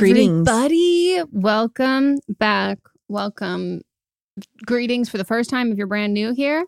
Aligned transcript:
Greetings. 0.00 0.48
everybody. 0.48 1.22
Welcome 1.30 2.18
back. 2.28 2.78
Welcome. 3.08 3.82
Greetings 4.66 5.08
for 5.08 5.18
the 5.18 5.24
first 5.24 5.50
time 5.50 5.70
if 5.70 5.78
you're 5.78 5.86
brand 5.86 6.14
new 6.14 6.34
here. 6.34 6.64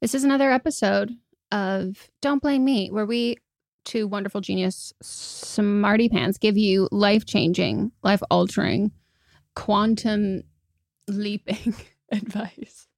This 0.00 0.14
is 0.14 0.24
another 0.24 0.50
episode 0.50 1.12
of 1.50 2.10
Don't 2.20 2.42
Blame 2.42 2.64
Me, 2.64 2.90
where 2.90 3.06
we, 3.06 3.36
two 3.84 4.06
wonderful 4.06 4.40
genius 4.40 4.92
smarty 5.02 6.08
pants, 6.08 6.38
give 6.38 6.58
you 6.58 6.88
life 6.92 7.24
changing, 7.24 7.92
life 8.02 8.22
altering, 8.30 8.92
quantum 9.54 10.42
leaping 11.08 11.74
advice. 12.12 12.88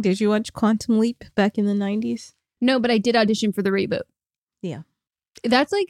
Did 0.00 0.20
you 0.20 0.28
watch 0.30 0.52
Quantum 0.52 0.98
Leap 0.98 1.24
back 1.34 1.58
in 1.58 1.66
the 1.66 1.72
90s? 1.72 2.32
No, 2.60 2.80
but 2.80 2.90
I 2.90 2.98
did 2.98 3.16
audition 3.16 3.52
for 3.52 3.62
the 3.62 3.70
reboot. 3.70 4.02
Yeah. 4.62 4.82
That's 5.42 5.72
like, 5.72 5.88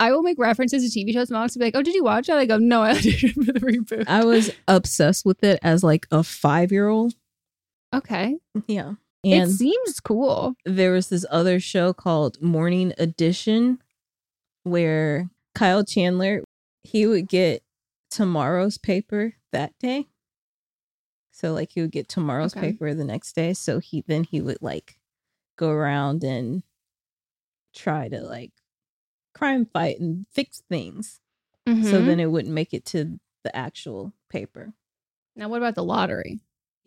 I 0.00 0.12
will 0.12 0.22
make 0.22 0.38
references 0.38 0.92
to 0.92 0.98
TV 0.98 1.12
shows. 1.12 1.30
Mom 1.30 1.42
will 1.42 1.48
be 1.58 1.64
like, 1.66 1.76
oh, 1.76 1.82
did 1.82 1.94
you 1.94 2.04
watch 2.04 2.28
it? 2.28 2.34
I 2.34 2.46
go, 2.46 2.58
no, 2.58 2.82
I 2.84 2.94
auditioned 2.94 3.34
for 3.46 3.52
the 3.52 3.60
reboot. 3.60 4.04
I 4.08 4.24
was 4.24 4.50
obsessed 4.68 5.24
with 5.24 5.42
it 5.44 5.58
as 5.62 5.82
like 5.84 6.06
a 6.10 6.22
five 6.22 6.72
year 6.72 6.88
old. 6.88 7.14
Okay. 7.94 8.36
Yeah. 8.66 8.94
And 9.24 9.50
it 9.50 9.54
seems 9.54 10.00
cool. 10.00 10.54
there 10.66 10.92
was 10.92 11.08
this 11.08 11.24
other 11.30 11.58
show 11.60 11.92
called 11.94 12.42
Morning 12.42 12.92
Edition 12.98 13.78
where 14.64 15.30
Kyle 15.54 15.84
Chandler, 15.84 16.42
he 16.82 17.06
would 17.06 17.28
get 17.28 17.62
tomorrow's 18.10 18.76
paper 18.78 19.34
that 19.52 19.72
day. 19.78 20.08
So 21.30 21.52
like 21.52 21.70
he 21.72 21.80
would 21.80 21.92
get 21.92 22.08
tomorrow's 22.08 22.54
Okay. 22.56 22.72
paper 22.72 22.92
the 22.94 23.04
next 23.04 23.34
day. 23.34 23.54
So 23.54 23.78
he 23.78 24.04
then 24.06 24.24
he 24.24 24.40
would 24.40 24.58
like 24.60 24.98
go 25.56 25.70
around 25.70 26.22
and 26.24 26.62
try 27.74 28.08
to 28.08 28.20
like 28.20 28.52
crime 29.34 29.66
fight 29.66 29.98
and 30.00 30.26
fix 30.32 30.62
things. 30.68 31.20
So 31.66 31.72
Mhm. 31.72 32.06
then 32.06 32.20
it 32.20 32.30
wouldn't 32.30 32.52
make 32.54 32.74
it 32.74 32.84
to 32.86 33.18
the 33.42 33.54
actual 33.56 34.12
paper. 34.30 34.74
now, 35.36 35.48
what 35.48 35.56
about 35.58 35.74
the 35.74 35.82
lottery? 35.84 36.40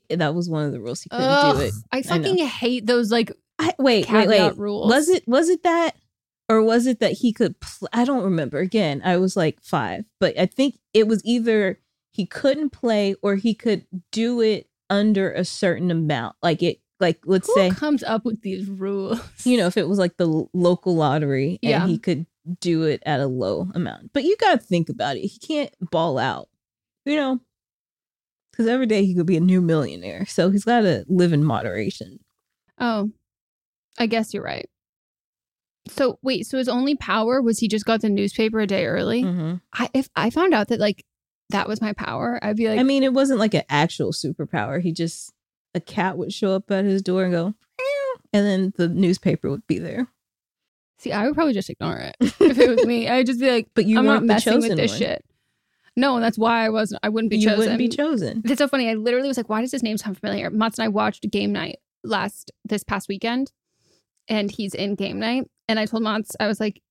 That 0.09 0.33
was 0.35 0.49
one 0.49 0.65
of 0.65 0.71
the 0.71 0.79
rules. 0.79 1.01
He 1.01 1.09
couldn't 1.09 1.25
Ugh, 1.25 1.57
do 1.57 1.61
it. 1.63 1.73
I 1.91 2.01
fucking 2.01 2.37
hate 2.37 2.85
those 2.85 3.11
like 3.11 3.31
I, 3.59 3.73
wait, 3.79 4.09
wait, 4.09 4.27
wait. 4.29 4.57
rules. 4.57 4.87
Was 4.89 5.09
it 5.09 5.27
was 5.27 5.49
it 5.49 5.63
that, 5.63 5.95
or 6.47 6.61
was 6.63 6.85
it 6.87 6.99
that 6.99 7.11
he 7.13 7.33
could? 7.33 7.59
Pl- 7.59 7.89
I 7.91 8.05
don't 8.05 8.23
remember. 8.23 8.59
Again, 8.59 9.01
I 9.03 9.17
was 9.17 9.35
like 9.35 9.59
five, 9.61 10.05
but 10.19 10.37
I 10.39 10.45
think 10.45 10.79
it 10.93 11.07
was 11.07 11.21
either 11.25 11.79
he 12.11 12.25
couldn't 12.25 12.69
play 12.69 13.15
or 13.21 13.35
he 13.35 13.53
could 13.53 13.85
do 14.11 14.39
it 14.41 14.69
under 14.89 15.31
a 15.31 15.43
certain 15.43 15.91
amount. 15.91 16.35
Like 16.41 16.63
it, 16.63 16.79
like 17.01 17.19
let's 17.25 17.47
Who 17.47 17.53
say, 17.55 17.69
comes 17.71 18.03
up 18.03 18.23
with 18.25 18.41
these 18.41 18.67
rules? 18.69 19.19
you 19.43 19.57
know, 19.57 19.65
if 19.67 19.75
it 19.75 19.89
was 19.89 19.99
like 19.99 20.15
the 20.17 20.47
local 20.53 20.95
lottery 20.95 21.59
and 21.63 21.69
Yeah. 21.69 21.87
he 21.87 21.97
could 21.97 22.25
do 22.59 22.83
it 22.83 23.01
at 23.05 23.19
a 23.19 23.27
low 23.27 23.69
amount. 23.75 24.11
But 24.13 24.23
you 24.23 24.35
got 24.37 24.59
to 24.59 24.65
think 24.65 24.89
about 24.89 25.17
it. 25.17 25.21
He 25.27 25.39
can't 25.39 25.71
ball 25.91 26.17
out, 26.17 26.47
you 27.05 27.15
know, 27.15 27.39
because 28.51 28.67
every 28.67 28.85
day 28.85 29.05
he 29.05 29.15
could 29.15 29.25
be 29.25 29.37
a 29.37 29.41
new 29.41 29.61
millionaire. 29.61 30.25
So 30.25 30.49
he's 30.49 30.65
got 30.65 30.81
to 30.81 31.05
live 31.07 31.33
in 31.33 31.43
moderation. 31.43 32.19
Oh, 32.79 33.11
I 33.97 34.05
guess 34.07 34.33
you're 34.33 34.43
right. 34.43 34.69
So 35.89 36.19
wait, 36.21 36.45
so 36.45 36.57
his 36.57 36.67
only 36.67 36.95
power 36.95 37.41
was 37.41 37.59
he 37.59 37.67
just 37.67 37.85
got 37.85 38.01
the 38.01 38.09
newspaper 38.09 38.59
a 38.59 38.67
day 38.67 38.85
early? 38.85 39.23
Mhm. 39.23 39.61
I 39.73 39.89
if 39.93 40.09
I 40.15 40.29
found 40.29 40.53
out 40.53 40.67
that 40.67 40.79
like 40.79 41.05
that 41.49 41.67
was 41.67 41.79
my 41.79 41.93
power, 41.93 42.39
I'd 42.41 42.57
be 42.57 42.67
like, 42.67 42.79
I 42.79 42.83
mean, 42.83 43.03
it 43.03 43.13
wasn't 43.13 43.39
like 43.39 43.53
an 43.53 43.63
actual 43.69 44.11
superpower. 44.11 44.81
He 44.81 44.91
just 44.91 45.31
a 45.73 45.79
cat 45.79 46.17
would 46.17 46.33
show 46.33 46.53
up 46.55 46.69
at 46.71 46.83
his 46.83 47.01
door 47.01 47.23
and 47.23 47.31
go, 47.31 47.53
and 48.33 48.45
then 48.45 48.73
the 48.75 48.89
newspaper 48.89 49.49
would 49.49 49.65
be 49.65 49.79
there. 49.79 50.07
See, 50.97 51.11
I 51.11 51.25
would 51.25 51.35
probably 51.35 51.53
just 51.53 51.69
ignore 51.69 51.97
it 51.97 52.15
if 52.21 52.57
it 52.59 52.69
was 52.69 52.85
me. 52.85 53.07
I'd 53.07 53.25
just 53.25 53.39
be 53.39 53.49
like, 53.49 53.67
But 53.73 53.85
you 53.85 53.99
I'm 53.99 54.05
not 54.05 54.23
messing 54.23 54.59
with 54.59 54.75
this 54.75 54.91
one. 54.91 54.99
shit. 54.99 55.25
No, 55.95 56.15
and 56.15 56.23
that's 56.23 56.37
why 56.37 56.63
I 56.65 56.69
wasn't. 56.69 56.99
I 57.03 57.09
wouldn't 57.09 57.31
be 57.31 57.37
you 57.37 57.45
chosen. 57.47 57.59
wouldn't 57.59 57.77
be 57.79 57.89
chosen. 57.89 58.41
It's 58.45 58.59
so 58.59 58.67
funny. 58.67 58.87
I 58.89 58.93
literally 58.93 59.27
was 59.27 59.37
like, 59.37 59.49
why 59.49 59.61
does 59.61 59.71
his 59.71 59.81
name 59.81 59.97
sound 59.97 60.19
familiar? 60.19 60.49
Mats 60.51 60.77
and 60.77 60.85
I 60.85 60.89
watched 60.89 61.29
game 61.31 61.51
night 61.51 61.79
last 62.03 62.51
this 62.63 62.83
past 62.83 63.07
weekend, 63.09 63.51
and 64.27 64.51
he's 64.51 64.75
in 64.75 64.93
game 64.95 65.17
night. 65.19 65.49
And 65.67 65.79
I 65.79 65.85
told 65.87 66.03
Mats, 66.03 66.35
I 66.39 66.45
was 66.47 66.59
like, 66.59 66.81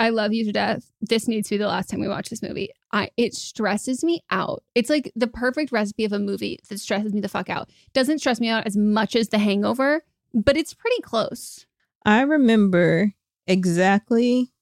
I 0.00 0.10
love 0.10 0.32
you 0.32 0.44
to 0.44 0.52
death. 0.52 0.90
This 1.00 1.28
needs 1.28 1.48
to 1.48 1.54
be 1.54 1.58
the 1.58 1.68
last 1.68 1.88
time 1.88 2.00
we 2.00 2.08
watch 2.08 2.30
this 2.30 2.42
movie. 2.42 2.70
I 2.92 3.10
it 3.16 3.32
stresses 3.34 4.02
me 4.02 4.22
out. 4.30 4.64
It's 4.74 4.90
like 4.90 5.12
the 5.14 5.26
perfect 5.28 5.70
recipe 5.70 6.04
of 6.04 6.12
a 6.12 6.18
movie 6.18 6.58
that 6.68 6.80
stresses 6.80 7.12
me 7.12 7.20
the 7.20 7.28
fuck 7.28 7.48
out. 7.50 7.70
Doesn't 7.92 8.18
stress 8.18 8.40
me 8.40 8.48
out 8.48 8.66
as 8.66 8.76
much 8.76 9.14
as 9.14 9.28
The 9.28 9.38
Hangover, 9.38 10.02
but 10.34 10.56
it's 10.56 10.74
pretty 10.74 11.00
close. 11.02 11.64
I 12.04 12.22
remember 12.22 13.12
exactly 13.48 14.52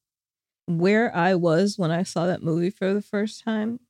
where 0.66 1.14
I 1.14 1.34
was 1.34 1.78
when 1.78 1.90
I 1.90 2.02
saw 2.02 2.26
that 2.26 2.42
movie 2.42 2.70
for 2.70 2.94
the 2.94 3.02
first 3.02 3.44
time, 3.44 3.80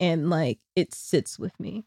and 0.00 0.30
like 0.30 0.58
it 0.74 0.94
sits 0.94 1.38
with 1.38 1.58
me. 1.60 1.84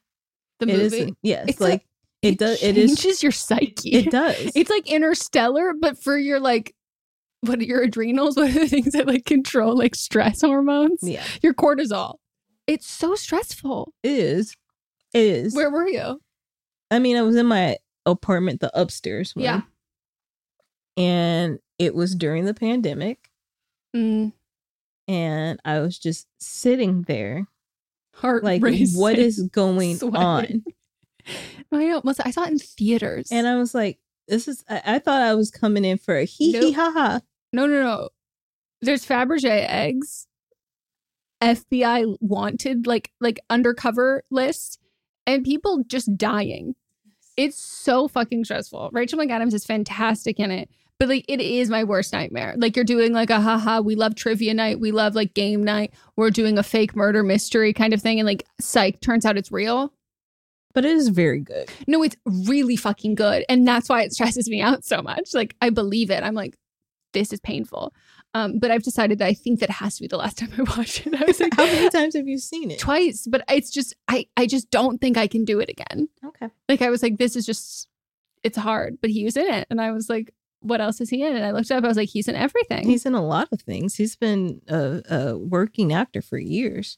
The 0.60 0.68
It 0.70 0.78
movie. 0.78 1.16
yes, 1.24 1.46
It's 1.50 1.60
like 1.62 1.86
it 2.22 2.38
does. 2.38 2.62
It 2.62 2.78
is. 2.78 2.96
changes 3.00 3.24
your 3.24 3.32
psyche. 3.32 3.90
It 3.92 4.12
does. 4.12 4.52
It's 4.56 4.70
like 4.70 4.88
interstellar, 4.90 5.74
but 5.80 5.98
for 6.02 6.18
your 6.18 6.40
like 6.40 6.76
what 7.42 7.58
are 7.60 7.64
your 7.64 7.82
adrenals? 7.82 8.36
What 8.38 8.52
are 8.52 8.60
the 8.60 8.68
things 8.68 8.94
that 8.94 9.08
like 9.08 9.26
control 9.26 9.76
like 9.76 9.96
stress 9.96 10.42
hormones? 10.42 11.00
yeah, 11.02 11.24
Your 11.42 11.56
cortisol. 11.56 12.16
It's 12.68 12.88
so 12.88 13.16
stressful. 13.16 13.92
it 14.04 14.12
is. 14.12 14.56
It 15.14 15.24
is. 15.26 15.56
Where 15.56 15.72
were 15.72 15.88
you? 15.88 16.22
I 16.92 17.00
mean, 17.00 17.18
I 17.18 17.22
was 17.24 17.36
in 17.36 17.48
my 17.48 17.78
apartment, 18.06 18.60
the 18.62 18.72
upstairs 18.80 19.36
one. 19.36 19.44
Yeah. 19.44 19.62
And 21.02 21.60
it 21.80 21.96
was 21.96 22.16
during 22.16 22.46
the 22.46 22.54
pandemic. 22.54 23.30
Mm, 23.96 24.34
And 25.08 25.60
I 25.66 25.80
was 25.80 25.98
just 25.98 26.28
sitting 26.40 27.04
there, 27.04 27.48
heart 28.16 28.44
like, 28.44 28.62
racing, 28.64 29.00
what 29.00 29.18
is 29.18 29.42
going 29.52 29.98
sweating. 29.98 30.16
on? 30.16 30.64
I 31.72 31.86
know. 31.86 32.02
I 32.24 32.32
saw 32.32 32.44
it 32.44 32.52
in 32.52 32.60
theaters. 32.60 33.30
And 33.32 33.48
I 33.48 33.56
was 33.58 33.74
like, 33.74 34.00
this 34.28 34.48
is, 34.48 34.64
I, 34.70 34.82
I 34.86 35.00
thought 35.00 35.22
I 35.22 35.34
was 35.34 35.52
coming 35.52 35.84
in 35.86 35.98
for 35.98 36.18
a 36.18 36.24
hee 36.26 36.52
hee 36.58 36.72
ha 36.72 36.92
ha. 36.94 37.22
no, 37.52 37.66
no, 37.66 37.82
no. 37.84 38.10
There's 38.82 39.06
Fabergé 39.06 39.66
eggs, 39.70 40.28
FBI 41.42 42.18
wanted, 42.20 42.88
like 42.88 43.12
like 43.20 43.40
undercover 43.50 44.24
list, 44.32 44.80
and 45.28 45.44
people 45.44 45.84
just 45.88 46.18
dying. 46.18 46.76
It's 47.38 47.58
so 47.58 48.08
fucking 48.08 48.46
stressful. 48.46 48.90
Rachel 48.92 49.20
McAdams 49.20 49.54
is 49.54 49.66
fantastic 49.66 50.40
in 50.40 50.50
it, 50.52 50.70
but 51.02 51.10
like 51.10 51.26
it 51.28 51.42
is 51.42 51.68
my 51.68 51.84
worst 51.84 52.14
nightmare. 52.14 52.54
Like 52.58 52.76
you're 52.76 52.86
doing 52.86 53.12
like 53.12 53.32
a 53.32 53.42
haha, 53.42 53.82
we 53.82 53.96
love 53.96 54.14
trivia 54.14 54.54
night, 54.54 54.80
we 54.80 54.92
love 54.92 55.16
like 55.16 55.34
game 55.34 55.64
night, 55.64 55.96
we're 56.16 56.30
doing 56.30 56.60
a 56.60 56.64
fake 56.64 56.96
murder 56.96 57.24
mystery 57.24 57.74
kind 57.74 57.92
of 57.92 58.04
thing, 58.04 58.20
and 58.20 58.28
like 58.28 58.46
psych, 58.60 59.02
turns 59.02 59.26
out 59.26 59.36
it's 59.36 59.52
real. 59.52 59.92
But 60.76 60.86
it 60.86 60.92
is 60.92 61.08
very 61.08 61.40
good. 61.40 61.72
No, 61.88 62.04
it's 62.04 62.16
really 62.24 62.76
fucking 62.76 63.16
good. 63.16 63.44
And 63.50 63.68
that's 63.68 63.90
why 63.90 64.04
it 64.04 64.14
stresses 64.14 64.48
me 64.48 64.62
out 64.62 64.86
so 64.86 65.02
much. 65.02 65.34
Like 65.34 65.56
I 65.60 65.72
believe 65.72 66.12
it. 66.12 66.22
I'm 66.22 66.36
like, 66.36 66.56
this 67.14 67.34
is 67.34 67.40
painful. 67.40 67.96
Um, 68.36 68.60
but 68.60 68.70
I've 68.70 68.84
decided 68.84 69.18
that 69.18 69.26
I 69.26 69.34
think 69.34 69.60
that 69.62 69.72
has 69.72 69.96
to 69.96 70.04
be 70.04 70.08
the 70.08 70.18
last 70.18 70.38
time 70.38 70.52
I 70.56 70.62
watch 70.78 71.08
it. 71.08 71.20
I 71.20 71.26
was 71.26 71.40
like, 71.40 71.56
How 71.56 71.66
many 71.66 71.90
times 71.90 72.16
have 72.16 72.28
you 72.28 72.38
seen 72.38 72.70
it? 72.70 72.78
twice, 72.78 73.26
but 73.28 73.44
it's 73.50 73.72
just 73.72 73.96
I 74.08 74.28
I 74.38 74.46
just 74.46 74.70
don't 74.70 75.02
think 75.02 75.18
I 75.18 75.26
can 75.26 75.46
do 75.46 75.60
it 75.62 75.72
again. 75.72 76.10
Okay. 76.24 76.50
Like 76.70 76.84
I 76.84 76.92
was 76.92 77.02
like, 77.02 77.18
this 77.18 77.36
is 77.36 77.44
just 77.44 77.88
it's 78.44 78.60
hard. 78.60 79.00
But 79.02 79.10
he 79.10 79.24
was 79.24 79.36
in 79.36 79.52
it, 79.52 79.66
and 79.72 79.82
I 79.82 79.94
was 79.94 80.08
like, 80.08 80.32
what 80.62 80.80
else 80.82 81.02
is 81.02 81.10
he 81.10 81.24
in? 81.24 81.36
And 81.36 81.44
I 81.46 81.52
looked 81.52 81.70
up, 81.72 81.84
I 81.84 81.88
was 81.88 81.98
like, 81.98 82.10
he's 82.10 82.28
in 82.28 82.36
everything. 82.36 82.88
He's 82.88 83.06
in 83.06 83.14
a 83.16 83.24
lot 83.26 83.50
of 83.52 83.62
things. 83.62 83.96
He's 83.96 84.16
been 84.16 84.62
a, 84.68 85.02
a 85.10 85.38
working 85.38 85.92
actor 85.94 86.22
for 86.22 86.38
years. 86.38 86.98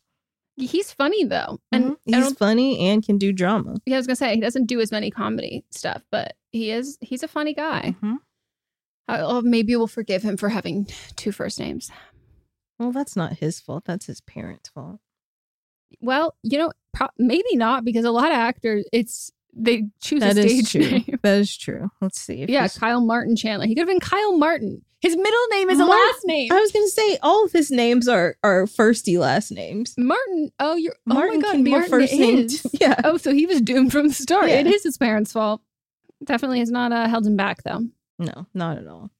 he's 0.56 0.92
funny 0.92 1.24
though, 1.24 1.60
and 1.72 1.84
Mhm. 1.94 1.98
He's 2.06 2.34
funny 2.34 2.78
and 2.90 3.04
can 3.04 3.18
do 3.18 3.34
drama. 3.34 3.78
yeah, 3.88 3.96
I 3.96 3.98
was 4.00 4.06
gonna 4.08 4.16
say 4.16 4.36
he 4.36 4.42
doesn't 4.42 4.68
do 4.68 4.80
as 4.80 4.92
many 4.92 5.10
comedy 5.10 5.66
stuff, 5.72 6.04
but 6.12 6.36
he 6.52 6.70
is 6.70 6.98
he's 7.02 7.24
a 7.24 7.28
funny 7.28 7.54
guy. 7.56 7.96
Mhm. 8.02 8.18
I, 9.08 9.20
oh, 9.22 9.42
maybe 9.42 9.76
we'll 9.76 9.88
forgive 9.88 10.22
him 10.24 10.38
for 10.38 10.50
having 10.50 10.88
two 11.16 11.32
first 11.32 11.60
names. 11.60 11.90
Well, 12.80 12.92
that's 12.92 13.16
not 13.16 13.38
his 13.40 13.60
fault. 13.60 13.86
That's 13.86 14.06
his 14.06 14.22
parents' 14.22 14.70
fault. 14.70 15.00
Well, 16.02 16.36
you 16.44 16.58
know, 16.58 16.72
pro- 16.94 17.08
maybe 17.18 17.56
not 17.56 17.84
because 17.84 18.06
a 18.06 18.12
lot 18.12 18.32
of 18.32 18.38
actors, 18.38 18.86
it's 18.94 19.32
they 19.56 19.84
choose 20.02 20.22
That 20.22 20.38
a 20.38 20.42
stage 20.50 20.72
true. 20.72 20.82
name. 20.82 21.20
That 21.24 21.38
is 21.40 21.56
true. 21.56 21.90
Let's 22.02 22.20
see. 22.20 22.42
if 22.42 22.50
Yeah, 22.50 22.68
Kyle 22.68 23.02
Martin 23.02 23.36
Chandler. 23.36 23.68
He 23.68 23.76
could 23.76 23.82
have 23.82 23.88
been 23.88 24.00
Kyle 24.00 24.38
Martin. 24.38 24.84
His 25.02 25.18
middle 25.18 25.48
name 25.52 25.70
is 25.70 25.80
a 25.80 25.86
last 25.86 26.22
name. 26.24 26.50
I 26.52 26.62
was 26.62 26.72
gonna 26.72 26.88
say 26.88 27.18
all 27.22 27.44
of 27.46 27.52
his 27.52 27.70
names 27.72 28.08
are 28.08 28.38
are 28.42 28.66
firsty 28.66 29.20
last 29.20 29.52
names. 29.52 29.94
Martin. 29.98 30.52
Oh, 30.60 30.76
you're. 30.76 30.96
Martin 31.06 31.34
oh 31.34 31.36
my 31.36 31.42
God, 31.42 31.52
can 31.52 31.64
be 31.66 31.72
Martin 31.72 31.88
a 31.88 31.90
first 31.90 32.14
name. 32.14 32.48
Yeah. 32.80 32.96
Oh, 33.04 33.18
so 33.18 33.34
he 33.34 33.46
was 33.46 33.60
doomed 33.62 33.92
from 33.92 34.08
the 34.08 34.14
start. 34.14 34.48
Yeah. 34.50 34.60
It 34.62 34.68
is 34.68 34.84
his 34.84 34.98
parents' 34.98 35.34
fault. 35.34 35.62
Definitely 36.24 36.60
has 36.60 36.72
not 36.72 36.94
uh, 36.94 37.10
held 37.10 37.28
him 37.28 37.36
back 37.36 37.64
though. 37.64 37.82
No, 38.18 38.48
not 38.54 38.78
at 38.78 38.88
all. 38.88 39.12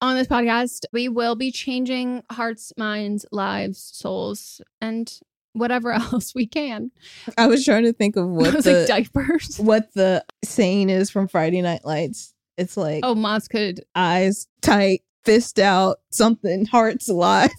On 0.00 0.14
this 0.14 0.28
podcast, 0.28 0.84
we 0.92 1.08
will 1.08 1.34
be 1.34 1.50
changing 1.50 2.22
hearts, 2.30 2.72
minds, 2.76 3.26
lives, 3.32 3.90
souls, 3.94 4.60
and 4.80 5.12
whatever 5.52 5.92
else 5.92 6.34
we 6.34 6.46
can. 6.46 6.90
I 7.38 7.46
was 7.46 7.64
trying 7.64 7.84
to 7.84 7.92
think 7.92 8.16
of 8.16 8.28
what 8.28 8.52
the 8.64 8.72
like 8.80 8.86
diapers. 8.88 9.56
what 9.60 9.92
the 9.94 10.24
saying 10.44 10.90
is 10.90 11.10
from 11.10 11.28
Friday 11.28 11.62
Night 11.62 11.84
Lights. 11.84 12.34
It's 12.58 12.76
like 12.76 13.00
Oh, 13.02 13.14
Mods 13.14 13.48
could 13.48 13.84
eyes 13.94 14.46
tight, 14.60 15.02
fist 15.24 15.58
out, 15.58 15.98
something, 16.10 16.66
hearts 16.66 17.08
alive. 17.08 17.50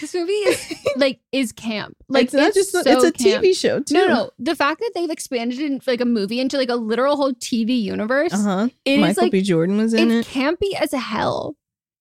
This 0.00 0.14
movie 0.14 0.32
is 0.32 0.74
like 0.96 1.20
is 1.32 1.50
camp. 1.50 1.96
Like 2.08 2.24
it's 2.26 2.34
not 2.34 2.54
just 2.54 2.70
so 2.70 2.80
it's 2.84 3.04
a 3.04 3.10
camp. 3.12 3.44
TV 3.44 3.56
show 3.56 3.80
too. 3.80 3.94
No, 3.94 4.06
no, 4.06 4.30
the 4.38 4.54
fact 4.54 4.78
that 4.80 4.92
they've 4.94 5.10
expanded 5.10 5.58
in 5.58 5.80
like 5.86 6.00
a 6.00 6.04
movie 6.04 6.38
into 6.38 6.56
like 6.56 6.68
a 6.68 6.76
literal 6.76 7.16
whole 7.16 7.32
TV 7.32 7.80
universe, 7.82 8.32
Uh 8.32 8.42
huh. 8.42 8.68
Michael 8.86 9.24
like 9.24 9.32
B. 9.32 9.42
Jordan 9.42 9.76
was 9.76 9.94
in 9.94 10.10
it's 10.12 10.28
it. 10.28 10.32
campy 10.32 10.74
as 10.80 10.92
hell. 10.92 11.56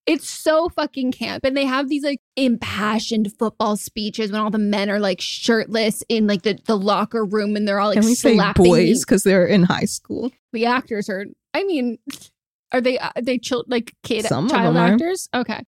It's 0.07 0.29
so 0.29 0.69
fucking 0.69 1.11
camp, 1.11 1.43
and 1.43 1.55
they 1.55 1.65
have 1.65 1.89
these 1.89 2.03
like 2.03 2.21
impassioned 2.37 3.33
football 3.37 3.75
speeches 3.75 4.31
when 4.31 4.39
all 4.39 4.49
the 4.49 4.57
men 4.57 4.89
are 4.89 4.99
like 4.99 5.19
shirtless 5.19 6.01
in 6.07 6.27
like 6.27 6.43
the, 6.43 6.57
the 6.65 6.77
locker 6.77 7.25
room, 7.25 7.55
and 7.57 7.67
they're 7.67 7.79
all 7.79 7.89
like 7.89 7.97
Can 7.97 8.05
we 8.05 8.15
say 8.15 8.39
boys 8.55 9.03
because 9.03 9.23
they're 9.23 9.45
in 9.45 9.63
high 9.63 9.85
school? 9.85 10.31
the 10.53 10.65
actors 10.65 11.09
are. 11.09 11.25
I 11.53 11.63
mean, 11.65 11.97
are 12.71 12.79
they 12.81 12.97
are 12.97 13.11
they 13.21 13.37
child 13.37 13.65
like 13.67 13.93
kid 14.03 14.25
Some 14.25 14.45
of 14.45 14.51
child 14.51 14.75
them 14.75 14.83
are. 14.83 14.93
actors? 14.93 15.27
Okay, 15.33 15.61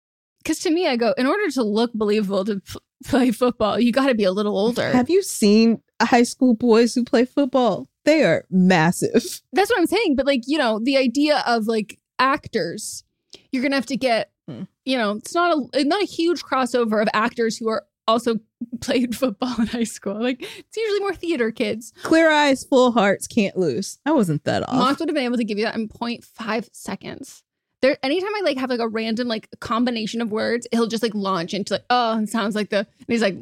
because 0.42 0.60
to 0.60 0.70
me, 0.70 0.86
I 0.86 0.96
go 0.96 1.12
in 1.18 1.26
order 1.26 1.50
to 1.50 1.62
look 1.64 1.92
believable 1.92 2.44
to 2.44 2.60
p- 2.60 2.78
play 3.06 3.30
football, 3.32 3.78
you 3.80 3.90
got 3.92 4.06
to 4.06 4.14
be 4.14 4.24
a 4.24 4.32
little 4.32 4.56
older. 4.56 4.90
Have 4.92 5.10
you 5.10 5.22
seen 5.22 5.82
high 6.00 6.22
school 6.22 6.54
boys 6.54 6.94
who 6.94 7.04
play 7.04 7.24
football? 7.24 7.88
They 8.04 8.22
are 8.24 8.44
massive. 8.50 9.42
That's 9.52 9.68
what 9.70 9.78
I'm 9.78 9.86
saying. 9.86 10.14
But 10.16 10.26
like, 10.26 10.42
you 10.46 10.58
know, 10.58 10.80
the 10.82 10.96
idea 10.96 11.42
of 11.46 11.66
like 11.66 11.98
actors, 12.18 13.04
you're 13.52 13.62
gonna 13.62 13.76
have 13.76 13.86
to 13.86 13.96
get, 13.96 14.30
Hmm. 14.48 14.62
you 14.84 14.96
know, 14.96 15.12
it's 15.12 15.34
not 15.34 15.56
a 15.74 15.84
not 15.84 16.02
a 16.02 16.06
huge 16.06 16.42
crossover 16.42 17.02
of 17.02 17.08
actors 17.12 17.56
who 17.58 17.68
are 17.68 17.84
also 18.06 18.36
played 18.80 19.14
football 19.16 19.54
in 19.58 19.66
high 19.66 19.84
school. 19.84 20.20
Like 20.22 20.40
it's 20.42 20.76
usually 20.76 21.00
more 21.00 21.14
theater 21.14 21.50
kids. 21.50 21.92
Clear 22.02 22.30
eyes, 22.30 22.64
full 22.64 22.92
hearts, 22.92 23.26
can't 23.26 23.56
lose. 23.56 23.98
I 24.06 24.12
wasn't 24.12 24.44
that 24.44 24.66
off. 24.68 24.74
Mox 24.74 24.98
would 25.00 25.08
have 25.08 25.14
been 25.14 25.24
able 25.24 25.36
to 25.36 25.44
give 25.44 25.58
you 25.58 25.64
that 25.64 25.74
in 25.76 25.88
0.5 25.88 26.68
seconds. 26.72 27.42
There, 27.80 27.96
anytime 28.02 28.30
I 28.36 28.40
like 28.42 28.56
have 28.58 28.70
like 28.70 28.80
a 28.80 28.88
random 28.88 29.28
like 29.28 29.48
combination 29.60 30.20
of 30.20 30.32
words, 30.32 30.66
he'll 30.72 30.88
just 30.88 31.02
like 31.02 31.14
launch 31.14 31.54
into 31.54 31.74
like, 31.74 31.84
oh, 31.90 32.18
it 32.18 32.28
sounds 32.28 32.54
like 32.56 32.70
the. 32.70 32.78
And 32.78 33.06
he's 33.06 33.22
like 33.22 33.36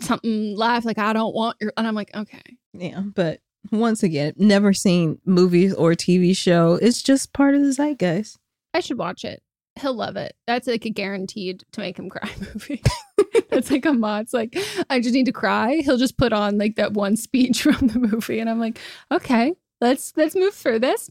something 0.00 0.56
laugh 0.56 0.84
like 0.84 0.98
I 0.98 1.12
don't 1.12 1.34
want 1.34 1.56
your, 1.60 1.72
and 1.76 1.86
I'm 1.86 1.94
like, 1.94 2.14
okay. 2.16 2.40
Yeah, 2.72 3.00
but 3.00 3.40
once 3.70 4.02
again, 4.02 4.32
never 4.36 4.72
seen 4.72 5.18
movies 5.24 5.74
or 5.74 5.92
TV 5.92 6.36
show. 6.36 6.78
It's 6.80 7.02
just 7.02 7.32
part 7.32 7.54
of 7.54 7.62
the 7.62 7.72
zeitgeist. 7.72 8.38
I 8.72 8.80
should 8.80 8.98
watch 8.98 9.24
it. 9.24 9.42
He'll 9.80 9.94
love 9.94 10.16
it. 10.16 10.36
That's 10.46 10.66
like 10.66 10.84
a 10.84 10.90
guaranteed 10.90 11.64
to 11.72 11.80
make 11.80 11.98
him 11.98 12.08
cry 12.08 12.30
movie. 12.40 12.82
That's 13.50 13.70
like 13.70 13.86
a 13.86 13.92
mod's 13.92 14.32
like, 14.32 14.56
I 14.88 15.00
just 15.00 15.14
need 15.14 15.26
to 15.26 15.32
cry. 15.32 15.76
He'll 15.76 15.96
just 15.96 16.16
put 16.16 16.32
on 16.32 16.58
like 16.58 16.76
that 16.76 16.92
one 16.92 17.16
speech 17.16 17.62
from 17.64 17.88
the 17.88 17.98
movie. 17.98 18.38
And 18.38 18.48
I'm 18.48 18.60
like, 18.60 18.78
okay, 19.10 19.54
let's 19.80 20.12
let's 20.16 20.34
move 20.34 20.54
through 20.54 20.80
this. 20.80 21.10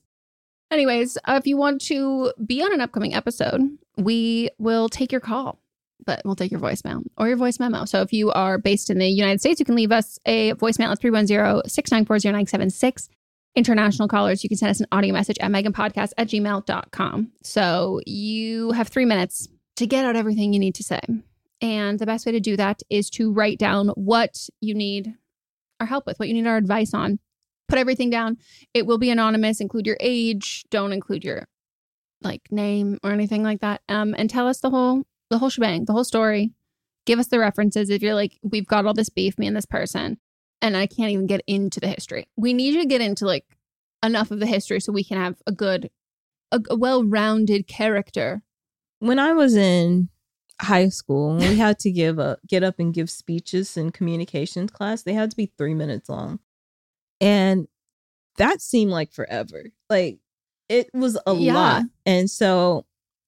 Anyways, 0.71 1.17
uh, 1.25 1.35
if 1.39 1.45
you 1.45 1.57
want 1.57 1.81
to 1.81 2.33
be 2.45 2.63
on 2.63 2.73
an 2.73 2.81
upcoming 2.81 3.13
episode, 3.13 3.61
we 3.97 4.49
will 4.57 4.89
take 4.89 5.11
your 5.11 5.21
call, 5.21 5.59
but 6.05 6.21
we'll 6.25 6.35
take 6.35 6.51
your 6.51 6.59
voicemail 6.59 7.03
or 7.17 7.27
your 7.27 7.37
voice 7.37 7.59
memo. 7.59 7.85
So 7.85 8.01
if 8.01 8.11
you 8.11 8.31
are 8.31 8.57
based 8.57 8.89
in 8.89 8.97
the 8.97 9.07
United 9.07 9.39
States, 9.39 9.59
you 9.59 9.65
can 9.65 9.75
leave 9.75 9.91
us 9.91 10.17
a 10.25 10.53
voicemail 10.53 10.91
at 10.91 10.99
310 10.99 11.69
694 11.69 12.31
0976. 12.31 13.09
International 13.55 14.07
callers, 14.07 14.43
you 14.43 14.49
can 14.49 14.57
send 14.57 14.71
us 14.71 14.79
an 14.79 14.87
audio 14.91 15.13
message 15.13 15.37
at 15.39 15.51
meganpodcast 15.51 16.11
at 16.17 16.27
gmail.com. 16.27 17.31
So 17.43 18.01
you 18.05 18.71
have 18.71 18.87
three 18.87 19.05
minutes 19.05 19.47
to 19.75 19.87
get 19.87 20.05
out 20.05 20.15
everything 20.15 20.53
you 20.53 20.59
need 20.59 20.75
to 20.75 20.83
say. 20.83 21.01
And 21.61 21.99
the 21.99 22.05
best 22.05 22.25
way 22.25 22.31
to 22.31 22.39
do 22.39 22.57
that 22.57 22.81
is 22.89 23.09
to 23.11 23.31
write 23.31 23.57
down 23.57 23.89
what 23.89 24.49
you 24.59 24.73
need 24.73 25.13
our 25.79 25.87
help 25.87 26.05
with, 26.05 26.19
what 26.19 26.27
you 26.27 26.33
need 26.33 26.47
our 26.47 26.57
advice 26.57 26.93
on. 26.93 27.19
Put 27.69 27.79
everything 27.79 28.09
down. 28.09 28.37
It 28.73 28.85
will 28.85 28.97
be 28.97 29.09
anonymous. 29.09 29.61
Include 29.61 29.87
your 29.87 29.97
age. 29.99 30.65
Don't 30.69 30.91
include 30.91 31.23
your 31.23 31.47
like 32.21 32.41
name 32.51 32.99
or 33.03 33.11
anything 33.11 33.43
like 33.43 33.61
that. 33.61 33.81
Um, 33.89 34.13
and 34.17 34.29
tell 34.29 34.47
us 34.47 34.59
the 34.59 34.69
whole 34.69 35.03
the 35.29 35.37
whole 35.37 35.49
shebang, 35.49 35.85
the 35.85 35.93
whole 35.93 36.03
story. 36.03 36.51
Give 37.05 37.19
us 37.19 37.27
the 37.27 37.39
references 37.39 37.89
if 37.89 38.01
you're 38.01 38.13
like, 38.13 38.37
we've 38.43 38.67
got 38.67 38.85
all 38.85 38.93
this 38.93 39.09
beef, 39.09 39.37
me 39.37 39.47
and 39.47 39.55
this 39.55 39.65
person, 39.65 40.17
and 40.63 40.75
I 40.75 40.87
can't 40.87 41.11
even 41.11 41.27
get 41.27 41.41
into 41.45 41.79
the 41.79 41.87
history. 41.87 42.27
We 42.35 42.53
need 42.53 42.73
you 42.73 42.81
to 42.81 42.87
get 42.87 43.01
into 43.01 43.25
like 43.25 43.45
enough 44.03 44.31
of 44.31 44.39
the 44.39 44.45
history 44.47 44.79
so 44.79 44.91
we 44.91 45.03
can 45.03 45.17
have 45.17 45.35
a 45.45 45.51
good, 45.51 45.91
a, 46.51 46.59
a 46.69 46.75
well-rounded 46.75 47.67
character. 47.67 48.41
When 48.99 49.19
I 49.19 49.33
was 49.33 49.55
in 49.55 50.09
high 50.61 50.87
school, 50.89 51.35
we 51.37 51.57
had 51.57 51.77
to 51.79 51.91
give 51.91 52.17
a 52.17 52.37
get 52.47 52.63
up 52.63 52.79
and 52.79 52.93
give 52.93 53.09
speeches 53.09 53.75
in 53.77 53.91
communications 53.91 54.71
class. 54.71 55.03
They 55.03 55.13
had 55.13 55.29
to 55.31 55.37
be 55.37 55.51
three 55.57 55.73
minutes 55.73 56.09
long, 56.09 56.39
and 57.21 57.67
that 58.37 58.61
seemed 58.61 58.91
like 58.91 59.11
forever. 59.11 59.65
Like 59.89 60.19
it 60.69 60.89
was 60.93 61.17
a 61.27 61.33
Yeah. 61.33 61.53
lot, 61.53 61.83
and 62.05 62.29
so 62.31 62.85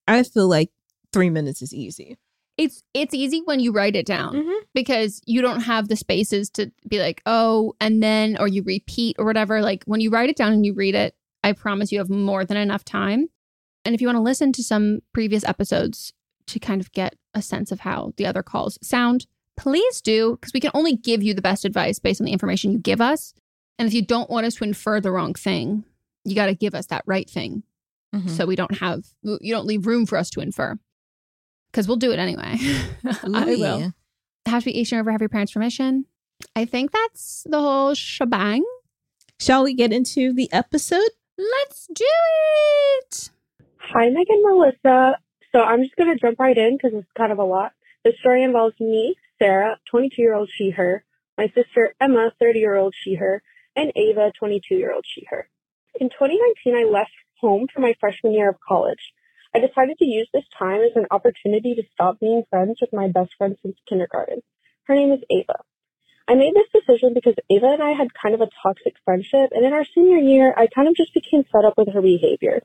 I 0.07 0.23
feel 0.23 0.47
like 0.47 0.71
three 1.11 1.29
minutes 1.29 1.61
is 1.61 1.73
easy. 1.73 2.17
It's 2.57 2.83
it's 2.93 3.13
easy 3.13 3.41
when 3.45 3.59
you 3.59 3.71
write 3.73 3.95
it 3.95 4.05
down. 4.05 4.33
Mhm. 4.35 4.59
because 4.73 5.21
you 5.25 5.41
don't 5.41 5.61
have 5.61 5.87
the 5.87 5.95
spaces 5.95 6.49
to 6.51 6.71
be 6.87 6.99
like, 6.99 7.21
oh, 7.25 7.73
and 7.81 8.01
then, 8.03 8.37
or 8.39 8.47
you 8.47 8.61
repeat 8.63 9.15
or 9.19 9.25
whatever. 9.25 9.61
Like 9.61 9.83
when 9.85 9.99
you 10.01 10.09
write 10.09 10.29
it 10.29 10.35
down 10.37 10.51
and 10.53 10.65
you 10.65 10.73
read 10.73 10.95
it, 10.95 11.15
I 11.43 11.51
promise 11.53 11.91
you 11.91 11.99
have 11.99 12.09
more 12.09 12.43
than 12.45 12.57
enough 12.57 12.83
time. 12.85 13.27
And 13.85 13.93
if 13.95 14.01
you 14.01 14.07
want 14.07 14.17
to 14.17 14.21
listen 14.21 14.51
to 14.53 14.63
some 14.63 14.99
previous 15.13 15.43
episodes 15.45 16.11
to 16.47 16.59
kind 16.59 16.81
of 16.81 16.91
get 16.91 17.15
a 17.33 17.41
sense 17.41 17.71
of 17.71 17.81
how 17.81 18.13
the 18.17 18.25
other 18.25 18.43
calls 18.43 18.77
sound, 18.81 19.27
please 19.57 20.01
do, 20.01 20.37
because 20.39 20.53
we 20.53 20.59
can 20.59 20.71
only 20.73 20.95
give 20.95 21.21
you 21.23 21.33
the 21.33 21.41
best 21.41 21.65
advice 21.65 21.99
based 21.99 22.19
on 22.21 22.25
the 22.25 22.31
information 22.33 22.71
you 22.71 22.79
give 22.79 22.99
us. 23.01 23.33
And 23.79 23.87
if 23.87 23.93
you 23.93 24.01
don't 24.05 24.29
want 24.29 24.45
us 24.45 24.55
to 24.55 24.63
infer 24.63 24.99
the 25.01 25.11
wrong 25.11 25.33
thing, 25.33 25.83
you 26.23 26.35
got 26.35 26.47
to 26.47 26.55
give 26.55 26.73
us 26.75 26.87
that 26.87 27.03
right 27.05 27.29
thing 27.29 27.63
Mhm. 28.13 28.29
so 28.29 28.45
we 28.45 28.55
don't 28.55 28.77
have, 28.79 29.05
you 29.23 29.53
don't 29.53 29.65
leave 29.67 29.85
room 29.85 30.05
for 30.05 30.17
us 30.17 30.29
to 30.31 30.39
infer. 30.41 30.77
Because 31.75 31.89
we'll 31.89 31.97
do 31.97 32.13
it 32.13 32.19
anyway. 32.19 32.55
I 33.03 33.43
will 33.57 33.91
have 34.45 34.63
to 34.63 34.71
be 34.71 34.79
18 34.79 34.97
or 34.97 35.01
over, 35.01 35.11
have 35.11 35.21
your 35.21 35.27
parents' 35.27 35.51
permission. 35.51 36.05
I 36.55 36.63
think 36.63 36.93
that's 36.93 37.45
the 37.49 37.59
whole 37.59 37.93
shebang. 37.93 38.63
Shall 39.41 39.65
we 39.65 39.73
get 39.73 39.91
into 39.91 40.31
the 40.31 40.47
episode? 40.53 41.09
Let's 41.37 41.87
do 41.93 42.05
it. 43.01 43.29
Hi, 43.79 44.07
Meghan 44.07 44.41
Melisa. 44.45 45.15
So 45.51 45.63
I'm 45.63 45.83
just 45.83 45.97
going 45.97 46.13
to 46.13 46.17
jump 46.17 46.39
right 46.39 46.57
in 46.57 46.77
because 46.77 46.97
it's 46.97 47.11
kind 47.17 47.33
of 47.33 47.39
a 47.39 47.43
lot. 47.43 47.73
The 48.05 48.13
story 48.21 48.43
involves 48.43 48.79
me, 48.79 49.15
Sarah, 49.37 49.77
22 49.91 50.21
year 50.21 50.33
old 50.33 50.49
she, 50.49 50.69
her, 50.69 51.03
my 51.37 51.51
sister 51.53 51.93
Emma, 51.99 52.31
30 52.39 52.57
year 52.57 52.77
old 52.77 52.95
she, 52.97 53.15
her, 53.15 53.43
and 53.75 53.91
Ava, 53.97 54.31
22 54.39 54.75
year 54.75 54.93
old 54.93 55.03
she, 55.05 55.25
her. 55.29 55.49
In 55.99 56.07
2019, 56.07 56.73
I 56.73 56.89
left 56.89 57.11
home 57.41 57.67
for 57.67 57.81
my 57.81 57.93
freshman 57.99 58.31
year 58.31 58.49
of 58.49 58.55
college. 58.65 59.11
I 59.55 59.59
decided 59.59 59.97
to 59.99 60.05
use 60.05 60.27
this 60.33 60.43
time 60.59 60.81
as 60.81 60.91
an 60.97 61.05
opportunity 61.11 61.75
to 61.75 61.83
stop 61.93 62.19
being 62.19 62.43
friends 62.49 62.81
with 62.81 62.91
my 62.91 63.07
best 63.07 63.31
friend 63.37 63.55
since 63.61 63.77
kindergarten. 63.87 64.41
Her 64.83 64.95
name 64.95 65.13
is 65.13 65.23
Ava. 65.29 65.63
I 66.27 66.35
made 66.35 66.53
this 66.53 66.67
decision 66.75 67.13
because 67.13 67.35
Ava 67.49 67.67
and 67.67 67.81
I 67.81 67.91
had 67.91 68.09
kind 68.21 68.35
of 68.35 68.41
a 68.41 68.49
toxic 68.61 68.95
friendship, 69.05 69.51
and 69.53 69.63
in 69.63 69.71
our 69.71 69.85
senior 69.95 70.17
year, 70.17 70.53
I 70.57 70.67
kind 70.67 70.89
of 70.89 70.95
just 70.97 71.13
became 71.13 71.45
fed 71.45 71.63
up 71.63 71.75
with 71.77 71.87
her 71.93 72.01
behavior. 72.01 72.63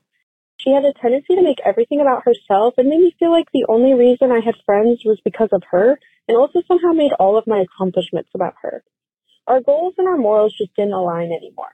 She 0.57 0.71
had 0.71 0.83
a 0.83 0.91
tendency 0.91 1.33
to 1.35 1.41
make 1.41 1.61
everything 1.63 2.01
about 2.01 2.25
herself 2.25 2.73
and 2.77 2.89
made 2.89 2.99
me 2.99 3.15
feel 3.17 3.31
like 3.31 3.47
the 3.53 3.67
only 3.69 3.93
reason 3.93 4.29
I 4.29 4.41
had 4.41 4.55
friends 4.65 5.03
was 5.05 5.21
because 5.23 5.49
of 5.53 5.63
her, 5.71 5.97
and 6.27 6.35
also 6.35 6.61
somehow 6.67 6.91
made 6.91 7.13
all 7.13 7.37
of 7.37 7.47
my 7.47 7.59
accomplishments 7.61 8.31
about 8.35 8.55
her. 8.63 8.83
Our 9.47 9.61
goals 9.61 9.93
and 9.97 10.09
our 10.09 10.17
morals 10.17 10.57
just 10.57 10.75
didn't 10.75 10.91
align 10.91 11.31
anymore. 11.31 11.71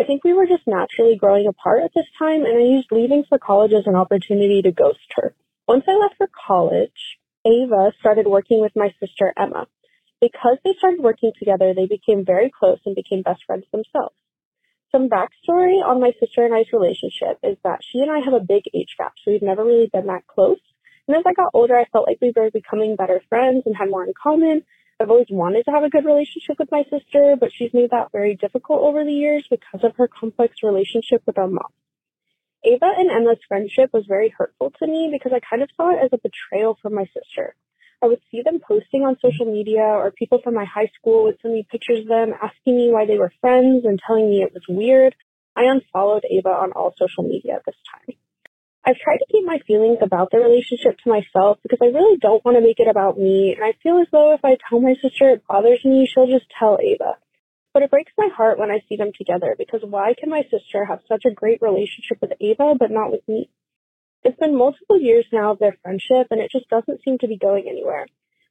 I 0.00 0.04
think 0.04 0.24
we 0.24 0.32
were 0.32 0.46
just 0.46 0.66
naturally 0.66 1.14
growing 1.14 1.46
apart 1.46 1.82
at 1.82 1.92
this 1.94 2.06
time, 2.18 2.46
and 2.46 2.56
I 2.56 2.62
used 2.62 2.88
leaving 2.90 3.22
for 3.28 3.38
college 3.38 3.74
as 3.74 3.86
an 3.86 3.96
opportunity 3.96 4.62
to 4.62 4.72
ghost 4.72 5.12
her. 5.16 5.34
Once 5.68 5.84
I 5.86 5.92
left 5.92 6.16
for 6.16 6.26
college, 6.46 7.18
Ava 7.44 7.92
started 8.00 8.26
working 8.26 8.62
with 8.62 8.72
my 8.74 8.94
sister 8.98 9.34
Emma. 9.36 9.66
Because 10.18 10.56
they 10.64 10.72
started 10.78 11.00
working 11.02 11.32
together, 11.38 11.74
they 11.74 11.84
became 11.84 12.24
very 12.24 12.50
close 12.50 12.78
and 12.86 12.96
became 12.96 13.20
best 13.20 13.44
friends 13.44 13.66
themselves. 13.72 14.16
Some 14.90 15.10
backstory 15.10 15.84
on 15.84 16.00
my 16.00 16.12
sister 16.18 16.46
and 16.46 16.54
I's 16.54 16.72
relationship 16.72 17.36
is 17.42 17.58
that 17.62 17.80
she 17.84 17.98
and 17.98 18.10
I 18.10 18.20
have 18.20 18.32
a 18.32 18.40
big 18.40 18.62
age 18.72 18.96
gap, 18.96 19.12
so 19.22 19.32
we've 19.32 19.42
never 19.42 19.62
really 19.66 19.90
been 19.92 20.06
that 20.06 20.26
close. 20.26 20.60
And 21.08 21.16
as 21.18 21.24
I 21.26 21.34
got 21.34 21.50
older, 21.52 21.76
I 21.76 21.84
felt 21.92 22.06
like 22.06 22.22
we 22.22 22.32
were 22.34 22.50
becoming 22.50 22.96
better 22.96 23.20
friends 23.28 23.64
and 23.66 23.76
had 23.76 23.90
more 23.90 24.06
in 24.06 24.14
common. 24.16 24.64
I've 25.00 25.10
always 25.10 25.28
wanted 25.30 25.64
to 25.64 25.70
have 25.70 25.82
a 25.82 25.88
good 25.88 26.04
relationship 26.04 26.58
with 26.58 26.70
my 26.70 26.84
sister, 26.90 27.34
but 27.40 27.50
she's 27.54 27.72
made 27.72 27.90
that 27.90 28.12
very 28.12 28.36
difficult 28.36 28.82
over 28.82 29.02
the 29.02 29.12
years 29.12 29.46
because 29.48 29.82
of 29.82 29.96
her 29.96 30.06
complex 30.06 30.56
relationship 30.62 31.22
with 31.26 31.38
our 31.38 31.48
mom. 31.48 31.72
Ava 32.62 32.92
and 32.98 33.10
Emma's 33.10 33.38
friendship 33.48 33.88
was 33.94 34.04
very 34.06 34.28
hurtful 34.28 34.70
to 34.78 34.86
me 34.86 35.08
because 35.10 35.32
I 35.34 35.40
kind 35.40 35.62
of 35.62 35.70
saw 35.74 35.88
it 35.90 36.04
as 36.04 36.10
a 36.12 36.18
betrayal 36.18 36.76
from 36.82 36.94
my 36.94 37.06
sister. 37.06 37.54
I 38.02 38.06
would 38.08 38.20
see 38.30 38.42
them 38.42 38.60
posting 38.60 39.02
on 39.02 39.16
social 39.22 39.46
media 39.46 39.80
or 39.80 40.10
people 40.10 40.40
from 40.44 40.54
my 40.54 40.66
high 40.66 40.90
school 40.98 41.24
would 41.24 41.38
send 41.40 41.54
me 41.54 41.66
pictures 41.70 42.00
of 42.00 42.08
them 42.08 42.34
asking 42.42 42.76
me 42.76 42.90
why 42.90 43.06
they 43.06 43.16
were 43.16 43.32
friends 43.40 43.86
and 43.86 43.98
telling 44.06 44.28
me 44.28 44.42
it 44.42 44.52
was 44.52 44.64
weird. 44.68 45.14
I 45.56 45.64
unfollowed 45.64 46.24
Ava 46.30 46.50
on 46.50 46.72
all 46.72 46.94
social 46.98 47.24
media 47.24 47.54
at 47.54 47.64
this 47.64 47.76
time. 47.90 48.16
I've 48.82 48.96
tried 48.96 49.18
to 49.18 49.26
keep 49.30 49.44
my 49.44 49.58
feelings 49.66 49.98
about 50.00 50.30
the 50.30 50.38
relationship 50.38 50.98
to 51.04 51.10
myself 51.10 51.58
because 51.62 51.78
I 51.82 51.92
really 51.92 52.16
don't 52.16 52.44
want 52.44 52.56
to 52.56 52.62
make 52.62 52.80
it 52.80 52.88
about 52.88 53.18
me, 53.18 53.52
and 53.54 53.62
I 53.62 53.74
feel 53.82 53.98
as 54.00 54.08
though 54.10 54.32
if 54.32 54.40
I 54.42 54.56
tell 54.68 54.80
my 54.80 54.94
sister 55.02 55.28
it 55.28 55.46
bothers 55.46 55.84
me, 55.84 56.08
she'll 56.08 56.26
just 56.26 56.46
tell 56.58 56.78
Ava. 56.80 57.18
But 57.74 57.82
it 57.82 57.90
breaks 57.90 58.12
my 58.16 58.28
heart 58.34 58.58
when 58.58 58.70
I 58.70 58.82
see 58.88 58.96
them 58.96 59.12
together 59.16 59.54
because 59.56 59.82
why 59.84 60.14
can 60.18 60.30
my 60.30 60.42
sister 60.50 60.86
have 60.86 61.00
such 61.06 61.24
a 61.26 61.34
great 61.34 61.60
relationship 61.60 62.18
with 62.22 62.32
Ava 62.40 62.74
but 62.78 62.90
not 62.90 63.12
with 63.12 63.20
me? 63.28 63.50
It's 64.24 64.38
been 64.38 64.56
multiple 64.56 64.98
years 64.98 65.26
now 65.30 65.52
of 65.52 65.58
their 65.58 65.76
friendship 65.82 66.28
and 66.30 66.40
it 66.40 66.50
just 66.50 66.68
doesn't 66.68 67.02
seem 67.04 67.18
to 67.18 67.28
be 67.28 67.36
going 67.36 67.68
anywhere. 67.68 68.06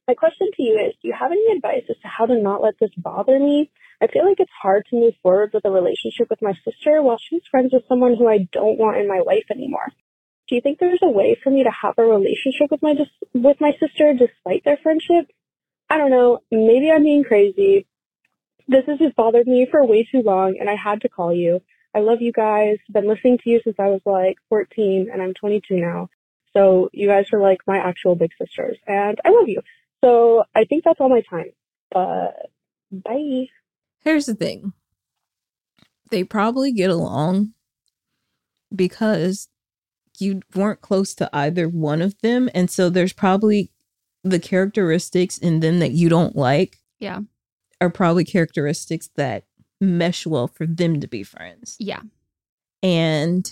My 0.06 0.14
question 0.14 0.48
to 0.54 0.62
you 0.62 0.78
is, 0.78 0.94
do 1.02 1.08
you 1.08 1.14
have 1.18 1.32
any 1.32 1.54
advice 1.54 1.84
as 1.90 1.98
to 2.02 2.08
how 2.08 2.26
to 2.26 2.40
not 2.40 2.62
let 2.62 2.74
this 2.80 2.90
bother 2.96 3.38
me? 3.38 3.70
I 4.00 4.06
feel 4.06 4.26
like 4.26 4.40
it's 4.40 4.62
hard 4.62 4.86
to 4.90 4.96
move 4.96 5.14
forward 5.22 5.50
with 5.52 5.64
a 5.64 5.70
relationship 5.70 6.30
with 6.30 6.40
my 6.40 6.54
sister 6.64 7.02
while 7.02 7.18
she's 7.18 7.42
friends 7.50 7.72
with 7.72 7.86
someone 7.88 8.16
who 8.16 8.26
I 8.26 8.48
don't 8.52 8.78
want 8.78 8.96
in 8.96 9.06
my 9.06 9.20
life 9.26 9.44
anymore. 9.50 9.92
Do 10.50 10.56
you 10.56 10.62
think 10.62 10.80
there's 10.80 10.98
a 11.00 11.08
way 11.08 11.36
for 11.40 11.50
me 11.50 11.62
to 11.62 11.70
have 11.70 11.94
a 11.96 12.02
relationship 12.02 12.72
with 12.72 12.82
my 12.82 12.96
with 13.34 13.60
my 13.60 13.70
sister 13.78 14.12
despite 14.14 14.64
their 14.64 14.78
friendship? 14.82 15.30
I 15.88 15.96
don't 15.96 16.10
know. 16.10 16.40
Maybe 16.50 16.90
I'm 16.90 17.04
being 17.04 17.22
crazy. 17.22 17.86
This 18.66 18.84
has 18.86 18.98
just 18.98 19.14
bothered 19.14 19.46
me 19.46 19.68
for 19.70 19.86
way 19.86 20.08
too 20.10 20.22
long, 20.22 20.56
and 20.58 20.68
I 20.68 20.74
had 20.74 21.02
to 21.02 21.08
call 21.08 21.32
you. 21.32 21.62
I 21.94 22.00
love 22.00 22.20
you 22.20 22.32
guys. 22.32 22.78
Been 22.90 23.06
listening 23.06 23.38
to 23.38 23.50
you 23.50 23.60
since 23.62 23.76
I 23.78 23.86
was 23.86 24.00
like 24.04 24.38
14, 24.48 25.08
and 25.12 25.22
I'm 25.22 25.34
22 25.34 25.76
now. 25.76 26.08
So 26.52 26.90
you 26.92 27.06
guys 27.06 27.26
are 27.32 27.40
like 27.40 27.60
my 27.68 27.78
actual 27.78 28.16
big 28.16 28.32
sisters, 28.36 28.76
and 28.88 29.20
I 29.24 29.30
love 29.30 29.48
you. 29.48 29.62
So 30.02 30.42
I 30.52 30.64
think 30.64 30.82
that's 30.82 31.00
all 31.00 31.08
my 31.08 31.22
time. 31.30 31.52
But 31.92 32.50
bye. 32.90 33.46
Here's 34.02 34.26
the 34.26 34.34
thing. 34.34 34.72
They 36.10 36.24
probably 36.24 36.72
get 36.72 36.90
along 36.90 37.54
because 38.74 39.48
you 40.20 40.40
weren't 40.54 40.80
close 40.80 41.14
to 41.14 41.28
either 41.34 41.68
one 41.68 42.02
of 42.02 42.20
them. 42.22 42.48
And 42.54 42.70
so 42.70 42.88
there's 42.90 43.12
probably 43.12 43.70
the 44.24 44.38
characteristics 44.38 45.38
in 45.38 45.60
them 45.60 45.78
that 45.80 45.92
you 45.92 46.08
don't 46.08 46.36
like 46.36 46.78
Yeah. 46.98 47.20
are 47.80 47.90
probably 47.90 48.24
characteristics 48.24 49.08
that 49.16 49.44
mesh 49.80 50.26
well 50.26 50.46
for 50.48 50.66
them 50.66 51.00
to 51.00 51.08
be 51.08 51.22
friends. 51.22 51.76
Yeah. 51.78 52.00
And, 52.82 53.50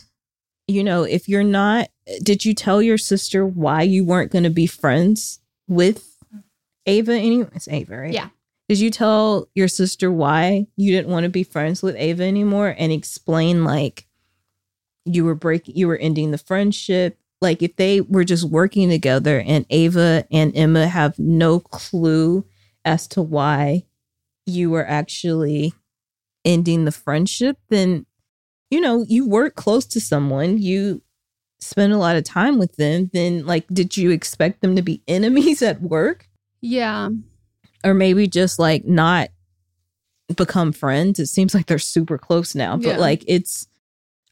you 0.67 0.83
know, 0.85 1.03
if 1.05 1.29
you're 1.29 1.45
not, 1.45 1.89
did 2.23 2.45
you 2.45 2.55
tell 2.55 2.83
your 2.83 2.99
sister 2.99 3.47
why 3.47 3.83
you 3.83 4.05
weren't 4.05 4.31
going 4.33 4.45
to 4.45 4.51
be 4.51 4.67
friends 4.67 5.41
with 5.67 6.17
Ava 6.87 7.13
anymore? 7.13 7.51
It's 7.55 7.69
Ava, 7.69 7.97
right? 7.97 8.13
Yeah. 8.13 8.29
Did 8.69 8.81
you 8.81 8.91
tell 8.91 9.49
your 9.55 9.69
sister 9.69 10.13
why 10.13 10.67
you 10.77 10.93
didn't 10.93 11.11
want 11.11 11.25
to 11.25 11.31
be 11.31 11.43
friends 11.43 11.83
with 11.83 11.97
Ava 11.97 12.25
anymore 12.25 12.75
and 12.79 12.93
explain 12.93 13.65
like 13.65 14.07
you 15.15 15.25
were 15.25 15.35
breaking, 15.35 15.77
you 15.77 15.89
were 15.89 15.97
ending 15.97 16.31
the 16.31 16.39
friendship? 16.39 17.19
Like 17.41 17.63
if 17.63 17.77
they 17.77 18.01
were 18.01 18.25
just 18.25 18.45
working 18.45 18.89
together 18.89 19.41
and 19.47 19.65
Ava 19.71 20.25
and 20.31 20.55
Emma 20.57 20.89
have 20.89 21.19
no 21.19 21.61
clue 21.61 22.45
as 22.85 23.07
to 23.09 23.23
why 23.23 23.85
you 24.47 24.71
were 24.71 24.87
actually 24.87 25.73
ending 26.45 26.85
the 26.85 26.93
friendship, 26.93 27.59
then 27.69 28.07
you 28.71 28.81
know, 28.81 29.05
you 29.09 29.27
work 29.27 29.55
close 29.55 29.87
to 29.87 30.01
someone, 30.01 30.59
you 30.59 31.01
spend 31.61 31.93
a 31.93 31.97
lot 31.99 32.17
of 32.17 32.25
time 32.25 32.59
with 32.59 32.77
them, 32.77 33.11
then 33.13 33.47
like 33.47 33.67
did 33.69 33.97
you 33.97 34.11
expect 34.11 34.61
them 34.61 34.77
to 34.77 34.83
be 34.83 35.03
enemies 35.09 35.63
at 35.63 35.81
work? 35.81 36.29
Yeah. 36.61 37.09
Or 37.85 37.95
maybe 37.95 38.27
just 38.27 38.59
like 38.59 38.85
not 38.85 39.29
become 40.37 40.73
friends. 40.73 41.19
It 41.19 41.27
seems 41.27 41.55
like 41.55 41.67
they're 41.67 41.79
super 41.79 42.19
close 42.19 42.55
now, 42.55 42.77
but 42.77 42.87
Yeah. 42.87 42.99
like 42.99 43.25
it's 43.27 43.67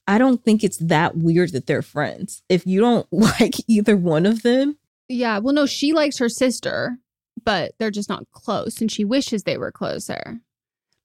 I 0.06 0.18
don't 0.18 0.44
think 0.44 0.62
it's 0.62 0.78
that 0.78 1.16
weird 1.16 1.52
that 1.52 1.66
they're 1.66 1.82
friends. 1.82 2.42
If 2.48 2.66
you 2.66 2.80
don't 2.80 3.06
like 3.12 3.54
either 3.66 3.96
one 3.96 4.26
of 4.26 4.42
them, 4.42 4.78
Yeah. 5.08 5.38
Well, 5.38 5.54
no, 5.54 5.66
she 5.66 5.92
likes 5.92 6.18
her 6.18 6.28
sister, 6.28 6.98
but 7.44 7.72
they're 7.78 7.90
just 7.90 8.08
not 8.08 8.24
close, 8.32 8.80
and 8.80 8.90
she 8.90 9.04
wishes 9.04 9.42
they 9.42 9.58
were 9.58 9.72
closer. 9.72 10.40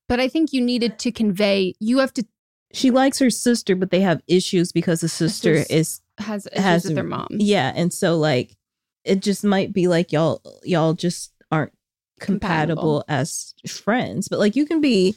But 0.07 0.19
I 0.19 0.27
think 0.27 0.51
you 0.53 0.61
needed 0.61 0.99
to 0.99 1.11
convey. 1.11 1.73
You 1.79 1.99
have 1.99 2.13
to 2.13 2.25
she 2.73 2.89
likes 2.91 3.19
her 3.19 3.29
sister, 3.29 3.75
but 3.75 3.91
they 3.91 3.99
have 4.01 4.21
issues 4.27 4.71
because 4.71 5.01
the 5.01 5.09
sister 5.09 5.57
sis- 5.57 5.69
is 5.69 6.01
has 6.19 6.47
issues 6.47 6.63
has 6.63 6.83
with 6.85 6.95
their 6.95 7.03
mom. 7.03 7.27
Yeah, 7.31 7.71
and 7.75 7.93
so 7.93 8.17
like 8.17 8.55
it 9.03 9.19
just 9.21 9.43
might 9.43 9.73
be 9.73 9.87
like 9.87 10.11
y'all 10.11 10.41
y'all 10.63 10.93
just 10.93 11.33
aren't 11.51 11.73
compatible, 12.19 13.01
Compatible. 13.01 13.03
as 13.07 13.53
friends. 13.67 14.27
But 14.29 14.39
like 14.39 14.55
you 14.55 14.65
can 14.65 14.79
be 14.79 15.15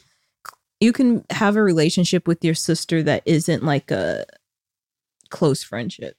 you 0.80 0.92
can 0.92 1.24
have 1.30 1.56
a 1.56 1.62
relationship 1.62 2.26
with 2.26 2.44
your 2.44 2.54
sister 2.54 3.02
that 3.02 3.22
isn't 3.26 3.64
like 3.64 3.90
a 3.90 4.24
close 5.30 5.62
friendship. 5.62 6.16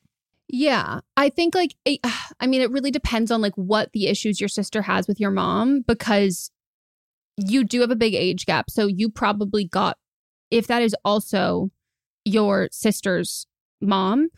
Yeah, 0.48 1.00
I 1.18 1.30
think 1.30 1.56
like 1.56 1.76
it, 1.86 2.00
I 2.40 2.48
mean 2.48 2.62
it 2.62 2.72
really 2.72 2.92
depends 2.92 3.32
on 3.32 3.42
like 3.42 3.56
what 3.56 3.92
the 3.94 4.08
issues 4.08 4.40
your 4.40 4.50
sister 4.50 4.82
has 4.82 5.08
with 5.08 5.20
your 5.20 5.32
mom 5.32 5.82
because 5.82 6.52
you 7.38 7.64
do 7.64 7.82
have 7.82 7.92
a 7.92 7.96
big 7.96 8.14
age 8.14 8.46
gap. 8.46 8.70
So 8.70 8.88
you 8.88 9.10
probably 9.10 9.66
got 9.66 9.98
if 10.52 10.68
that 10.68 10.82
is 10.82 10.96
also 11.04 11.72
your 12.24 12.70
sister's 12.72 13.46
mom, 13.82 14.30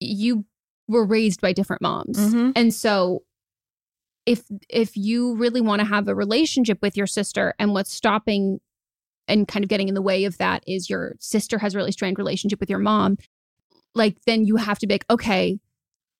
you 0.00 0.44
were 0.88 1.06
raised 1.06 1.40
by 1.40 1.52
different 1.52 1.82
moms. 1.82 2.18
Mhm. 2.18 2.52
And 2.54 2.74
so 2.74 3.22
if 4.26 4.44
if 4.68 4.96
you 4.96 5.36
really 5.36 5.60
want 5.60 5.80
to 5.80 5.86
have 5.86 6.08
a 6.08 6.14
relationship 6.14 6.78
with 6.82 6.96
your 6.96 7.06
sister 7.06 7.54
and 7.58 7.72
what's 7.72 7.92
stopping 7.92 8.60
and 9.28 9.48
kind 9.48 9.64
of 9.64 9.68
getting 9.68 9.88
in 9.88 9.94
the 9.94 10.02
way 10.02 10.24
of 10.24 10.38
that 10.38 10.62
is 10.66 10.90
your 10.90 11.16
sister 11.18 11.58
has 11.58 11.74
a 11.74 11.78
really 11.78 11.92
strained 11.92 12.18
relationship 12.18 12.60
with 12.60 12.70
your 12.70 12.78
mom, 12.78 13.16
like 13.94 14.16
then 14.26 14.44
you 14.44 14.56
have 14.56 14.78
to 14.80 14.86
be 14.86 14.94
like, 14.94 15.06
okay, 15.08 15.58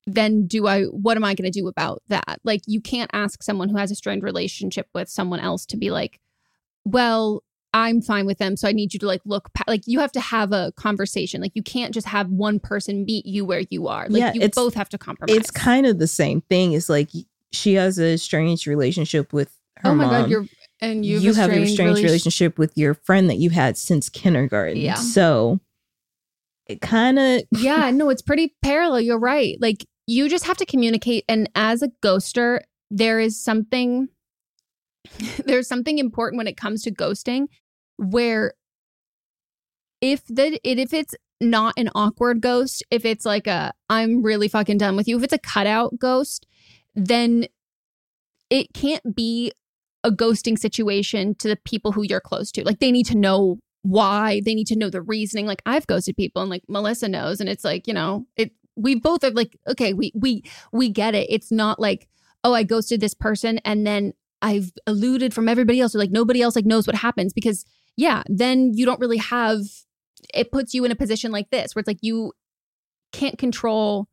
then 0.07 0.47
do 0.47 0.67
I 0.67 0.85
what 0.85 1.17
am 1.17 1.25
I 1.25 1.35
going 1.35 1.51
to 1.51 1.61
do 1.61 1.69
about 1.69 2.03
that? 2.09 2.41
Like 2.45 2.63
you 2.67 2.81
can't 2.81 3.11
ask 3.13 3.43
someone 3.43 3.69
who 3.69 3.77
has 3.77 3.91
a 3.91 3.95
strained 3.95 4.23
relationship 4.23 4.89
with 4.95 5.09
someone 5.09 5.41
else 5.41 5.65
to 5.67 5.77
be 5.77 5.91
like, 5.91 6.21
well, 6.85 7.43
I'm 7.73 8.01
fine 8.03 8.25
with 8.25 8.39
them, 8.39 8.57
so 8.57 8.69
I 8.69 8.73
need 8.73 8.95
you 8.95 9.01
to 9.01 9.07
like 9.07 9.23
look 9.25 9.53
pa-. 9.53 9.65
like 9.67 9.83
you 9.87 9.99
have 9.99 10.13
to 10.13 10.21
have 10.21 10.53
a 10.53 10.73
conversation. 10.77 11.41
Like 11.41 11.53
you 11.55 11.63
can't 11.63 11.93
just 11.93 12.07
have 12.07 12.31
one 12.31 12.61
person 12.61 13.05
meet 13.05 13.27
you 13.27 13.45
where 13.45 13.65
you 13.69 13.89
are. 13.89 14.09
Like 14.09 14.21
Yeah, 14.21 14.33
you 14.33 14.49
both 14.51 14.75
have 14.75 14.89
to 14.91 14.99
compromise. 14.99 15.37
It's 15.37 15.51
kind 15.51 15.85
of 15.85 15.99
the 15.99 16.07
same 16.07 16.43
thing. 16.43 16.73
It's 16.73 16.89
like 16.89 17.09
she 17.51 17.75
has 17.75 17.99
a 17.99 18.17
strange 18.17 18.67
relationship 18.67 19.33
with 19.33 19.51
her 19.79 19.91
oh 19.91 19.95
my 19.95 20.05
god, 20.05 20.31
you're 20.31 20.47
and 20.85 21.05
you, 21.05 21.33
have 21.35 21.50
a 21.50 21.67
strange 21.67 21.99
rela- 21.99 22.05
relationship 22.05 22.59
with 22.59 22.76
your 22.76 22.95
friend 22.95 23.29
that 23.31 23.37
you 23.37 23.50
had 23.50 23.76
since 23.76 24.09
kindergarten. 24.09 24.76
Yeah. 24.76 24.95
So 24.95 25.61
it 26.67 26.81
kind 26.81 27.19
of 27.19 27.43
yeah, 27.53 27.91
no, 27.95 28.11
it's 28.11 28.23
pretty 28.23 28.55
parallel. 28.62 29.00
You're 29.00 29.19
right. 29.19 29.57
Like 29.61 29.87
you 30.07 30.29
just 30.29 30.47
have 30.47 30.57
to 30.59 30.67
communicate. 30.67 31.25
And 31.29 31.49
as 31.55 31.83
a 31.83 31.88
ghoster, 32.03 32.61
there 32.91 33.21
is 33.21 33.43
something 33.43 34.09
there's 35.45 35.69
something 35.69 35.99
important 35.99 36.38
when 36.38 36.47
it 36.47 36.57
comes 36.57 36.83
to 36.83 36.91
ghosting 36.91 37.47
where 37.97 38.55
if 40.00 40.25
the 40.26 40.59
it, 40.64 40.79
if 40.79 40.93
it's 40.93 41.14
not 41.41 41.75
an 41.76 41.91
awkward 41.95 42.41
ghost, 42.41 42.83
if 42.91 43.05
it's 43.05 43.25
like 43.25 43.47
a 43.47 43.73
I'm 43.88 44.23
really 44.23 44.49
fucking 44.49 44.79
done 44.79 44.97
with 44.97 45.09
you, 45.09 45.17
if 45.17 45.25
it's 45.25 45.33
a 45.33 45.38
cutout 45.38 45.99
ghost, 45.99 46.47
then 46.95 47.47
it 48.50 48.73
can't 48.75 49.14
be 49.14 49.53
a 50.05 50.13
ghosting 50.13 50.59
situation 50.59 51.35
to 51.37 51.49
the 51.49 51.57
people 51.57 51.93
who 51.93 52.03
you're 52.03 52.21
close 52.21 52.53
to. 52.53 52.65
Like 52.65 52.79
they 52.79 52.93
need 52.93 53.07
to 53.07 53.17
know 53.17 53.59
why, 53.83 54.41
they 54.45 54.55
need 54.55 54.67
to 54.69 54.77
know 54.77 54.91
the 54.91 55.03
reasoning. 55.03 55.47
Like 55.47 55.63
I've 55.67 55.87
ghosted 55.87 56.17
people 56.17 56.43
and 56.43 56.51
like 56.51 56.63
Melisa 56.71 57.11
knows 57.11 57.41
and 57.41 57.49
it's 57.49 57.65
like, 57.65 57.87
you 57.87 57.95
know, 57.95 58.27
it 58.37 58.53
we 58.77 58.95
both 58.95 59.25
are 59.25 59.31
like, 59.31 59.59
okay, 59.69 59.93
we 59.93 60.13
we 60.15 60.45
we 60.73 60.91
get 60.91 61.15
it. 61.15 61.27
It's 61.31 61.51
not 61.51 61.81
like, 61.81 62.09
oh, 62.45 62.55
I 62.55 62.63
ghosted 62.63 63.01
this 63.01 63.15
person 63.15 63.59
and 63.65 63.87
then 63.87 64.13
I've 64.43 64.73
eluded 64.87 65.33
from 65.33 65.49
everybody 65.49 65.81
else 65.81 65.95
or 65.95 65.99
like 65.99 66.11
nobody 66.11 66.43
else 66.43 66.55
like 66.55 66.67
knows 66.67 66.87
what 66.87 66.97
happens 66.97 67.33
because 67.33 67.64
yeah, 67.97 68.23
then 68.27 68.73
you 68.75 68.85
don't 68.85 69.01
really 69.01 69.19
have 69.19 69.61
it 70.33 70.53
puts 70.53 70.75
you 70.75 70.85
in 70.85 70.90
a 70.90 70.97
position 70.97 71.33
like 71.33 71.51
this 71.51 71.75
where 71.75 71.81
it's 71.81 71.87
like 71.88 71.99
you 72.03 72.33
can't 73.12 73.38
control 73.38 74.09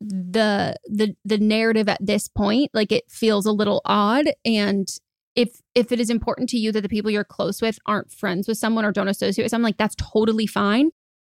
the 0.00 0.76
the 0.86 1.14
the 1.24 1.38
narrative 1.38 1.88
at 1.88 2.04
this 2.04 2.28
point 2.28 2.70
like 2.74 2.90
it 2.90 3.04
feels 3.08 3.46
a 3.46 3.52
little 3.52 3.80
odd 3.84 4.26
and 4.44 4.88
if 5.34 5.60
if 5.74 5.92
it 5.92 6.00
is 6.00 6.10
important 6.10 6.48
to 6.50 6.58
you 6.58 6.72
that 6.72 6.82
the 6.82 6.88
people 6.88 7.10
you're 7.10 7.24
close 7.24 7.62
with 7.62 7.78
aren't 7.86 8.10
friends 8.10 8.46
with 8.48 8.58
someone 8.58 8.84
or 8.84 8.92
don't 8.92 9.08
associate 9.08 9.44
with 9.44 9.50
someone 9.50 9.68
like 9.68 9.78
that's 9.78 9.96
totally 9.96 10.46
fine 10.46 10.90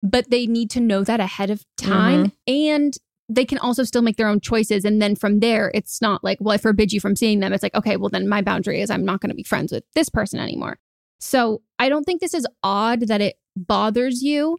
but 0.02 0.30
they 0.30 0.46
need 0.46 0.70
to 0.70 0.80
know 0.80 1.04
that 1.04 1.20
ahead 1.20 1.50
of 1.50 1.64
time 1.76 2.26
mm-hmm. 2.26 2.52
and 2.52 2.94
they 3.28 3.44
can 3.44 3.58
also 3.58 3.84
still 3.84 4.02
make 4.02 4.16
their 4.16 4.28
own 4.28 4.40
choices 4.40 4.84
and 4.84 5.00
then 5.00 5.14
from 5.14 5.40
there 5.40 5.70
it's 5.74 6.00
not 6.00 6.24
like 6.24 6.38
well 6.40 6.54
i 6.54 6.58
forbid 6.58 6.92
you 6.92 7.00
from 7.00 7.16
seeing 7.16 7.40
them 7.40 7.52
it's 7.52 7.62
like 7.62 7.74
okay 7.74 7.96
well 7.96 8.08
then 8.08 8.28
my 8.28 8.42
boundary 8.42 8.80
is 8.80 8.90
i'm 8.90 9.04
not 9.04 9.20
going 9.20 9.30
to 9.30 9.36
be 9.36 9.42
friends 9.44 9.72
with 9.72 9.84
this 9.94 10.08
person 10.08 10.40
anymore 10.40 10.78
so 11.20 11.62
i 11.78 11.88
don't 11.88 12.04
think 12.04 12.20
this 12.20 12.34
is 12.34 12.46
odd 12.62 13.02
that 13.08 13.20
it 13.20 13.36
bothers 13.56 14.22
you 14.22 14.58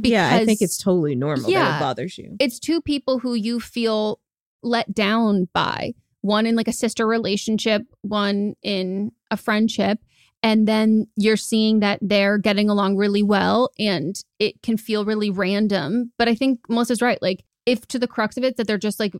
yeah, 0.00 0.34
I 0.34 0.46
think 0.46 0.62
it's 0.62 0.78
totally 0.78 1.14
normal 1.14 1.44
that 1.44 1.50
Yeah. 1.50 1.76
it 1.76 1.80
bothers 1.80 2.16
you. 2.16 2.36
it's 2.40 2.58
two 2.58 2.80
people 2.80 3.18
who 3.18 3.34
you 3.34 3.60
feel 3.60 4.20
let 4.62 4.94
down 4.94 5.48
by 5.52 5.92
one 6.22 6.46
in 6.46 6.56
like 6.56 6.68
a 6.68 6.72
sister 6.72 7.06
relationship 7.06 7.82
one 8.02 8.54
in 8.62 9.12
a 9.30 9.36
friendship 9.36 9.98
and 10.42 10.66
then 10.66 11.06
you're 11.16 11.36
seeing 11.36 11.78
that 11.80 11.98
they're 12.02 12.38
getting 12.38 12.68
along 12.68 12.96
really 12.96 13.22
well 13.22 13.70
and 13.78 14.16
it 14.40 14.60
can 14.62 14.76
feel 14.76 15.04
really 15.04 15.30
random 15.30 16.10
but 16.18 16.28
i 16.28 16.34
think 16.34 16.58
melisa's 16.68 17.02
right 17.02 17.20
like 17.22 17.44
if 17.66 17.86
to 17.86 17.98
the 17.98 18.08
crux 18.08 18.36
of 18.36 18.42
it 18.44 18.56
that 18.56 18.66
they're 18.66 18.78
just 18.78 18.98
like 18.98 19.14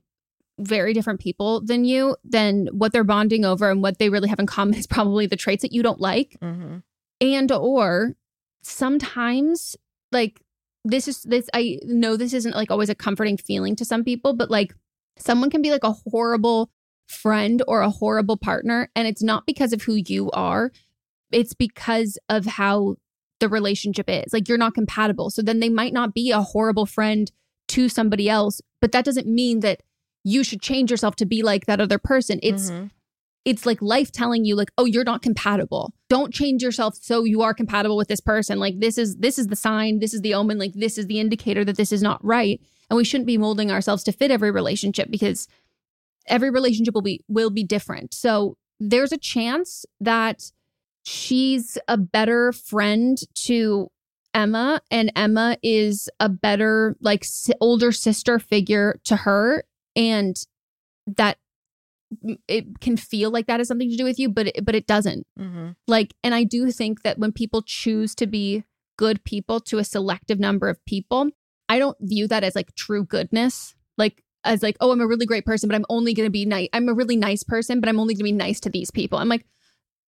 very 0.59 0.93
different 0.93 1.19
people 1.21 1.61
than 1.65 1.85
you 1.85 2.17
then 2.25 2.69
what 2.73 2.93
they're 2.93 3.05
bonding 3.05 3.45
over 3.45 3.71
and 3.71 3.83
what 3.83 3.99
they 3.99 4.09
really 4.09 4.29
have 4.29 4.39
in 4.41 4.47
common 4.47 4.75
is 4.79 4.87
probably 4.87 5.27
the 5.27 5.37
traits 5.37 5.63
that 5.63 5.73
you 5.73 5.83
don't 5.83 6.01
like 6.01 6.37
Mm-hmm. 6.43 6.79
and 7.21 7.53
or 7.53 8.15
sometimes 8.63 9.77
like 10.13 10.41
this 10.85 11.07
is 11.09 11.23
this 11.23 11.49
i 11.55 11.79
know 11.85 12.17
this 12.17 12.33
isn't 12.33 12.55
like 12.57 12.71
always 12.71 12.89
a 12.89 12.95
comforting 12.95 13.37
feeling 13.37 13.77
to 13.77 13.85
some 13.85 14.05
people 14.05 14.35
but 14.35 14.51
like 14.51 14.75
someone 15.17 15.51
can 15.51 15.63
be 15.63 15.71
like 15.71 15.85
a 15.85 15.93
horrible 16.11 16.71
friend 17.07 17.63
or 17.69 17.81
a 17.83 17.91
horrible 17.91 18.37
partner 18.37 18.91
and 18.97 19.07
it's 19.07 19.23
not 19.23 19.47
because 19.47 19.73
of 19.73 19.83
who 19.83 19.95
you 19.95 20.31
are. 20.33 20.71
It's 21.31 21.55
because 21.55 22.19
of 22.29 22.47
how 22.47 22.97
the 23.41 23.49
relationship 23.49 24.09
is. 24.09 24.33
Like 24.33 24.49
you're 24.49 24.59
not 24.59 24.75
compatible. 24.75 25.31
So 25.31 25.43
then 25.43 25.61
they 25.61 25.69
might 25.69 25.93
not 25.93 26.15
be 26.15 26.31
a 26.31 26.41
horrible 26.43 26.87
friend 26.87 27.31
to 27.69 27.89
somebody 27.89 28.29
else 28.29 28.61
but 28.81 28.93
that 28.93 29.05
doesn't 29.05 29.27
mean 29.29 29.61
that 29.61 29.81
you 30.25 30.43
should 30.45 30.61
change 30.61 30.91
yourself 30.91 31.17
to 31.17 31.27
be 31.27 31.43
like 31.43 31.67
that 31.67 31.81
other 31.81 31.99
person. 31.99 32.39
It's 32.43 32.71
Mhm. 32.71 32.91
it's 33.45 33.67
like 33.67 33.83
life 33.83 34.13
telling 34.13 34.45
you 34.45 34.55
like 34.55 34.71
oh 34.79 34.85
you're 34.85 35.05
not 35.05 35.23
compatible. 35.23 35.93
Don't 36.09 36.33
change 36.33 36.63
yourself 36.63 36.97
so 37.01 37.25
you 37.25 37.43
are 37.43 37.53
compatible 37.55 37.97
with 37.97 38.09
this 38.09 38.21
person. 38.21 38.59
Like 38.59 38.79
this 38.81 38.97
is 38.99 39.17
this 39.17 39.39
is 39.39 39.49
the 39.49 39.57
sign. 39.57 39.99
This 39.99 40.15
is 40.15 40.21
the 40.21 40.35
omen. 40.35 40.59
Like 40.59 40.75
this 40.75 40.97
is 40.99 41.07
the 41.07 41.19
indicator 41.21 41.65
that 41.65 41.77
this 41.77 41.93
is 41.93 42.03
not 42.03 42.25
right. 42.25 42.61
And 42.91 42.97
we 42.97 43.05
shouldn't 43.05 43.27
be 43.27 43.39
molding 43.39 43.71
ourselves 43.71 44.05
to 44.05 44.13
fit 44.13 44.31
every 44.31 44.51
relationship 44.51 45.11
because 45.11 45.49
every 46.27 46.51
relationship 46.51 46.95
will 46.95 47.03
be 47.03 47.25
will 47.29 47.51
be 47.51 47.65
different. 47.65 48.15
So 48.15 48.57
there's 48.81 49.13
a 49.13 49.19
chance 49.19 49.85
that 50.01 50.51
she's 51.05 51.79
a 51.89 51.97
better 51.97 52.53
friend 52.53 53.19
to 53.35 53.89
Emma 54.35 54.81
and 54.91 55.13
Emma 55.15 55.57
is 55.63 56.09
a 56.21 56.29
better 56.29 56.97
like 57.01 57.23
s- 57.25 57.51
older 57.61 57.93
sister 57.93 58.39
figure 58.39 58.99
to 59.05 59.17
her 59.17 59.65
and 59.95 60.37
that 61.07 61.39
it 62.47 62.81
can 62.81 62.97
feel 62.97 63.31
like 63.31 63.47
that 63.47 63.59
has 63.61 63.69
something 63.69 63.91
to 63.91 63.97
do 63.97 64.05
with 64.05 64.19
you 64.19 64.29
but 64.29 64.47
it, 64.49 64.65
but 64.65 64.75
it 64.75 64.87
doesn't. 64.87 65.27
Mm-hmm. 65.39 65.71
like 65.89 66.15
and 66.23 66.35
i 66.35 66.45
do 66.45 66.71
think 66.71 67.03
that 67.03 67.19
when 67.19 67.33
people 67.33 67.63
choose 67.63 68.15
to 68.17 68.27
be 68.27 68.65
good 68.99 69.25
people 69.25 69.61
to 69.61 69.79
a 69.79 69.85
selective 69.85 70.39
number 70.39 70.69
of 70.69 70.83
people 70.85 71.31
i 71.71 71.79
don't 71.79 71.97
view 72.01 72.29
that 72.29 72.45
as 72.45 72.55
like 72.55 72.75
true 72.75 73.05
goodness. 73.05 73.75
Like 73.99 74.23
as 74.45 74.63
like 74.63 74.77
oh 74.81 74.91
i'm 74.91 75.01
a 75.01 75.07
really 75.07 75.27
great 75.27 75.45
person 75.45 75.69
but 75.69 75.75
i'm 75.75 75.87
only 75.89 76.15
going 76.15 76.27
to 76.27 76.31
be 76.31 76.45
nice 76.45 76.69
i'm 76.73 76.89
a 76.89 76.95
really 76.95 77.17
nice 77.17 77.43
person 77.43 77.81
but 77.81 77.89
i'm 77.89 77.99
only 77.99 78.15
going 78.15 78.21
to 78.21 78.25
be 78.25 78.33
nice 78.33 78.61
to 78.61 78.71
these 78.71 78.91
people. 78.91 79.19
I'm 79.19 79.29
like 79.29 79.47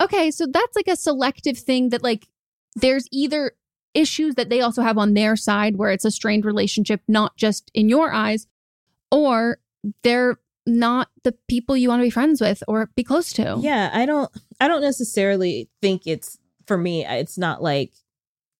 okay 0.02 0.30
so 0.30 0.46
that's 0.46 0.76
like 0.76 0.88
a 0.88 0.96
selective 0.96 1.58
thing 1.58 1.90
that 1.90 2.02
like 2.02 2.26
there's 2.74 3.08
either 3.12 3.52
issues 3.94 4.34
that 4.34 4.48
they 4.48 4.60
also 4.60 4.82
have 4.82 4.98
on 4.98 5.14
their 5.14 5.36
side 5.36 5.76
where 5.76 5.90
it's 5.90 6.04
a 6.04 6.10
strained 6.10 6.44
relationship 6.44 7.00
not 7.06 7.36
just 7.36 7.70
in 7.74 7.88
your 7.88 8.12
eyes 8.12 8.46
or 9.10 9.58
they're 10.02 10.38
not 10.66 11.08
the 11.22 11.32
people 11.48 11.76
you 11.76 11.88
want 11.88 12.00
to 12.00 12.06
be 12.06 12.10
friends 12.10 12.40
with 12.40 12.62
or 12.66 12.90
be 12.96 13.04
close 13.04 13.32
to. 13.34 13.56
Yeah, 13.60 13.90
I 13.92 14.06
don't 14.06 14.30
I 14.60 14.68
don't 14.68 14.82
necessarily 14.82 15.68
think 15.82 16.06
it's 16.06 16.38
for 16.66 16.76
me 16.76 17.04
it's 17.06 17.38
not 17.38 17.62
like 17.62 17.92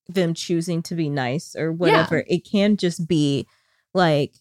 them 0.09 0.35
choosing 0.35 0.83
to 0.83 0.95
be 0.95 1.09
nice 1.09 1.57
or 1.57 1.73
whatever. 1.73 2.25
It 2.29 2.45
can 2.45 2.77
just 2.77 3.09
be 3.09 3.47
like 3.95 4.35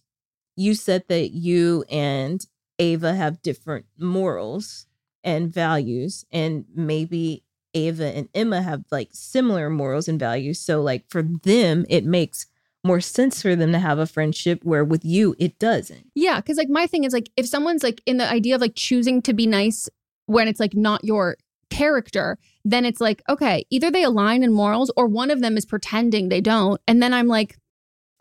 you 0.56 0.76
said 0.76 1.06
that 1.08 1.32
you 1.32 1.84
and 1.90 2.46
Ava 2.80 3.14
have 3.14 3.42
different 3.42 3.86
morals 3.98 4.88
and 5.24 5.52
values 5.52 6.26
and 6.32 6.66
maybe 6.76 7.44
Ava 7.74 8.16
and 8.16 8.30
Emma 8.34 8.62
have 8.62 8.84
like 8.92 9.10
similar 9.14 9.70
morals 9.70 10.08
and 10.08 10.20
values. 10.20 10.60
So 10.60 10.82
like 10.82 11.10
for 11.10 11.24
them, 11.24 11.86
it 11.90 12.06
makes 12.06 12.48
more 12.84 13.02
sense 13.02 13.42
for 13.42 13.56
them 13.56 13.72
to 13.72 13.80
have 13.80 13.98
a 13.98 14.06
friendship 14.06 14.64
where 14.64 14.84
with 14.84 15.06
you 15.06 15.36
it 15.40 15.58
doesn't. 15.58 16.08
Yeah, 16.16 16.38
because 16.38 16.58
like 16.58 16.70
my 16.70 16.86
thing 16.86 17.04
is 17.04 17.14
like 17.14 17.30
if 17.38 17.48
someone's 17.48 17.84
like 17.84 18.02
in 18.06 18.18
the 18.18 18.30
idea 18.30 18.56
of 18.56 18.62
like 18.62 18.76
choosing 18.76 19.22
to 19.24 19.34
be 19.34 19.48
nice 19.48 19.90
when 20.26 20.48
it's 20.48 20.60
like 20.60 20.76
not 20.76 21.04
your 21.04 21.38
character, 21.70 22.38
then 22.64 22.86
it's 22.86 23.02
like, 23.02 23.22
okay, 23.28 23.66
either 23.70 23.90
they 23.90 24.04
align 24.04 24.44
in 24.44 24.54
morals 24.54 24.92
or 24.96 25.08
one 25.08 25.32
of 25.32 25.42
them 25.42 25.58
is 25.58 25.66
pretending 25.66 26.30
they 26.30 26.42
don't. 26.42 26.80
And 26.88 27.02
then 27.02 27.14
I'm 27.14 27.28
like, 27.28 27.58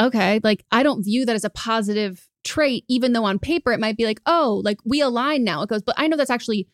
okay, 0.02 0.40
like 0.42 0.64
I 0.70 0.82
don't 0.82 1.02
view 1.02 1.24
that 1.26 1.36
as 1.36 1.44
a 1.44 1.50
positive 1.50 2.28
trait, 2.44 2.84
even 2.88 3.12
though 3.12 3.24
on 3.24 3.38
paper 3.38 3.72
it 3.72 3.80
might 3.80 3.96
be 3.96 4.04
like, 4.04 4.20
oh, 4.26 4.60
like 4.64 4.78
we 4.84 5.00
align 5.00 5.44
now. 5.44 5.62
It 5.62 5.68
goes, 5.68 5.82
but 5.82 5.94
I 5.98 6.08
know 6.08 6.16
that's 6.16 6.30
actually 6.30 6.68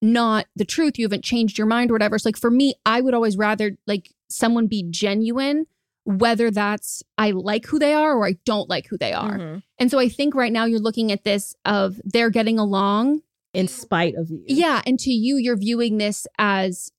not 0.00 0.46
the 0.56 0.64
truth. 0.64 0.98
You 0.98 1.04
haven't 1.04 1.24
changed 1.24 1.58
your 1.58 1.66
mind 1.66 1.90
or 1.90 1.94
whatever. 1.94 2.18
So 2.18 2.28
like 2.28 2.36
for 2.36 2.50
me, 2.50 2.74
I 2.84 3.00
would 3.00 3.14
always 3.14 3.36
rather 3.36 3.76
like 3.86 4.10
someone 4.28 4.66
be 4.66 4.84
genuine, 4.90 5.66
whether 6.04 6.50
that's 6.50 7.02
I 7.18 7.30
like 7.30 7.66
who 7.66 7.78
they 7.78 7.94
are 7.94 8.14
or 8.14 8.26
I 8.26 8.36
don't 8.44 8.68
like 8.68 8.86
who 8.88 8.98
they 8.98 9.12
are. 9.12 9.38
Mhm. 9.38 9.62
And 9.78 9.90
so 9.90 9.98
I 9.98 10.08
think 10.08 10.34
right 10.34 10.52
now 10.52 10.64
you're 10.64 10.80
looking 10.80 11.12
at 11.12 11.24
this 11.24 11.54
of 11.64 12.00
they're 12.04 12.30
getting 12.30 12.58
along. 12.58 13.22
In 13.52 13.68
spite 13.68 14.16
of 14.16 14.30
you. 14.30 14.42
Yeah. 14.48 14.82
And 14.84 14.98
to 15.00 15.12
you, 15.12 15.36
you're 15.36 15.56
viewing 15.56 15.98
this 15.98 16.26
as 16.38 16.90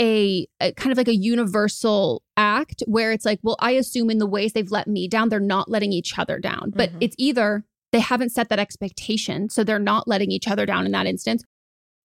a, 0.00 0.46
a 0.60 0.72
kind 0.72 0.92
of 0.92 0.98
like 0.98 1.08
a 1.08 1.14
universal 1.14 2.22
act 2.36 2.82
where 2.86 3.10
it's 3.12 3.24
like, 3.24 3.40
well, 3.42 3.56
I 3.58 3.72
assume 3.72 4.10
in 4.10 4.18
the 4.18 4.26
ways 4.26 4.52
they've 4.52 4.70
let 4.70 4.86
me 4.86 5.08
down, 5.08 5.28
they're 5.28 5.40
not 5.40 5.68
letting 5.70 5.92
each 5.92 6.18
other 6.18 6.38
down. 6.38 6.70
But 6.74 6.92
Mhm. 6.92 6.98
it's 7.00 7.16
either 7.18 7.64
they 7.92 8.00
haven't 8.00 8.30
set 8.30 8.48
that 8.50 8.58
expectation, 8.58 9.48
so 9.48 9.64
they're 9.64 9.78
not 9.78 10.06
letting 10.06 10.30
each 10.30 10.46
other 10.46 10.66
down 10.66 10.86
in 10.86 10.92
that 10.92 11.06
instance, 11.06 11.42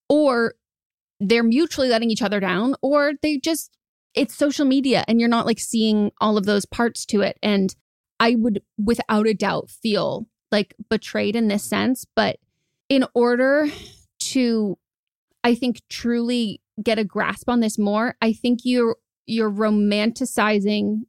or 0.10 0.56
they're 1.20 1.44
mutually 1.44 1.90
letting 1.90 2.10
each 2.10 2.22
other 2.22 2.40
down, 2.40 2.76
or 2.82 3.14
they 3.22 3.38
just, 3.38 3.78
it's 4.16 4.36
social 4.36 4.66
media 4.66 5.04
and 5.08 5.20
you're 5.20 5.30
not 5.30 5.46
like 5.46 5.60
seeing 5.60 6.12
all 6.20 6.38
of 6.38 6.46
those 6.46 6.66
parts 6.66 7.06
to 7.08 7.22
it. 7.22 7.38
And 7.44 7.76
I 8.20 8.36
would 8.36 8.62
without 8.78 9.28
a 9.28 9.34
doubt 9.34 9.70
feel 9.70 10.28
like 10.52 10.76
betrayed 10.90 11.36
in 11.36 11.48
this 11.48 11.64
sense. 11.64 12.06
But 12.16 12.38
in 12.90 13.06
order 13.14 13.68
to, 14.20 14.78
I 15.44 15.56
think, 15.56 15.82
truly 15.90 16.62
get 16.82 16.98
a 17.00 17.04
grasp 17.04 17.50
on 17.50 17.60
this 17.60 17.78
more, 17.78 18.16
I 18.22 18.34
think 18.34 18.60
you're 18.64 18.96
you're 19.26 19.52
romanticizing 19.52 21.02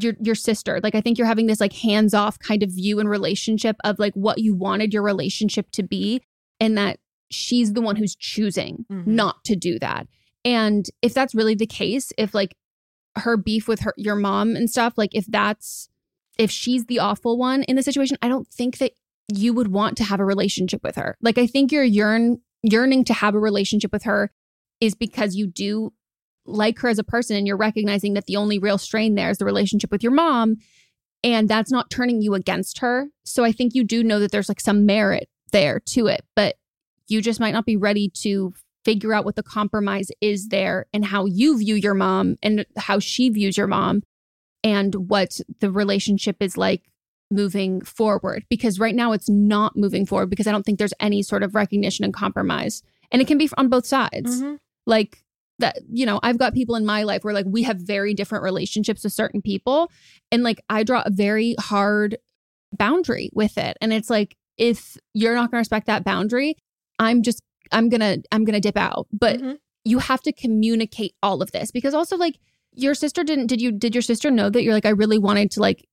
your 0.00 0.14
your 0.20 0.34
sister. 0.34 0.80
Like 0.82 0.94
I 0.94 1.00
think 1.00 1.18
you're 1.18 1.26
having 1.26 1.46
this 1.46 1.60
like 1.60 1.72
hands-off 1.72 2.38
kind 2.38 2.62
of 2.62 2.70
view 2.70 3.00
and 3.00 3.08
relationship 3.08 3.76
of 3.84 3.98
like 3.98 4.14
what 4.14 4.38
you 4.38 4.54
wanted 4.54 4.92
your 4.92 5.02
relationship 5.02 5.70
to 5.72 5.82
be 5.82 6.22
and 6.58 6.76
that 6.76 6.98
she's 7.30 7.72
the 7.72 7.80
one 7.80 7.96
who's 7.96 8.14
choosing 8.16 8.84
Mhm. 8.90 9.06
not 9.06 9.44
to 9.44 9.56
do 9.56 9.78
that. 9.78 10.06
And 10.44 10.86
if 11.02 11.14
that's 11.14 11.34
really 11.34 11.54
the 11.54 11.66
case, 11.66 12.12
if 12.18 12.34
like 12.34 12.56
her 13.16 13.36
beef 13.36 13.68
with 13.68 13.80
her 13.80 13.94
your 13.96 14.16
mom 14.16 14.56
and 14.56 14.68
stuff, 14.68 14.94
like 14.96 15.14
if 15.14 15.26
that's 15.26 15.88
if 16.38 16.50
she's 16.50 16.86
the 16.86 16.98
awful 16.98 17.38
one 17.38 17.62
in 17.64 17.76
the 17.76 17.82
situation, 17.82 18.16
I 18.22 18.28
don't 18.28 18.48
think 18.48 18.78
that 18.78 18.92
you 19.32 19.52
would 19.54 19.68
want 19.68 19.96
to 19.98 20.04
have 20.04 20.20
a 20.20 20.24
relationship 20.24 20.82
with 20.82 20.96
her. 20.96 21.16
Like 21.20 21.38
I 21.38 21.46
think 21.46 21.70
you're 21.72 21.84
yearn 21.84 22.40
yearning 22.62 23.04
to 23.04 23.12
have 23.12 23.34
a 23.34 23.40
relationship 23.40 23.92
with 23.92 24.04
her 24.04 24.30
is 24.80 24.94
because 24.94 25.34
you 25.34 25.46
do 25.46 25.92
like 26.46 26.78
her 26.80 26.88
as 26.88 26.98
a 26.98 27.04
person 27.04 27.36
and 27.36 27.46
you're 27.46 27.56
recognizing 27.56 28.14
that 28.14 28.26
the 28.26 28.36
only 28.36 28.58
real 28.58 28.78
strain 28.78 29.14
there 29.14 29.30
is 29.30 29.38
the 29.38 29.44
relationship 29.44 29.90
with 29.90 30.02
your 30.02 30.12
mom 30.12 30.56
and 31.22 31.48
that's 31.48 31.70
not 31.70 31.90
turning 31.90 32.22
you 32.22 32.34
against 32.34 32.78
her. 32.78 33.08
So 33.24 33.44
I 33.44 33.52
think 33.52 33.74
you 33.74 33.84
do 33.84 34.02
know 34.02 34.18
that 34.20 34.32
there's 34.32 34.48
like 34.48 34.60
some 34.60 34.86
merit 34.86 35.28
there 35.52 35.80
to 35.90 36.06
it, 36.06 36.24
but 36.34 36.56
you 37.08 37.20
just 37.20 37.40
might 37.40 37.52
not 37.52 37.66
be 37.66 37.76
ready 37.76 38.10
to 38.22 38.54
figure 38.84 39.12
out 39.12 39.24
what 39.24 39.36
the 39.36 39.42
compromise 39.42 40.08
is 40.20 40.48
there 40.48 40.86
and 40.94 41.04
how 41.04 41.26
you 41.26 41.58
view 41.58 41.74
your 41.74 41.94
mom 41.94 42.36
and 42.42 42.64
how 42.76 42.98
she 42.98 43.28
views 43.28 43.56
your 43.56 43.66
mom 43.66 44.02
and 44.64 44.94
what 44.94 45.38
the 45.60 45.70
relationship 45.70 46.36
is 46.40 46.56
like 46.56 46.82
moving 47.30 47.80
forward 47.82 48.44
because 48.50 48.78
right 48.80 48.94
now 48.94 49.12
it's 49.12 49.28
not 49.28 49.76
moving 49.76 50.04
forward 50.06 50.30
because 50.30 50.46
I 50.46 50.52
don't 50.52 50.64
think 50.64 50.78
there's 50.78 50.94
any 51.00 51.22
sort 51.22 51.42
of 51.42 51.54
recognition 51.54 52.04
and 52.04 52.12
compromise. 52.14 52.82
And 53.12 53.20
it 53.22 53.28
can 53.28 53.38
be 53.38 53.48
on 53.56 53.68
both 53.68 53.86
sides. 53.86 54.42
Mhm. 54.42 54.58
Like 54.86 55.22
that, 55.58 55.78
you 55.92 56.06
know, 56.06 56.18
I've 56.22 56.38
got 56.38 56.54
people 56.54 56.74
in 56.74 56.84
my 56.86 57.02
life 57.02 57.22
where 57.24 57.34
like 57.34 57.46
we 57.48 57.62
have 57.64 57.76
very 57.78 58.14
different 58.14 58.42
relationships 58.44 59.04
with 59.04 59.12
certain 59.12 59.42
people. 59.42 59.90
And 60.32 60.42
like 60.42 60.60
I 60.68 60.82
draw 60.84 61.02
a 61.04 61.10
very 61.10 61.54
hard 61.60 62.16
boundary 62.72 63.30
with 63.32 63.58
it. 63.58 63.76
And 63.80 63.92
it's 63.92 64.10
like, 64.10 64.36
if 64.58 64.96
you're 65.14 65.34
not 65.34 65.50
gonna 65.50 65.60
respect 65.60 65.86
that 65.86 66.04
boundary, 66.04 66.56
I'm 66.98 67.22
just 67.22 67.40
I'm 67.72 67.88
gonna 67.88 68.18
I'm 68.32 68.44
gonna 68.44 68.60
dip 68.60 68.76
out. 68.76 69.06
But 69.12 69.40
Mhm. 69.40 69.58
you 69.84 69.98
have 69.98 70.20
to 70.22 70.32
communicate 70.32 71.14
all 71.22 71.40
of 71.42 71.52
this 71.52 71.70
because 71.70 71.94
also 71.94 72.16
like 72.16 72.38
your 72.72 72.94
sister 72.94 73.24
didn't 73.24 73.46
did 73.46 73.60
you 73.60 73.72
did 73.72 73.94
your 73.94 74.02
sister 74.02 74.30
know 74.30 74.50
that 74.50 74.62
you're 74.62 74.74
like 74.74 74.86
I 74.86 74.90
really 74.90 75.18
wanted 75.18 75.50
to 75.52 75.60
like 75.60 75.84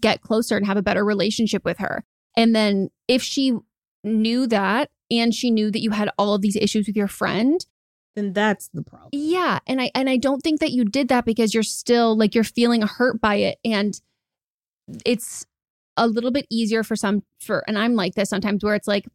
get 0.00 0.22
closer 0.22 0.56
and 0.56 0.66
have 0.66 0.76
a 0.76 0.82
better 0.82 1.04
relationship 1.04 1.64
with 1.64 1.78
her. 1.78 2.04
And 2.36 2.54
then 2.54 2.90
if 3.06 3.22
she 3.22 3.56
knew 4.04 4.46
that 4.46 4.90
and 5.10 5.34
she 5.34 5.50
knew 5.50 5.70
that 5.70 5.80
you 5.80 5.90
had 5.90 6.10
all 6.18 6.34
of 6.34 6.42
these 6.42 6.56
issues 6.56 6.86
with 6.86 6.96
your 6.96 7.08
friend, 7.08 7.64
then 8.14 8.32
that's 8.32 8.68
the 8.68 8.82
problem. 8.82 9.10
yeah, 9.12 9.60
and 9.66 9.80
I 9.80 9.90
and 9.94 10.10
I 10.10 10.16
don't 10.16 10.40
think 10.40 10.60
that 10.60 10.72
you 10.72 10.84
did 10.84 11.08
that 11.08 11.24
because 11.24 11.54
you're 11.54 11.62
still 11.62 12.16
like 12.16 12.34
you're 12.34 12.44
feeling 12.44 12.82
hurt 12.82 13.20
by 13.20 13.36
it 13.36 13.58
and 13.64 14.00
it's 15.04 15.46
a 15.96 16.06
little 16.06 16.30
bit 16.30 16.46
easier 16.50 16.82
for 16.82 16.96
some 16.96 17.22
for 17.40 17.64
and 17.66 17.78
I'm 17.78 17.94
like 17.94 18.14
this 18.14 18.30
sometimes 18.30 18.64
where 18.64 18.74
it's 18.74 18.88
like 18.88 19.06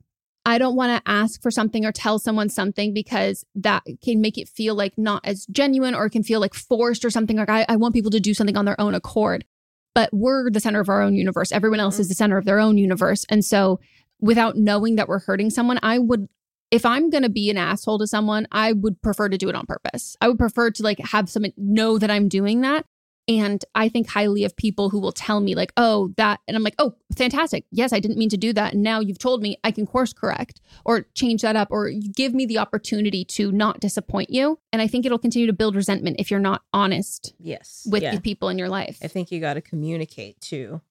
I 0.45 0.57
don't 0.57 0.75
want 0.75 0.91
to 1.03 1.09
ask 1.09 1.41
for 1.41 1.51
something 1.51 1.85
or 1.85 1.93
tell 1.93 2.19
someone 2.19 2.49
something 2.49 2.93
because 2.93 3.45
that 3.55 3.83
can 4.03 4.19
make 4.19 4.37
it 4.37 4.49
feel 4.49 4.75
like 4.75 4.97
not 4.97 5.21
as 5.25 5.45
genuine 5.45 5.95
or 5.95 6.05
it 6.05 6.09
can 6.09 6.23
feel 6.23 6.41
like 6.41 6.53
forced 6.53 7.05
or 7.05 7.09
something 7.09 7.37
like 7.37 7.49
I, 7.49 7.65
I 7.69 7.77
want 7.77 7.93
people 7.93 8.11
to 8.11 8.19
do 8.19 8.33
something 8.33 8.57
on 8.57 8.65
their 8.65 8.79
own 8.79 8.93
accord. 8.93 9.45
But 9.95 10.09
we're 10.11 10.49
the 10.49 10.59
center 10.59 10.79
of 10.79 10.89
our 10.89 11.01
own 11.01 11.15
universe. 11.15 11.51
Everyone 11.51 11.79
else 11.79 11.99
is 11.99 12.09
the 12.09 12.15
center 12.15 12.37
of 12.37 12.45
their 12.45 12.59
own 12.59 12.77
universe. 12.77 13.25
And 13.29 13.45
so 13.45 13.79
without 14.19 14.57
knowing 14.57 14.95
that 14.95 15.07
we're 15.07 15.19
hurting 15.19 15.49
someone, 15.49 15.79
I 15.83 15.99
would 15.99 16.27
if 16.71 16.87
I'm 16.87 17.11
going 17.11 17.21
to 17.21 17.29
be 17.29 17.51
an 17.51 17.57
asshole 17.57 17.99
to 17.99 18.07
someone, 18.07 18.47
I 18.51 18.73
would 18.73 18.99
prefer 19.03 19.29
to 19.29 19.37
do 19.37 19.47
it 19.47 19.53
on 19.53 19.67
purpose. 19.67 20.17
I 20.21 20.27
would 20.27 20.39
prefer 20.39 20.71
to 20.71 20.81
like 20.81 20.97
have 20.97 21.29
someone 21.29 21.53
know 21.55 21.99
that 21.99 22.09
I'm 22.09 22.27
doing 22.27 22.61
that. 22.61 22.87
And 23.27 23.63
I 23.73 23.87
think 23.87 24.09
highly 24.09 24.43
of 24.43 24.55
people 24.57 24.89
who 24.89 24.99
will 24.99 25.13
tell 25.13 25.39
me, 25.39 25.55
like, 25.55 25.71
oh, 25.77 26.11
that. 26.17 26.41
And 26.47 26.57
I'm 26.57 26.63
like, 26.63 26.75
oh, 26.77 26.95
fantastic. 27.17 27.65
Yes, 27.71 27.93
I 27.93 27.99
didn't 27.99 28.17
mean 28.17 28.29
to 28.29 28.37
do 28.37 28.51
that. 28.53 28.73
And 28.73 28.83
now 28.83 28.99
you've 28.99 29.17
told 29.19 29.41
me 29.41 29.57
I 29.63 29.71
can 29.71 29.85
course 29.85 30.11
correct 30.11 30.59
or 30.83 31.07
change 31.15 31.41
that 31.41 31.55
up 31.55 31.69
or 31.71 31.89
give 31.89 32.33
me 32.33 32.45
the 32.45 32.57
opportunity 32.57 33.23
to 33.25 33.51
not 33.51 33.79
disappoint 33.79 34.29
you. 34.29 34.59
And 34.73 34.81
I 34.81 34.87
think 34.87 35.05
it'll 35.05 35.17
continue 35.19 35.47
to 35.47 35.53
build 35.53 35.75
resentment 35.75 36.17
if 36.19 36.29
you're 36.31 36.39
not 36.41 36.63
honest 36.73 37.33
Yes. 37.39 37.87
with 37.89 38.03
yeah. 38.03 38.13
the 38.13 38.19
people 38.21 38.49
in 38.49 38.57
your 38.57 38.69
life. 38.69 38.97
I 39.01 39.07
think 39.07 39.31
you 39.31 39.39
got 39.39 39.53
to 39.53 39.61
communicate 39.61 40.41
too. 40.41 40.81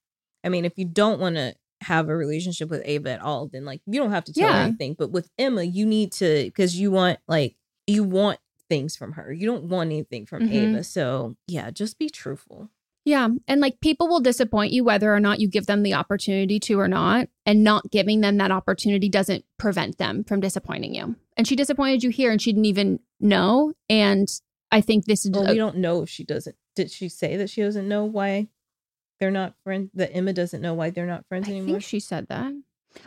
I 0.43 0.49
mean, 0.49 0.65
if 0.65 0.79
you 0.79 0.87
don't 0.87 1.21
want 1.21 1.37
to 1.37 1.55
have 1.83 2.09
a 2.09 2.17
relationship 2.17 2.71
with 2.71 2.81
Ava 2.85 3.11
at 3.11 3.21
all, 3.21 3.47
then 3.49 3.65
like 3.65 3.83
you 3.87 4.01
don't 4.01 4.11
have 4.13 4.25
to 4.25 4.33
tell 4.33 4.49
Yeah. 4.49 4.65
anything. 4.65 4.95
But 4.95 5.11
with 5.11 5.29
Emma, 5.39 5.65
you 5.65 5.85
need 5.85 6.13
to 6.13 6.45
because 6.45 6.79
you 6.79 6.91
want 6.91 7.19
like 7.29 7.57
you 7.87 8.05
want 8.05 8.39
things 8.73 8.97
from 8.97 9.13
her. 9.13 9.31
You 9.31 9.45
don't 9.47 9.65
want 9.65 9.89
anything 9.91 10.25
from 10.25 10.49
Mhm. 10.49 10.53
Ava. 10.73 10.85
So 10.85 11.37
yeah, 11.47 11.71
just 11.71 11.99
be 11.99 12.09
truthful. 12.09 12.71
Yeah. 13.05 13.29
And 13.47 13.61
like 13.61 13.81
people 13.81 14.09
will 14.09 14.21
disappoint 14.21 14.73
you 14.73 14.83
whether 14.83 15.13
or 15.13 15.21
not 15.21 15.41
you 15.41 15.49
give 15.49 15.67
them 15.67 15.83
the 15.83 15.93
opportunity 15.93 16.59
to 16.61 16.81
or 16.81 16.89
not. 16.89 17.29
And 17.45 17.63
not 17.63 17.91
giving 17.91 18.23
them 18.23 18.39
that 18.39 18.51
opportunity 18.51 19.11
doesn't 19.11 19.45
prevent 19.59 19.99
them 19.99 20.25
from 20.25 20.41
disappointing 20.41 20.95
you. 20.95 21.17
And 21.37 21.47
she 21.47 21.55
disappointed 21.57 22.03
you 22.03 22.09
here 22.11 22.31
and 22.31 22.41
she 22.41 22.53
didn't 22.53 22.65
even 22.67 23.01
know. 23.21 23.75
And 23.91 24.27
I 24.71 24.81
think 24.81 25.05
this 25.05 25.27
is. 25.27 25.33
Well, 25.33 25.49
we 25.51 25.57
don't 25.57 25.77
know 25.77 26.03
if 26.03 26.09
she 26.09 26.25
doesn't. 26.25 26.57
Did 26.77 26.91
she 26.91 27.11
say 27.11 27.37
that 27.37 27.51
she 27.51 27.61
doesn't 27.61 27.87
know 27.87 28.05
why 28.07 28.49
they're 29.21 29.31
not 29.31 29.55
friends? 29.65 29.91
That 29.95 30.15
Emma 30.17 30.33
doesn't 30.33 30.63
know 30.63 30.73
why 30.73 30.89
they're 30.89 31.05
not 31.07 31.27
friends 31.29 31.47
I 31.49 31.51
anymore. 31.53 31.67
think 31.75 31.83
she 31.83 32.01
said 32.01 32.29
that. 32.29 32.53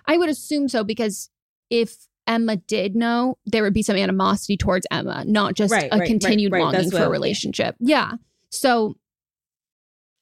I 0.05 0.17
would 0.17 0.29
assume 0.29 0.67
so 0.69 0.83
because 0.83 1.29
if 1.71 1.95
Emma 2.27 2.55
did 2.55 2.95
know, 2.95 3.37
there 3.45 3.63
would 3.63 3.73
be 3.73 3.83
some 3.83 3.95
animosity 3.95 4.57
towards 4.57 4.87
Emma, 4.89 5.23
not 5.25 5.53
just 5.53 5.71
Right, 5.71 5.89
a 5.91 5.99
right, 5.99 6.07
continued 6.07 6.51
right, 6.51 6.63
longing 6.63 6.91
for 6.91 7.03
a 7.03 7.09
relationship. 7.09 7.75
Yeah. 7.79 8.13
So 8.49 8.95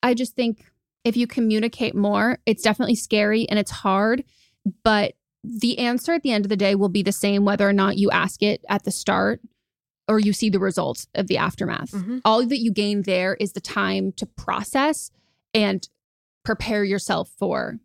I 0.01 0.13
just 0.13 0.35
think 0.35 0.65
if 1.03 1.15
you 1.15 1.27
communicate 1.27 1.95
more, 1.95 2.39
it's 2.45 2.63
definitely 2.63 2.95
scary 2.95 3.47
and 3.49 3.57
it's 3.57 3.71
hard, 3.71 4.23
but 4.83 5.13
the 5.43 5.79
answer 5.79 6.13
at 6.13 6.23
the 6.23 6.31
end 6.31 6.45
of 6.45 6.49
the 6.49 6.55
day 6.57 6.75
will 6.75 6.89
be 6.89 7.03
the 7.03 7.11
same 7.11 7.45
whether 7.45 7.67
or 7.67 7.73
not 7.73 7.97
you 7.97 8.09
ask 8.11 8.41
it 8.41 8.63
at 8.69 8.83
the 8.83 8.91
start 8.91 9.41
or 10.07 10.19
you 10.19 10.33
see 10.33 10.49
the 10.49 10.59
results 10.59 11.07
of 11.15 11.27
the 11.27 11.37
aftermath. 11.37 11.91
Mhm. 11.91 12.21
All 12.25 12.45
that 12.45 12.59
you 12.59 12.71
gain 12.71 13.03
there 13.03 13.35
is 13.35 13.53
the 13.53 13.61
time 13.61 14.11
to 14.13 14.25
process 14.25 15.11
and 15.53 15.87
prepare 16.43 16.83
yourself 16.83 17.29
for 17.37 17.79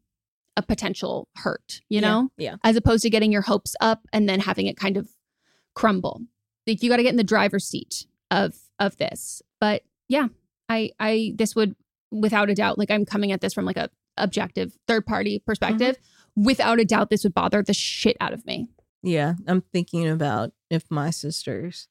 a 0.58 0.62
potential 0.62 1.28
hurt, 1.36 1.80
you 1.88 2.00
know, 2.00 2.30
Yeah. 2.36 2.56
as 2.64 2.74
opposed 2.76 3.02
to 3.04 3.10
getting 3.10 3.30
your 3.30 3.42
hopes 3.42 3.76
up 3.80 4.06
and 4.12 4.28
then 4.28 4.40
having 4.40 4.66
it 4.66 4.76
kind 4.76 4.96
of 4.96 5.08
crumble. 5.74 6.22
Like 6.66 6.82
you 6.82 6.90
got 6.90 6.96
to 6.96 7.02
get 7.04 7.10
in 7.10 7.16
the 7.16 7.24
driver's 7.24 7.64
seat 7.64 8.06
of 8.30 8.54
of 8.80 8.96
this. 8.98 9.40
But 9.60 9.82
yeah, 10.08 10.28
I 10.68 10.90
I 10.98 11.32
this 11.36 11.54
would 11.54 11.76
without 12.10 12.50
a 12.50 12.54
doubt 12.54 12.76
like 12.78 12.90
I'm 12.90 13.04
coming 13.04 13.30
at 13.32 13.40
this 13.40 13.54
from 13.54 13.64
like 13.64 13.76
a 13.76 13.88
objective 14.16 14.72
third 14.88 15.06
party 15.06 15.38
perspective. 15.46 15.96
Without 16.34 16.80
a 16.80 16.84
doubt 16.84 17.08
this 17.10 17.22
would 17.24 17.34
bother 17.34 17.62
the 17.62 17.72
shit 17.74 18.16
out 18.20 18.32
of 18.32 18.44
me. 18.44 18.68
Yeah. 19.02 19.34
I'm 19.46 19.60
thinking 19.60 20.08
about 20.08 20.52
if 20.70 20.90
my 20.90 21.10
sisters 21.10 21.86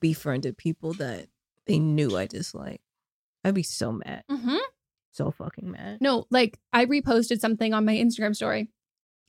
befriended 0.00 0.56
people 0.56 0.92
that 0.94 1.26
they 1.66 1.78
knew 1.78 2.16
I 2.16 2.26
disliked. 2.26 2.84
I'd 3.44 3.54
be 3.54 3.62
so 3.64 3.92
mad. 3.92 4.22
Mm-hmm. 4.30 4.56
So 5.14 5.30
fucking 5.30 5.70
mad. 5.70 5.98
No, 6.00 6.26
like 6.30 6.58
I 6.72 6.86
reposted 6.86 7.38
something 7.40 7.72
on 7.72 7.84
my 7.84 7.94
Instagram 7.94 8.34
story. 8.36 8.68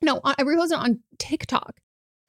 No, 0.02 0.20
I 0.26 0.34
reposted 0.42 0.72
it 0.72 0.80
on 0.80 1.00
TikTok, 1.20 1.76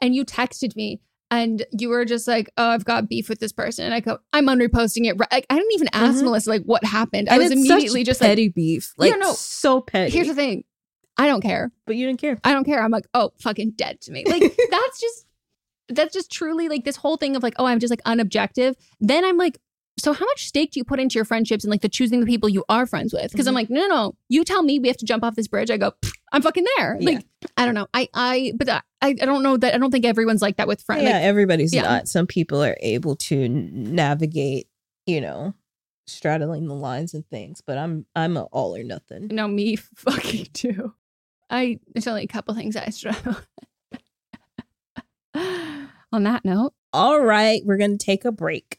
and 0.01 0.14
you 0.14 0.25
texted 0.27 0.77
me, 0.77 1.01
and 1.31 1.64
you 1.73 1.88
were 1.88 2.05
just 2.05 2.29
like, 2.29 2.51
"Oh, 2.59 2.69
I've 2.69 2.85
got 2.85 3.09
beef 3.09 3.29
with 3.31 3.40
this 3.40 3.53
person." 3.53 3.87
And 3.87 3.95
I 3.95 4.01
go, 4.01 4.19
"I'm 4.35 4.47
unreposting 4.47 5.07
it." 5.07 5.19
Like, 5.19 5.47
I 5.51 5.57
didn't 5.57 5.73
even 5.73 5.88
ask 5.95 6.23
Mhm. 6.23 6.29
Melisa 6.29 6.49
like 6.49 6.62
what 6.64 6.85
happened. 6.85 7.29
I 7.31 7.38
was 7.38 7.51
immediately 7.51 8.05
just 8.05 8.21
like, 8.21 8.29
petty 8.29 8.49
beef. 8.51 8.92
Like 8.99 9.11
Yeah, 9.11 9.16
no. 9.16 9.33
so 9.33 9.81
petty. 9.81 10.12
"Here's 10.12 10.29
the 10.29 10.35
thing, 10.35 10.64
I 11.16 11.27
don't 11.27 11.40
care. 11.40 11.73
but 11.87 11.97
you 11.97 12.07
didn't 12.07 12.21
care. 12.21 12.38
I 12.45 12.53
don't 12.53 12.64
care." 12.64 12.83
I'm 12.83 12.90
like, 12.90 13.07
"Oh, 13.14 13.31
fucking 13.40 13.73
dead 13.77 14.03
to 14.03 14.12
me." 14.12 14.25
Like 14.27 14.42
that's 14.71 15.01
just 15.01 15.27
that's 15.88 16.12
just 16.12 16.31
truly 16.31 16.69
like 16.69 16.85
this 16.85 16.97
whole 16.97 17.16
thing 17.16 17.37
of 17.37 17.42
like, 17.42 17.55
"Oh, 17.59 17.64
I'm 17.66 17.81
just 17.81 17.90
like 17.90 18.03
unobjective." 18.05 18.75
Then 19.01 19.25
I'm 19.25 19.38
like. 19.38 19.59
So 19.99 20.13
how 20.13 20.27
much 20.27 20.47
stake 20.47 20.73
do 20.73 20.81
you 20.81 20.85
put 20.85 21.01
into 21.01 21.15
your 21.15 21.25
friendships 21.25 21.65
and 21.65 21.71
like 21.71 21.81
the 21.81 21.89
choosing 21.89 22.21
the 22.21 22.27
people 22.27 22.49
you 22.51 22.65
are 22.69 22.85
friends 22.87 23.15
with? 23.15 23.33
Because 23.33 23.47
I'm 23.47 23.53
Mhm. 23.53 23.57
like, 23.57 23.71
no, 23.71 23.81
no, 23.81 23.89
no. 23.89 24.15
You 24.29 24.45
tell 24.45 24.63
me 24.63 24.79
we 24.79 24.89
have 24.89 24.99
to 24.99 25.07
jump 25.07 25.25
off 25.25 25.37
this 25.37 25.49
bridge. 25.49 25.71
I 25.71 25.79
go, 25.79 25.93
I'm 26.33 26.43
fucking 26.43 26.67
there. 26.77 26.99
Yeah. 27.01 27.11
Like, 27.11 27.27
I 27.57 27.65
don't 27.65 27.75
know. 27.75 27.87
I, 27.95 28.09
I, 28.13 28.53
but 28.57 28.69
I, 28.69 28.83
I 29.03 29.13
don't 29.15 29.43
know 29.43 29.57
that. 29.57 29.75
I 29.75 29.79
don't 29.79 29.91
think 29.91 30.05
everyone's 30.05 30.43
like 30.43 30.59
that 30.59 30.69
with 30.69 30.83
friends. 30.83 31.05
yeah, 31.05 31.13
Like, 31.15 31.23
everybody's 31.23 31.73
yeah. 31.73 31.83
not. 31.83 32.09
Some 32.09 32.27
people 32.27 32.63
are 32.63 32.77
able 32.81 33.17
to 33.17 33.49
navigate, 33.49 34.69
you 35.07 35.21
know, 35.23 35.55
straddling 36.07 36.69
the 36.69 36.75
lines 36.75 37.15
and 37.15 37.27
things. 37.31 37.63
But 37.67 37.79
I'm 37.79 38.05
I'm 38.15 38.37
a 38.37 38.43
all 38.45 38.77
or 38.77 38.85
nothing. 38.85 39.29
no, 39.33 39.49
me 39.49 39.77
fucking 39.97 40.49
too. 40.53 40.93
I 41.49 41.79
there's 41.95 42.07
only 42.07 42.25
a 42.25 42.29
couple 42.29 42.55
things 42.55 42.77
I 42.77 42.91
struggle. 42.91 43.37
On 46.13 46.23
that 46.23 46.45
note, 46.45 46.73
All 46.93 47.21
right, 47.21 47.63
we're 47.65 47.77
gonna 47.79 47.97
take 47.99 48.25
a 48.25 48.33
break. 48.33 48.79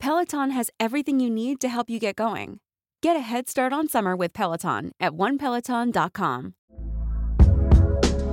Peloton 0.00 0.50
has 0.50 0.70
everything 0.78 1.20
you 1.20 1.30
need 1.30 1.60
to 1.60 1.68
help 1.68 1.90
you 1.90 1.98
get 1.98 2.16
going. 2.16 2.60
Get 3.02 3.16
a 3.16 3.20
head 3.20 3.48
start 3.48 3.72
on 3.72 3.88
summer 3.88 4.16
with 4.16 4.32
Peloton 4.32 4.92
at 5.00 5.12
onepeloton.com. 5.12 6.54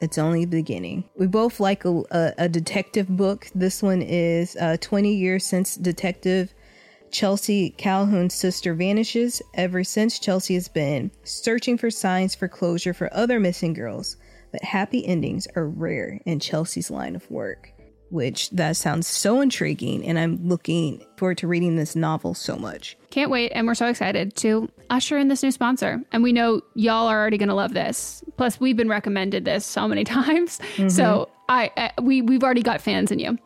It's 0.00 0.18
only 0.18 0.44
the 0.44 0.56
beginning. 0.56 1.04
We 1.16 1.26
both 1.26 1.60
like 1.60 1.84
a, 1.84 2.02
a, 2.10 2.32
a 2.38 2.48
detective 2.48 3.08
book. 3.08 3.48
This 3.54 3.82
one 3.82 4.02
is 4.02 4.56
uh, 4.56 4.78
20 4.80 5.14
years 5.14 5.44
since 5.44 5.76
Detective 5.76 6.54
Chelsea 7.10 7.70
Calhoun's 7.70 8.34
sister 8.34 8.74
vanishes. 8.74 9.42
Ever 9.54 9.84
since, 9.84 10.18
Chelsea 10.18 10.54
has 10.54 10.68
been 10.68 11.10
searching 11.24 11.76
for 11.76 11.90
signs 11.90 12.34
for 12.34 12.48
closure 12.48 12.94
for 12.94 13.12
other 13.12 13.40
missing 13.40 13.74
girls, 13.74 14.16
but 14.52 14.62
happy 14.62 15.06
endings 15.06 15.46
are 15.56 15.68
rare 15.68 16.20
in 16.24 16.40
Chelsea's 16.40 16.90
line 16.90 17.16
of 17.16 17.30
work 17.30 17.72
which 18.10 18.50
that 18.50 18.76
sounds 18.76 19.06
so 19.06 19.40
intriguing 19.40 20.04
and 20.04 20.18
I'm 20.18 20.46
looking 20.46 21.04
forward 21.16 21.38
to 21.38 21.46
reading 21.46 21.76
this 21.76 21.96
novel 21.96 22.34
so 22.34 22.56
much. 22.56 22.96
Can't 23.10 23.30
wait 23.30 23.50
and 23.54 23.66
we're 23.66 23.74
so 23.74 23.86
excited 23.86 24.36
to 24.36 24.68
usher 24.88 25.18
in 25.18 25.28
this 25.28 25.42
new 25.42 25.50
sponsor. 25.50 26.00
And 26.12 26.22
we 26.22 26.32
know 26.32 26.62
y'all 26.74 27.08
are 27.08 27.20
already 27.20 27.38
going 27.38 27.48
to 27.48 27.54
love 27.54 27.74
this. 27.74 28.22
Plus 28.36 28.60
we've 28.60 28.76
been 28.76 28.88
recommended 28.88 29.44
this 29.44 29.66
so 29.66 29.88
many 29.88 30.04
times. 30.18 30.58
Mm-hmm. 30.76 30.88
So 30.88 31.28
I, 31.48 31.70
I 31.76 32.00
we 32.00 32.22
we've 32.22 32.42
already 32.42 32.62
got 32.62 32.80
fans 32.80 33.10
in 33.10 33.18
you. 33.18 33.36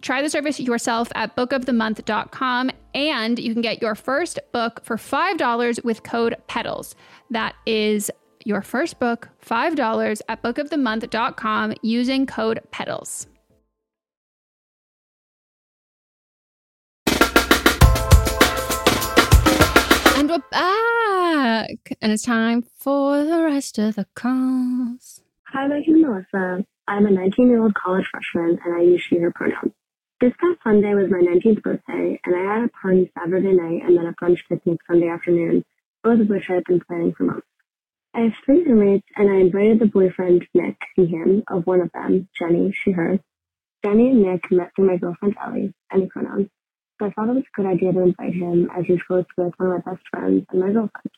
Try 0.00 0.20
the 0.22 0.30
service 0.30 0.58
yourself 0.58 1.08
at 1.14 1.36
bookofthemonth.com 1.36 2.70
and 2.94 3.38
you 3.38 3.52
can 3.52 3.62
get 3.62 3.80
your 3.80 3.94
first 3.94 4.38
book 4.52 4.80
for 4.84 4.96
$5 4.96 5.84
with 5.84 6.02
code 6.02 6.36
PETALS. 6.48 6.94
That 7.30 7.54
is 7.66 8.10
your 8.44 8.62
first 8.62 8.98
book, 8.98 9.28
$5 9.46 10.20
at 10.28 10.42
bookofthemonth.com 10.42 11.74
using 11.82 12.26
code 12.26 12.60
PETALS. 12.72 13.26
And 20.22 20.30
we're 20.30 20.38
back. 20.52 21.98
And 22.00 22.12
it's 22.12 22.22
time 22.22 22.62
for 22.62 23.24
the 23.24 23.42
rest 23.42 23.76
of 23.78 23.96
the 23.96 24.06
calls. 24.14 25.20
Hi, 25.48 25.66
my 25.66 25.80
name 25.80 25.96
is 25.96 26.00
Melissa. 26.00 26.64
I'm 26.86 27.06
a 27.06 27.10
19 27.10 27.48
year 27.48 27.60
old 27.60 27.74
college 27.74 28.06
freshman 28.08 28.56
and 28.64 28.72
I 28.72 28.82
use 28.82 29.02
she, 29.02 29.18
her 29.18 29.32
pronouns. 29.32 29.72
This 30.20 30.32
past 30.40 30.60
Sunday 30.62 30.94
was 30.94 31.10
my 31.10 31.18
19th 31.18 31.62
birthday, 31.62 32.20
and 32.24 32.36
I 32.36 32.54
had 32.54 32.64
a 32.66 32.68
party 32.68 33.10
Saturday 33.18 33.52
night 33.52 33.82
and 33.84 33.98
then 33.98 34.06
a 34.06 34.12
brunch 34.12 34.38
picnic 34.48 34.78
Sunday 34.86 35.08
afternoon, 35.08 35.64
both 36.04 36.20
of 36.20 36.28
which 36.28 36.48
I 36.48 36.52
had 36.52 36.64
been 36.66 36.82
planning 36.86 37.14
for 37.14 37.24
months. 37.24 37.48
I 38.14 38.20
have 38.20 38.32
three 38.46 38.62
roommates, 38.62 39.08
and 39.16 39.28
I 39.28 39.40
invited 39.40 39.80
the 39.80 39.86
boyfriend, 39.86 40.46
Nick, 40.54 40.76
and 40.96 41.08
him, 41.08 41.42
of 41.48 41.66
one 41.66 41.80
of 41.80 41.90
them, 41.90 42.28
Jenny, 42.38 42.72
she, 42.72 42.92
her. 42.92 43.18
Jenny 43.84 44.10
and 44.10 44.22
Nick 44.22 44.52
met 44.52 44.70
through 44.76 44.86
my 44.86 44.98
girlfriend, 44.98 45.34
Ellie, 45.44 45.74
any 45.92 46.06
pronouns. 46.06 46.46
So 46.98 47.06
I 47.06 47.10
thought 47.10 47.28
it 47.28 47.34
was 47.34 47.44
a 47.44 47.56
good 47.60 47.66
idea 47.66 47.92
to 47.92 48.00
invite 48.02 48.34
him 48.34 48.70
as 48.76 48.84
he's 48.86 49.02
close 49.02 49.24
with 49.36 49.54
one 49.56 49.72
of 49.72 49.84
my 49.84 49.92
best 49.92 50.04
friends 50.10 50.44
and 50.50 50.60
my 50.60 50.66
girlfriend. 50.66 51.10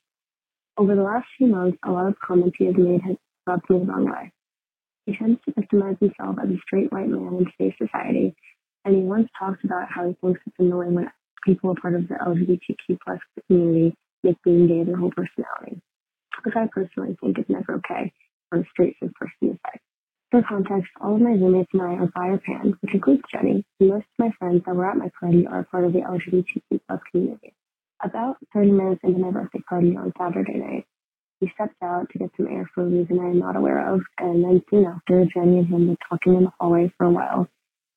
Over 0.76 0.94
the 0.94 1.02
last 1.02 1.26
few 1.36 1.46
months, 1.48 1.78
a 1.84 1.90
lot 1.90 2.06
of 2.06 2.18
comments 2.20 2.56
he 2.58 2.66
has 2.66 2.76
made 2.76 3.02
have 3.02 3.16
rubbed 3.46 3.70
me 3.70 3.78
the 3.78 3.84
wrong 3.84 4.06
way. 4.06 4.32
He 5.06 5.16
tends 5.16 5.40
to 5.44 5.52
victimize 5.52 5.96
himself 6.00 6.36
as 6.42 6.50
a 6.50 6.58
straight 6.66 6.90
white 6.92 7.08
man 7.08 7.38
in 7.38 7.46
today's 7.46 7.78
society, 7.78 8.34
and 8.84 8.96
he 8.96 9.02
once 9.02 9.28
talked 9.38 9.64
about 9.64 9.90
how 9.90 10.08
he 10.08 10.14
thinks 10.20 10.40
it's 10.46 10.56
annoying 10.58 10.94
when 10.94 11.10
people 11.44 11.70
are 11.70 11.74
part 11.74 11.94
of 11.94 12.08
the 12.08 12.14
LGBTQ 12.14 12.98
plus 13.04 13.20
community 13.46 13.94
make 14.22 14.42
being 14.42 14.66
gay 14.66 14.84
their 14.84 14.96
whole 14.96 15.10
personality, 15.10 15.80
which 16.42 16.56
I 16.56 16.66
personally 16.72 17.16
think 17.20 17.38
is 17.38 17.44
never 17.48 17.74
okay 17.74 18.12
for 18.48 18.60
a 18.60 18.64
straight 18.70 18.96
cis 19.00 19.10
person 19.14 19.58
say. 19.66 19.80
For 20.34 20.42
context, 20.42 20.90
all 21.00 21.14
of 21.14 21.20
my 21.20 21.30
roommates 21.30 21.70
and 21.72 21.82
I 21.82 21.94
are 21.94 22.10
bi 22.12 22.26
or 22.26 22.38
pan, 22.38 22.76
which 22.80 22.92
includes 22.92 23.22
Jenny, 23.30 23.64
and 23.78 23.88
most 23.88 24.02
of 24.02 24.18
my 24.18 24.32
friends 24.36 24.64
that 24.66 24.74
were 24.74 24.84
at 24.84 24.96
my 24.96 25.08
party 25.20 25.46
are 25.46 25.62
part 25.62 25.84
of 25.84 25.92
the 25.92 26.00
LGBTQ 26.00 26.80
plus 26.88 27.00
community. 27.12 27.54
About 28.02 28.38
30 28.52 28.72
minutes 28.72 29.00
into 29.04 29.20
my 29.20 29.30
birthday 29.30 29.60
party 29.68 29.96
on 29.96 30.12
Saturday 30.18 30.54
night, 30.54 30.86
he 31.38 31.52
stepped 31.54 31.80
out 31.84 32.10
to 32.10 32.18
get 32.18 32.32
some 32.36 32.48
air 32.48 32.68
for 32.74 32.82
a 32.82 32.86
reason 32.86 33.20
I 33.20 33.26
am 33.26 33.38
not 33.38 33.54
aware 33.54 33.94
of, 33.94 34.02
and 34.18 34.42
then 34.42 34.60
soon 34.70 34.86
after, 34.86 35.24
Jenny 35.24 35.58
and 35.58 35.68
him 35.68 35.86
were 35.86 35.96
talking 36.08 36.34
in 36.34 36.42
the 36.42 36.52
hallway 36.58 36.92
for 36.98 37.06
a 37.06 37.12
while, 37.12 37.46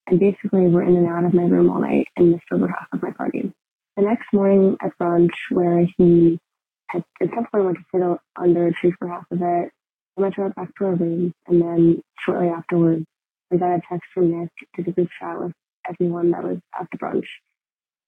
and 0.06 0.20
basically 0.20 0.68
were 0.68 0.84
in 0.84 0.96
and 0.96 1.08
out 1.08 1.24
of 1.24 1.34
my 1.34 1.42
room 1.42 1.68
all 1.68 1.80
night 1.80 2.06
and 2.16 2.30
missed 2.30 2.44
over 2.52 2.68
half 2.68 2.86
of 2.92 3.02
my 3.02 3.10
party. 3.10 3.52
The 3.96 4.02
next 4.02 4.32
morning 4.32 4.76
at 4.80 4.96
brunch, 4.96 5.34
where 5.50 5.88
he 5.96 6.38
had 6.86 7.02
at 7.20 7.30
some 7.34 7.48
point 7.52 7.64
went 7.64 7.78
to 7.78 7.84
sit 7.92 8.20
under 8.36 8.68
a 8.68 8.72
tree 8.74 8.94
for 8.96 9.08
half 9.08 9.24
of 9.32 9.42
it, 9.42 9.72
I 10.18 10.22
went 10.22 10.34
to 10.34 10.48
back 10.56 10.74
to 10.78 10.84
our 10.86 10.94
room, 10.96 11.32
and 11.46 11.62
then 11.62 12.02
shortly 12.26 12.48
afterwards, 12.48 13.04
we 13.50 13.58
got 13.58 13.76
a 13.76 13.80
text 13.88 14.06
from 14.12 14.32
Nick 14.32 14.50
to 14.74 14.82
the 14.82 14.90
group 14.90 15.08
chat 15.20 15.38
with 15.38 15.52
everyone 15.88 16.32
that 16.32 16.42
was 16.42 16.58
at 16.78 16.88
the 16.90 16.98
brunch 16.98 17.26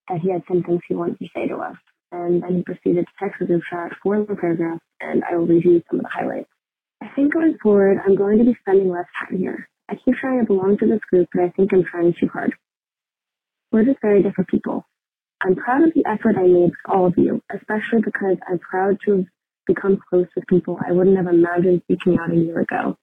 that 0.08 0.18
he 0.18 0.32
had 0.32 0.42
some 0.48 0.64
things 0.64 0.80
he 0.88 0.94
wanted 0.94 1.18
to 1.20 1.28
say 1.34 1.46
to 1.46 1.56
us. 1.56 1.76
And 2.10 2.42
then 2.42 2.56
he 2.56 2.62
proceeded 2.62 3.06
to 3.06 3.12
text 3.20 3.38
the 3.38 3.46
group 3.46 3.62
chat 3.70 3.92
four 4.02 4.16
more 4.16 4.36
paragraphs, 4.36 4.82
and 5.00 5.22
I 5.30 5.36
will 5.36 5.46
read 5.46 5.64
you 5.64 5.82
some 5.88 6.00
of 6.00 6.04
the 6.04 6.10
highlights. 6.12 6.50
I 7.00 7.08
think 7.14 7.32
going 7.32 7.56
forward, 7.62 7.98
I'm 8.04 8.16
going 8.16 8.38
to 8.38 8.44
be 8.44 8.56
spending 8.60 8.90
less 8.90 9.06
time 9.20 9.38
here. 9.38 9.68
I 9.88 9.94
keep 9.94 10.16
trying 10.16 10.40
to 10.40 10.46
belong 10.46 10.78
to 10.78 10.86
this 10.86 11.00
group, 11.10 11.28
but 11.32 11.44
I 11.44 11.50
think 11.50 11.72
I'm 11.72 11.84
trying 11.84 12.12
too 12.18 12.28
hard. 12.28 12.54
We're 13.70 13.84
just 13.84 14.00
very 14.02 14.22
different 14.22 14.50
people. 14.50 14.84
I'm 15.42 15.54
proud 15.54 15.84
of 15.84 15.94
the 15.94 16.04
effort 16.06 16.36
I 16.36 16.46
made 16.48 16.72
for 16.82 16.92
all 16.92 17.06
of 17.06 17.14
you, 17.16 17.40
especially 17.54 18.02
because 18.04 18.36
I'm 18.48 18.58
proud 18.58 18.98
to 19.06 19.12
have 19.18 19.26
become 19.74 20.00
close 20.08 20.26
with 20.34 20.46
people 20.46 20.78
I 20.86 20.92
wouldn't 20.92 21.16
have 21.16 21.26
imagined 21.26 21.82
seeking 21.88 22.18
out 22.18 22.32
a 22.32 22.36
year 22.36 22.60
ago. 22.60 22.96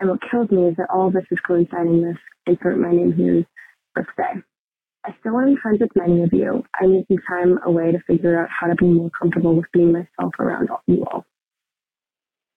And 0.00 0.10
what 0.10 0.20
kills 0.30 0.50
me 0.50 0.66
is 0.68 0.76
that 0.76 0.90
all 0.90 1.08
of 1.08 1.12
this 1.12 1.26
is 1.30 1.40
coinciding 1.40 2.06
with, 2.06 2.16
insert 2.46 2.78
my 2.78 2.92
name 2.92 3.12
here's 3.12 3.44
birthday. 3.94 4.42
I 5.04 5.14
still 5.20 5.38
am 5.38 5.56
friends 5.56 5.80
with 5.80 5.90
many 5.96 6.22
of 6.22 6.32
you. 6.32 6.64
I'm 6.78 6.92
making 6.92 7.18
time 7.26 7.58
away 7.64 7.92
to 7.92 8.00
figure 8.00 8.40
out 8.40 8.50
how 8.50 8.66
to 8.66 8.74
be 8.74 8.86
more 8.86 9.10
comfortable 9.10 9.54
with 9.54 9.70
being 9.72 9.92
myself 9.92 10.34
around 10.38 10.70
all, 10.70 10.82
you 10.86 11.04
all. 11.04 11.24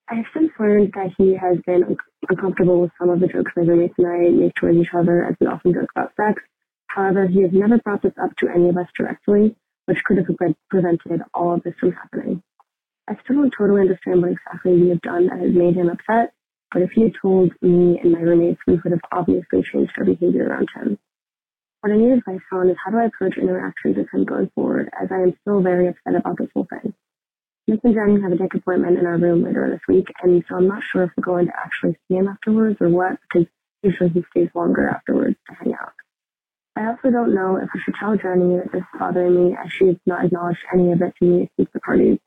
I 0.10 0.16
have 0.16 0.26
since 0.34 0.52
learned 0.60 0.92
that 0.94 1.14
he 1.18 1.36
has 1.36 1.58
been 1.66 1.84
un- 1.84 1.98
uncomfortable 2.30 2.82
with 2.82 2.92
some 3.00 3.10
of 3.10 3.22
the 3.22 3.28
jokes 3.28 3.54
my 3.56 3.64
roommates 3.64 3.94
and 3.98 4.08
I 4.08 4.30
make 4.30 4.56
towards 4.56 4.78
each 4.78 4.94
other 4.94 5.26
as 5.26 5.36
we 5.40 5.48
often 5.48 5.74
joke 5.74 5.90
about 5.96 6.14
sex. 6.18 6.44
However, 6.88 7.28
he 7.28 7.42
has 7.44 7.52
never 7.54 7.78
brought 7.78 8.02
this 8.02 8.18
up 8.22 8.36
to 8.38 8.50
any 8.50 8.68
of 8.68 8.78
us 8.78 8.88
directly, 8.98 9.56
which 9.86 10.04
could 10.04 10.18
have 10.18 10.28
pre- 10.38 10.56
prevented 10.70 11.22
all 11.34 11.54
of 11.54 11.64
this 11.64 11.76
from 11.80 11.94
happening. 11.94 12.44
I 13.12 13.18
still 13.26 13.42
don't 13.42 13.54
totally 13.58 13.82
understand 13.82 14.22
what 14.22 14.32
exactly 14.32 14.72
we 14.82 14.88
have 14.88 15.02
done 15.02 15.28
that 15.28 15.40
has 15.40 15.54
made 15.54 15.76
him 15.76 15.90
upset, 15.90 16.32
but 16.72 16.82
if 16.82 16.92
he 16.92 17.02
had 17.02 17.14
told 17.22 17.52
me 17.62 18.00
and 18.00 18.14
my 18.14 18.22
roommates, 18.22 18.62
we 18.66 18.76
would 18.76 18.94
have 18.94 19.02
obviously 19.12 19.64
changed 19.64 19.92
our 19.98 20.06
behavior 20.06 20.48
around 20.48 20.70
him. 20.74 20.98
What 21.82 21.92
I 21.92 21.98
need 21.98 22.14
advice 22.14 22.40
on 22.54 22.70
is 22.70 22.78
how 22.82 22.92
do 22.92 23.00
I 23.00 23.08
approach 23.08 23.38
interactions 23.38 23.98
with 23.98 24.08
him 24.14 24.24
going 24.24 24.50
forward, 24.56 24.90
as 24.98 25.10
I 25.12 25.24
am 25.24 25.36
still 25.42 25.62
very 25.62 25.90
upset 25.90 26.16
about 26.16 26.38
this 26.38 26.48
whole 26.54 26.66
thing. 26.70 26.94
Nick 27.68 27.82
and 27.84 27.94
Jenny 27.94 28.22
have 28.22 28.32
a 28.32 28.38
dick 28.38 28.54
appointment 28.54 28.98
in 28.98 29.06
our 29.06 29.18
room 29.18 29.44
later 29.44 29.70
this 29.70 29.86
week, 29.90 30.08
and 30.24 30.42
so 30.48 30.56
I'm 30.56 30.70
not 30.70 30.82
sure 30.82 31.04
if 31.04 31.12
we're 31.18 31.26
going 31.26 31.48
to 31.48 31.54
actually 31.60 31.98
see 32.08 32.16
him 32.16 32.30
afterwards 32.30 32.78
or 32.80 32.88
what, 32.88 33.20
because 33.28 33.46
usually 33.84 34.10
he 34.12 34.24
stays 34.32 34.48
longer 34.56 34.88
afterwards 34.88 35.36
to 35.50 35.56
hang 35.56 35.74
out. 35.74 35.92
I 36.78 36.88
also 36.88 37.12
don't 37.12 37.36
know 37.36 37.58
if 37.58 37.68
I 37.76 37.80
should 37.84 37.96
tell 37.96 38.16
Jenny 38.16 38.56
that 38.56 38.72
this 38.72 38.84
is 38.84 39.00
bothering 39.00 39.36
me, 39.36 39.58
as 39.62 39.70
she 39.74 39.88
has 39.88 39.98
not 40.06 40.24
acknowledged 40.24 40.64
any 40.74 40.94
of 40.94 41.02
it 41.02 41.14
to 41.20 41.26
me 41.26 41.52
since 41.58 41.68
the 41.74 41.82
party 41.82 42.22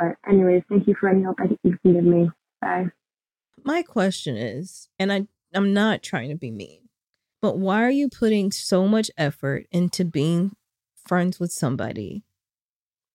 But 0.00 0.16
anyways, 0.26 0.62
thank 0.70 0.86
you 0.88 0.94
for 0.98 1.10
any 1.10 1.22
help 1.22 1.36
that 1.36 1.50
you 1.62 1.76
can 1.82 1.92
give 1.92 2.04
me. 2.04 2.30
Bye. 2.62 2.86
My 3.64 3.82
question 3.82 4.36
is, 4.36 4.88
and 4.98 5.12
I 5.12 5.26
I'm 5.54 5.74
not 5.74 6.02
trying 6.02 6.30
to 6.30 6.36
be 6.36 6.50
mean, 6.50 6.88
but 7.42 7.58
why 7.58 7.82
are 7.84 7.90
you 7.90 8.08
putting 8.08 8.50
so 8.50 8.88
much 8.88 9.10
effort 9.18 9.66
into 9.70 10.04
being 10.06 10.56
friends 11.06 11.38
with 11.38 11.52
somebody 11.52 12.24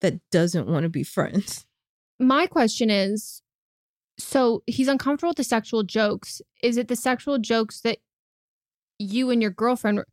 that 0.01 0.19
doesn't 0.29 0.67
want 0.67 0.83
to 0.83 0.89
be 0.89 1.03
friends? 1.03 1.65
My 2.19 2.45
question 2.45 2.89
is 2.91 3.41
so 4.19 4.61
he's 4.67 4.87
uncomfortable 4.87 5.31
with 5.31 5.37
the 5.37 5.43
sexual 5.43 5.81
jokes. 5.83 6.41
Is 6.61 6.77
it 6.77 6.87
the 6.87 6.95
sexual 6.95 7.39
jokes 7.39 7.81
that 7.81 7.97
you 8.99 9.29
and 9.31 9.41
your 9.41 9.51
girlfriend 9.51 9.97
were- 9.97 10.07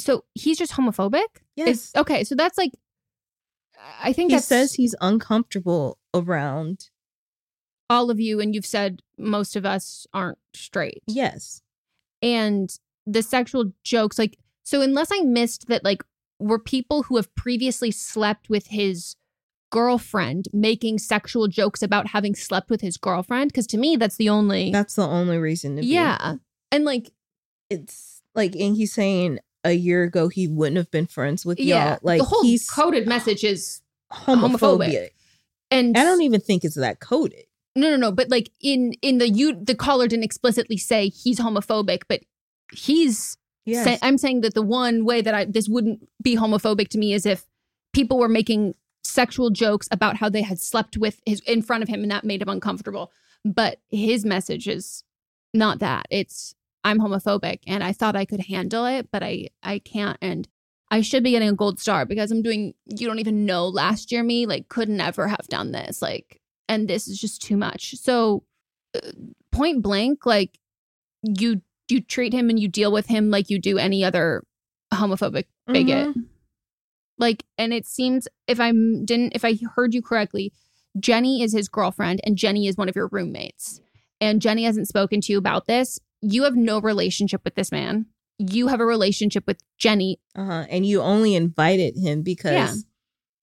so 0.00 0.24
he's 0.34 0.56
just 0.58 0.72
homophobic? 0.72 1.26
Yes. 1.56 1.68
Is- 1.68 1.92
okay, 1.96 2.24
so 2.24 2.34
that's 2.34 2.56
like 2.58 2.72
I 4.02 4.12
think 4.12 4.30
he 4.32 4.38
says 4.38 4.74
he's 4.74 4.94
uncomfortable 5.00 5.98
around. 6.14 6.90
all 7.88 8.10
of 8.10 8.18
you 8.20 8.40
and 8.40 8.54
you've 8.54 8.66
said 8.66 9.00
most 9.18 9.54
of 9.56 9.64
us 9.64 10.06
aren't 10.12 10.38
straight. 10.54 11.02
Yes. 11.06 11.62
and 12.22 12.78
the 13.06 13.22
sexual 13.22 13.72
jokes 13.84 14.18
like 14.18 14.36
so 14.64 14.80
unless 14.82 15.10
i 15.12 15.20
missed 15.20 15.68
that 15.68 15.84
like 15.84 16.02
were 16.40 16.58
people 16.58 17.04
who 17.04 17.14
have 17.16 17.32
previously 17.36 17.90
slept 17.92 18.48
with 18.50 18.66
his 18.68 19.14
girlfriend 19.70 20.46
making 20.52 20.98
sexual 20.98 21.46
jokes 21.46 21.82
about 21.82 22.08
having 22.08 22.34
slept 22.34 22.68
with 22.70 22.80
his 22.80 22.96
girlfriend 22.96 23.52
because 23.52 23.66
to 23.66 23.76
me 23.78 23.94
that's 23.96 24.16
the 24.16 24.28
only 24.28 24.70
That's 24.72 24.94
the 24.94 25.06
only 25.06 25.38
reason 25.38 25.76
to 25.76 25.82
be. 25.82 25.88
yeah 25.88 26.34
and 26.72 26.84
like 26.84 27.12
It's 27.70 28.22
like, 28.34 28.54
and 28.56 28.76
he's 28.76 28.92
saying 28.92 29.38
a 29.66 29.72
year 29.72 30.02
ago 30.04 30.28
he 30.28 30.46
wouldn't 30.48 30.76
have 30.76 30.90
been 30.90 31.06
friends 31.06 31.44
with 31.44 31.58
yeah 31.60 31.90
y'all. 31.90 31.98
Like 32.02 32.18
the 32.20 32.24
whole 32.24 32.42
he's 32.42 32.68
coded 32.68 33.06
message 33.06 33.44
is 33.44 33.80
homophobic. 34.12 34.58
homophobic. 34.58 35.08
and 35.70 35.96
I 35.96 36.04
don't 36.04 36.22
even 36.22 36.40
think 36.40 36.64
it's 36.64 36.76
that 36.76 37.00
coded. 37.00 37.44
no 37.74 37.90
no 37.90 37.96
no 37.96 38.12
but 38.12 38.30
like 38.30 38.50
in 38.62 38.92
in 39.02 39.18
the 39.18 39.28
you 39.28 39.54
the 39.60 39.74
caller 39.74 40.06
didn't 40.06 40.24
explicitly 40.24 40.76
say 40.78 41.08
he's 41.08 41.38
homophobic 41.40 42.02
but 42.08 42.20
he's 42.72 43.36
Yes. 43.68 43.84
say, 43.84 43.98
i'm 44.00 44.16
saying 44.16 44.42
that 44.42 44.54
the 44.54 44.62
one 44.62 45.04
way 45.04 45.20
that 45.20 45.34
i 45.34 45.44
this 45.44 45.68
wouldn't 45.68 45.98
be 46.22 46.36
homophobic 46.36 46.86
to 46.90 46.98
me 46.98 47.12
is 47.12 47.26
if 47.26 47.44
people 47.92 48.16
were 48.16 48.28
making 48.28 48.76
sexual 49.02 49.50
jokes 49.50 49.88
about 49.90 50.16
how 50.18 50.28
they 50.28 50.42
had 50.42 50.60
slept 50.60 50.96
with 50.96 51.20
his 51.26 51.40
in 51.48 51.62
front 51.62 51.82
of 51.82 51.88
him 51.88 52.02
and 52.02 52.10
that 52.12 52.22
made 52.22 52.40
him 52.42 52.48
uncomfortable 52.48 53.10
but 53.44 53.80
his 53.88 54.24
message 54.24 54.68
is 54.68 55.02
not 55.52 55.78
that 55.80 56.06
it's 56.10 56.54
i'm 56.86 56.98
homophobic 56.98 57.58
and 57.66 57.82
i 57.84 57.92
thought 57.92 58.16
i 58.16 58.24
could 58.24 58.40
handle 58.40 58.86
it 58.86 59.08
but 59.10 59.22
i 59.22 59.48
i 59.62 59.78
can't 59.78 60.16
and 60.22 60.48
i 60.90 61.00
should 61.00 61.22
be 61.22 61.32
getting 61.32 61.48
a 61.48 61.54
gold 61.54 61.78
star 61.80 62.06
because 62.06 62.30
i'm 62.30 62.42
doing 62.42 62.72
you 62.86 63.06
don't 63.06 63.18
even 63.18 63.44
know 63.44 63.66
last 63.66 64.10
year 64.12 64.22
me 64.22 64.46
like 64.46 64.68
could 64.68 64.88
never 64.88 65.28
have 65.28 65.46
done 65.48 65.72
this 65.72 66.00
like 66.00 66.40
and 66.68 66.88
this 66.88 67.06
is 67.06 67.20
just 67.20 67.40
too 67.42 67.56
much. 67.56 67.94
So 67.94 68.42
uh, 68.94 69.12
point 69.52 69.82
blank 69.82 70.26
like 70.26 70.58
you 71.22 71.62
you 71.88 72.00
treat 72.00 72.32
him 72.32 72.50
and 72.50 72.58
you 72.58 72.66
deal 72.68 72.90
with 72.90 73.06
him 73.06 73.30
like 73.30 73.48
you 73.50 73.60
do 73.60 73.78
any 73.78 74.04
other 74.04 74.42
homophobic 74.92 75.44
bigot. 75.66 76.08
Mhm. 76.08 76.24
like 77.18 77.44
and 77.56 77.72
it 77.72 77.86
seems 77.86 78.26
if 78.48 78.58
i 78.60 78.70
didn't 78.72 79.34
if 79.34 79.44
i 79.44 79.56
heard 79.76 79.94
you 79.94 80.02
correctly 80.02 80.52
jenny 80.98 81.42
is 81.42 81.52
his 81.52 81.68
girlfriend 81.68 82.20
and 82.24 82.36
jenny 82.36 82.66
is 82.66 82.76
one 82.76 82.88
of 82.88 82.96
your 82.96 83.08
roommates. 83.08 83.80
And 84.20 84.42
jenny 84.42 84.64
hasn't 84.64 84.88
spoken 84.88 85.20
to 85.20 85.32
you 85.32 85.38
about 85.38 85.66
this 85.66 86.00
you 86.32 86.42
have 86.44 86.56
no 86.56 86.80
relationship 86.80 87.42
with 87.44 87.54
this 87.54 87.70
man 87.72 88.06
you 88.38 88.66
have 88.66 88.80
a 88.80 88.86
relationship 88.86 89.46
with 89.46 89.58
jenny 89.78 90.18
Uh-huh. 90.34 90.66
And 90.68 90.84
you 90.84 91.00
only 91.00 91.34
invited 91.34 91.96
him 91.96 92.22
because 92.22 92.52
Yeah. 92.52 92.74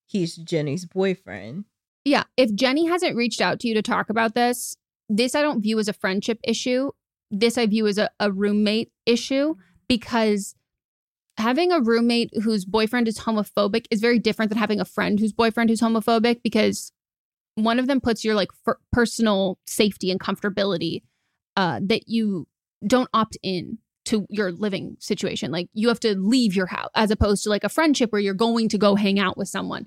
he's 0.07 0.35
Jenny's 0.35 0.85
boyfriend. 0.85 1.65
yeah 2.05 2.23
if 2.37 2.53
jenny 2.53 2.85
hasn't 2.87 3.15
reached 3.15 3.41
out 3.41 3.59
to 3.61 3.67
you 3.67 3.73
to 3.75 3.81
talk 3.81 4.09
about 4.09 4.35
this 4.35 4.75
this 5.09 5.33
i 5.35 5.41
don't 5.41 5.61
view 5.61 5.79
as 5.79 5.87
a 5.87 5.93
friendship 5.93 6.39
issue 6.43 6.91
this 7.31 7.57
i 7.57 7.65
view 7.65 7.87
as 7.87 7.97
a, 7.97 8.09
a 8.19 8.31
roommate 8.31 8.91
issue 9.05 9.55
because 9.87 10.55
having 11.37 11.71
a 11.71 11.79
roommate 11.81 12.29
whose 12.43 12.63
boyfriend 12.65 13.07
is 13.07 13.19
homophobic 13.19 13.85
is 13.89 13.99
very 13.99 14.19
different 14.19 14.49
than 14.49 14.57
having 14.59 14.79
a 14.79 14.85
friend 14.85 15.19
whose 15.19 15.33
boyfriend 15.33 15.69
who's 15.69 15.81
homophobic 15.81 16.41
because 16.43 16.91
one 17.55 17.79
of 17.79 17.87
them 17.87 17.99
puts 18.01 18.23
your 18.23 18.35
like 18.35 18.49
f- 18.67 18.75
personal 18.91 19.57
safety 19.67 20.09
and 20.11 20.19
comfortability 20.19 21.01
uh, 21.55 21.79
that 21.83 22.07
you 22.07 22.47
don't 22.85 23.09
opt 23.13 23.37
in 23.43 23.77
to 24.05 24.25
your 24.29 24.51
living 24.51 24.97
situation 24.99 25.51
like 25.51 25.69
you 25.73 25.87
have 25.87 25.99
to 25.99 26.15
leave 26.17 26.55
your 26.55 26.65
house 26.67 26.89
as 26.95 27.09
opposed 27.09 27.43
to 27.43 27.49
like 27.49 27.63
a 27.63 27.69
friendship 27.69 28.11
where 28.11 28.19
you're 28.21 28.33
going 28.33 28.67
to 28.67 28.77
go 28.77 28.95
hang 28.95 29.17
out 29.19 29.37
with 29.37 29.47
someone 29.47 29.85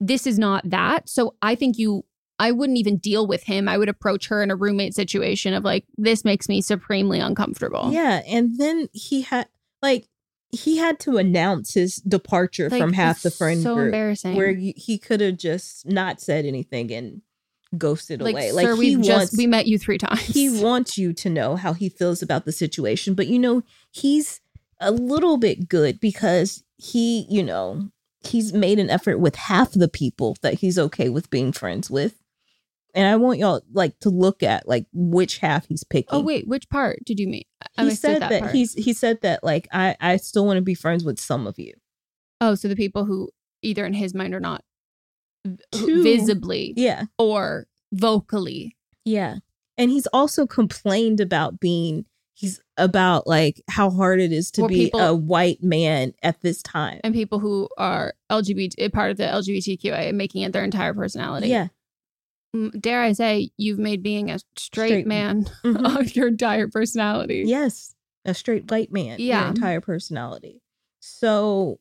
this 0.00 0.26
is 0.26 0.38
not 0.38 0.68
that 0.68 1.08
so 1.08 1.34
i 1.40 1.54
think 1.54 1.78
you 1.78 2.04
i 2.38 2.50
wouldn't 2.52 2.78
even 2.78 2.98
deal 2.98 3.26
with 3.26 3.44
him 3.44 3.66
i 3.68 3.78
would 3.78 3.88
approach 3.88 4.26
her 4.28 4.42
in 4.42 4.50
a 4.50 4.56
roommate 4.56 4.92
situation 4.94 5.54
of 5.54 5.64
like 5.64 5.84
this 5.96 6.24
makes 6.24 6.46
me 6.48 6.60
supremely 6.60 7.20
uncomfortable 7.20 7.90
Yeah. 7.90 8.20
And 8.26 8.58
then 8.58 8.88
he 8.92 9.22
had, 9.22 9.48
like, 9.80 10.08
he 10.50 10.76
had 10.76 11.00
to 11.00 11.16
announce 11.16 11.74
his 11.74 11.96
departure 11.96 12.68
Like, 12.68 12.80
from 12.80 12.92
half 12.92 13.22
the 13.22 13.30
friend 13.30 13.62
so 13.62 13.74
group. 13.74 13.86
embarrassing. 13.86 14.36
Where 14.36 14.52
he 14.54 14.98
could 14.98 15.20
have 15.20 15.36
just 15.38 15.86
not 15.86 16.20
said 16.20 16.44
anything 16.44 16.92
and 16.92 17.22
ghosted 17.74 18.22
like 18.22 18.34
away. 18.34 18.50
sir, 18.50 18.74
Like, 18.74 18.82
he 18.82 18.96
wants, 18.96 19.08
just 19.08 19.36
we 19.38 19.46
met 19.46 19.66
you 19.66 19.78
three 19.78 19.98
times. 19.98 20.20
he 20.20 20.62
wants 20.62 20.96
you 20.98 21.12
to 21.12 21.28
know 21.30 21.56
how 21.56 21.72
he 21.72 21.88
feels 21.88 22.22
about 22.22 22.44
the 22.44 22.52
situation 22.52 23.14
but 23.14 23.26
you 23.26 23.38
know 23.38 23.62
he's 23.90 24.40
a 24.80 24.90
little 24.90 25.36
bit 25.36 25.68
good 25.68 26.00
because 26.00 26.62
he 26.76 27.26
you 27.30 27.42
know 27.42 27.88
he's 28.26 28.52
made 28.52 28.78
an 28.78 28.90
effort 28.90 29.18
with 29.18 29.36
half 29.36 29.72
the 29.72 29.88
people 29.88 30.36
that 30.42 30.54
he's 30.54 30.78
okay 30.78 31.08
with 31.08 31.30
being 31.30 31.52
friends 31.52 31.90
with. 31.90 32.20
And 32.94 33.06
i 33.08 33.16
want 33.16 33.38
y'all 33.38 33.60
like 33.72 33.98
to 34.00 34.08
look 34.08 34.42
at 34.42 34.68
like 34.68 34.86
which 34.92 35.38
half 35.38 35.66
he's 35.66 35.84
picking. 35.84 36.08
Oh 36.12 36.20
wait 36.20 36.46
which 36.46 36.68
part 36.68 37.00
did 37.04 37.18
you 37.18 37.26
mean? 37.26 37.44
I 37.76 37.84
he 37.84 37.90
said 37.94 38.22
that, 38.22 38.40
part. 38.40 38.54
he's 38.54 38.72
he 38.74 38.92
said 38.92 39.20
that 39.22 39.42
like 39.42 39.68
i 39.72 39.96
i 40.00 40.16
still 40.16 40.46
want 40.46 40.58
to 40.58 40.62
be 40.62 40.74
friends 40.74 41.04
with 41.04 41.18
some 41.18 41.46
of 41.46 41.58
you. 41.58 41.74
Oh 42.40 42.54
so 42.54 42.68
the 42.68 42.76
people 42.76 43.04
who 43.04 43.30
either 43.62 43.84
in 43.84 43.94
his 43.94 44.14
mind 44.14 44.34
are 44.34 44.40
not 44.40 44.62
Two. 45.72 46.02
visibly 46.02 46.72
yeah 46.76 47.04
or 47.18 47.66
vocally 47.92 48.76
yeah 49.04 49.36
and 49.76 49.90
he's 49.90 50.06
also 50.08 50.46
complained 50.46 51.20
about 51.20 51.60
being 51.60 52.06
he's 52.32 52.60
about 52.78 53.26
like 53.26 53.62
how 53.68 53.90
hard 53.90 54.20
it 54.20 54.32
is 54.32 54.50
to 54.52 54.62
Or 54.62 54.68
be 54.68 54.86
people- 54.86 55.00
a 55.00 55.14
white 55.14 55.62
man 55.62 56.14
at 56.22 56.40
this 56.40 56.62
time 56.62 57.00
and 57.04 57.12
people 57.14 57.38
who 57.40 57.68
are 57.76 58.14
lgbt 58.32 58.92
part 58.92 59.10
of 59.10 59.16
the 59.18 59.24
lgbtqia 59.24 60.08
and 60.08 60.16
making 60.18 60.42
it 60.42 60.52
their 60.52 60.64
entire 60.64 60.94
personality 60.94 61.48
yeah 61.48 61.68
dare 62.80 63.02
i 63.02 63.12
say 63.12 63.50
you've 63.56 63.78
made 63.78 64.02
being 64.02 64.30
a 64.30 64.38
straight, 64.56 64.88
Straight- 64.88 65.06
man 65.06 65.44
Mhm. 65.64 66.00
of 66.00 66.16
your 66.16 66.28
entire 66.28 66.68
personality 66.68 67.42
Yes, 67.46 67.94
a 68.24 68.32
straight 68.32 68.70
white 68.70 68.90
man. 68.92 69.16
Yeah. 69.20 69.40
your 69.40 69.48
entire 69.50 69.80
personality. 69.82 70.62
So, 71.00 71.78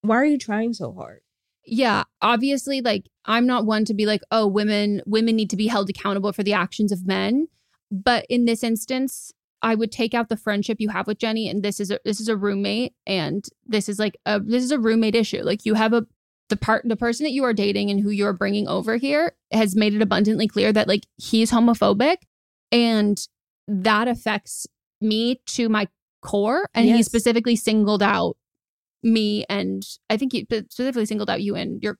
why 0.00 0.16
are 0.16 0.24
you 0.24 0.38
trying 0.38 0.72
so 0.72 0.92
hard? 0.92 1.20
Yeah 1.66 2.04
obviously 2.22 2.80
like 2.80 3.08
i'm 3.24 3.46
not 3.46 3.66
one 3.66 3.84
to 3.84 3.94
be 3.94 4.06
like 4.06 4.22
oh 4.30 4.46
women 4.46 5.02
women 5.06 5.36
need 5.36 5.50
to 5.50 5.56
be 5.56 5.66
held 5.66 5.90
accountable 5.90 6.32
for 6.32 6.42
the 6.42 6.52
actions 6.52 6.92
of 6.92 7.06
men. 7.06 7.48
But 7.90 8.26
in 8.28 8.44
this 8.44 8.62
instance 8.64 9.32
i 9.62 9.74
would 9.74 9.92
take 9.92 10.14
out 10.14 10.28
the 10.28 10.36
friendship 10.36 10.78
you 10.80 10.88
have 10.90 11.06
with 11.06 11.18
jenny 11.18 11.48
and 11.48 11.62
this 11.62 11.80
is 11.80 11.90
a 11.90 11.98
this 12.04 12.20
is 12.20 12.28
a 12.28 12.36
roommate 12.36 12.94
and 13.06 13.46
this 13.64 13.88
is 13.88 13.98
like 13.98 14.16
a 14.26 14.40
this 14.40 14.62
is 14.62 14.70
a 14.70 14.78
roommate 14.78 15.14
issue. 15.14 15.42
Like 15.42 15.64
you 15.64 15.74
have 15.74 15.92
a 15.92 16.06
the 16.48 16.56
part 16.56 16.82
the 16.86 16.96
person 16.96 17.24
that 17.24 17.32
you 17.32 17.44
are 17.44 17.52
dating 17.52 17.90
and 17.90 18.00
who 18.00 18.10
you're 18.10 18.32
bringing 18.32 18.68
over 18.68 18.96
here 18.96 19.34
has 19.52 19.74
made 19.74 19.94
it 19.94 20.02
abundantly 20.02 20.46
clear 20.46 20.72
that 20.72 20.88
like 20.88 21.04
he's 21.16 21.50
homophobic 21.50 22.18
and 22.70 23.26
that 23.66 24.08
affects 24.08 24.66
me 25.00 25.40
to 25.46 25.68
my 25.68 25.88
core 26.22 26.68
and 26.74 26.86
he 26.86 27.02
specifically 27.02 27.56
singled 27.56 28.02
out 28.02 28.36
me 29.06 29.46
and 29.48 29.82
I 30.10 30.16
think 30.16 30.32
he 30.32 30.46
specifically 30.70 31.06
singled 31.06 31.30
out 31.30 31.42
you 31.42 31.54
and 31.54 31.82
your 31.82 31.98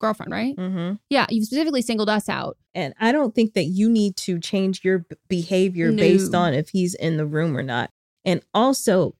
girlfriend, 0.00 0.32
right? 0.32 0.56
Mm-hmm. 0.56 0.94
Yeah, 1.08 1.26
you 1.30 1.44
specifically 1.44 1.82
singled 1.82 2.10
us 2.10 2.28
out. 2.28 2.58
And 2.74 2.92
I 3.00 3.12
don't 3.12 3.34
think 3.34 3.54
that 3.54 3.64
you 3.64 3.88
need 3.88 4.16
to 4.18 4.38
change 4.38 4.84
your 4.84 5.06
behavior 5.28 5.92
based 5.92 6.34
on 6.34 6.54
if 6.54 6.70
he's 6.70 6.94
in 6.94 7.16
the 7.16 7.26
room 7.26 7.56
or 7.56 7.62
not. 7.62 7.90
And 8.24 8.42
also, 8.52 9.14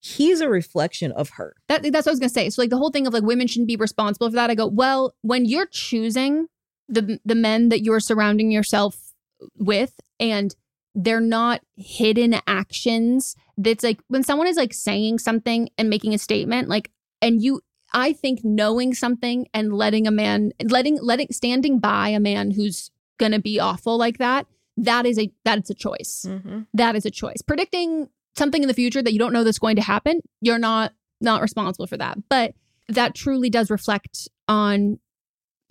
he's 0.00 0.40
a 0.40 0.48
reflection 0.48 1.12
of 1.12 1.30
her. 1.30 1.54
That 1.68 1.82
that's 1.82 2.06
what 2.06 2.08
I 2.08 2.12
was 2.12 2.20
gonna 2.20 2.28
say. 2.28 2.50
So 2.50 2.60
like 2.60 2.70
the 2.70 2.76
whole 2.76 2.90
thing 2.90 3.06
of 3.06 3.14
like 3.14 3.22
women 3.22 3.46
shouldn't 3.46 3.68
be 3.68 3.76
responsible 3.76 4.28
for 4.28 4.36
that. 4.36 4.50
I 4.50 4.54
go, 4.54 4.66
well, 4.66 5.14
when 5.22 5.44
you're 5.44 5.66
choosing 5.66 6.46
the 6.88 7.18
the 7.24 7.34
men 7.34 7.68
that 7.68 7.82
you're 7.82 8.00
surrounding 8.00 8.50
yourself 8.50 9.12
with, 9.56 10.00
and 10.18 10.54
they're 10.94 11.20
not 11.20 11.60
hidden 11.76 12.36
actions. 12.46 13.36
That's 13.56 13.84
like 13.84 14.00
when 14.08 14.22
someone 14.22 14.46
is 14.46 14.56
like 14.56 14.72
saying 14.72 15.18
something 15.18 15.68
and 15.76 15.90
making 15.90 16.14
a 16.14 16.18
statement, 16.18 16.68
like, 16.68 16.90
and 17.20 17.42
you, 17.42 17.60
I 17.92 18.12
think 18.12 18.40
knowing 18.44 18.94
something 18.94 19.46
and 19.54 19.72
letting 19.72 20.06
a 20.06 20.10
man, 20.10 20.52
letting, 20.62 20.98
letting, 21.00 21.28
standing 21.30 21.78
by 21.78 22.08
a 22.08 22.20
man 22.20 22.50
who's 22.50 22.90
gonna 23.18 23.40
be 23.40 23.60
awful 23.60 23.96
like 23.96 24.18
that, 24.18 24.46
that 24.76 25.06
is 25.06 25.18
a 25.18 25.30
that 25.44 25.58
is 25.60 25.70
a 25.70 25.74
choice. 25.74 26.26
Mm-hmm. 26.28 26.62
That 26.74 26.96
is 26.96 27.06
a 27.06 27.10
choice. 27.10 27.42
Predicting 27.42 28.08
something 28.36 28.62
in 28.62 28.68
the 28.68 28.74
future 28.74 29.02
that 29.02 29.12
you 29.12 29.18
don't 29.18 29.32
know 29.32 29.44
that's 29.44 29.58
going 29.58 29.76
to 29.76 29.82
happen, 29.82 30.20
you're 30.40 30.58
not 30.58 30.92
not 31.20 31.42
responsible 31.42 31.86
for 31.86 31.96
that. 31.96 32.18
But 32.28 32.54
that 32.88 33.14
truly 33.14 33.50
does 33.50 33.70
reflect 33.70 34.28
on 34.48 34.98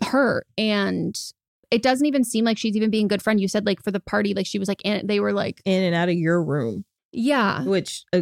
her 0.01 0.45
and 0.57 1.15
it 1.73 1.81
doesn't 1.81 2.05
even 2.05 2.23
seem 2.23 2.45
like 2.45 2.57
she's 2.57 2.75
even 2.75 2.89
being 2.91 3.07
good 3.07 3.21
friend. 3.21 3.41
You 3.41 3.47
said 3.47 3.65
like 3.65 3.81
for 3.83 3.91
the 3.91 3.99
party, 3.99 4.33
like 4.33 4.45
she 4.45 4.59
was 4.59 4.67
like, 4.67 4.81
in, 4.83 5.07
they 5.07 5.19
were 5.19 5.33
like, 5.33 5.61
in 5.65 5.83
and 5.83 5.95
out 5.95 6.07
of 6.07 6.15
your 6.15 6.41
room, 6.43 6.85
yeah, 7.11 7.63
which 7.63 8.03
uh, 8.13 8.21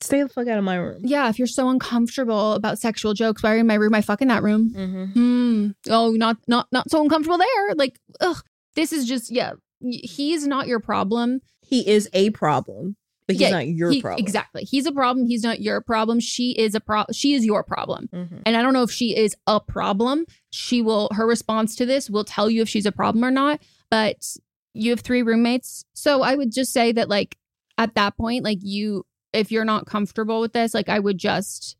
stay 0.00 0.22
the 0.22 0.28
fuck 0.28 0.46
out 0.46 0.58
of 0.58 0.64
my 0.64 0.76
room. 0.76 1.00
yeah. 1.04 1.28
If 1.28 1.38
you're 1.38 1.48
so 1.48 1.68
uncomfortable 1.68 2.52
about 2.52 2.78
sexual 2.78 3.14
jokes, 3.14 3.42
why 3.42 3.52
are 3.52 3.54
you 3.56 3.60
in 3.60 3.66
my 3.66 3.74
room? 3.74 3.94
I 3.94 4.00
fuck 4.00 4.22
in 4.22 4.28
that 4.28 4.42
room. 4.42 4.72
Mm-hmm. 4.74 5.04
Hmm. 5.12 5.70
Oh, 5.90 6.12
not 6.12 6.36
not 6.46 6.68
not 6.70 6.88
so 6.90 7.02
uncomfortable 7.02 7.38
there. 7.38 7.74
Like, 7.74 7.98
ugh. 8.20 8.42
This 8.76 8.92
is 8.92 9.06
just 9.06 9.30
yeah. 9.30 9.52
He's 9.80 10.46
not 10.46 10.68
your 10.68 10.80
problem. 10.80 11.40
He 11.62 11.88
is 11.88 12.08
a 12.12 12.30
problem, 12.30 12.96
but 13.28 13.34
he's 13.36 13.42
Yeah, 13.42 13.50
not 13.50 13.68
your 13.68 13.90
he- 13.92 14.00
problem. 14.02 14.24
Exactly. 14.24 14.64
He's 14.64 14.86
a 14.86 14.90
problem. 14.92 15.26
He's 15.26 15.44
not 15.44 15.60
your 15.60 15.80
problem. 15.80 16.18
She 16.18 16.50
is 16.52 16.74
a 16.74 16.80
pro. 16.80 17.04
She 17.12 17.34
is 17.34 17.44
your 17.44 17.62
problem. 17.62 18.08
Mhm. 18.12 18.42
And 18.44 18.56
I 18.56 18.62
don't 18.62 18.72
know 18.72 18.82
if 18.82 18.90
she 18.90 19.14
is 19.16 19.36
a 19.46 19.60
problem. 19.60 20.24
She 20.50 20.82
will. 20.82 21.08
Her 21.12 21.26
response 21.26 21.76
to 21.76 21.86
this 21.86 22.10
will 22.10 22.24
tell 22.24 22.48
you 22.50 22.62
if 22.62 22.68
she's 22.68 22.86
a 22.86 22.92
problem 22.92 23.24
or 23.24 23.30
not. 23.30 23.60
But 23.90 24.36
you 24.74 24.90
have 24.90 25.00
three 25.00 25.22
roommates, 25.22 25.84
so 25.94 26.22
I 26.22 26.34
would 26.34 26.52
just 26.52 26.72
say 26.72 26.90
that 26.92 27.08
like 27.08 27.36
at 27.78 27.94
that 27.94 28.16
point, 28.16 28.42
like 28.44 28.58
you, 28.62 29.04
if 29.32 29.52
you're 29.52 29.64
not 29.64 29.86
comfortable 29.86 30.40
with 30.40 30.52
this, 30.52 30.74
like 30.74 30.88
I 30.88 30.98
would 30.98 31.18
just 31.18 31.76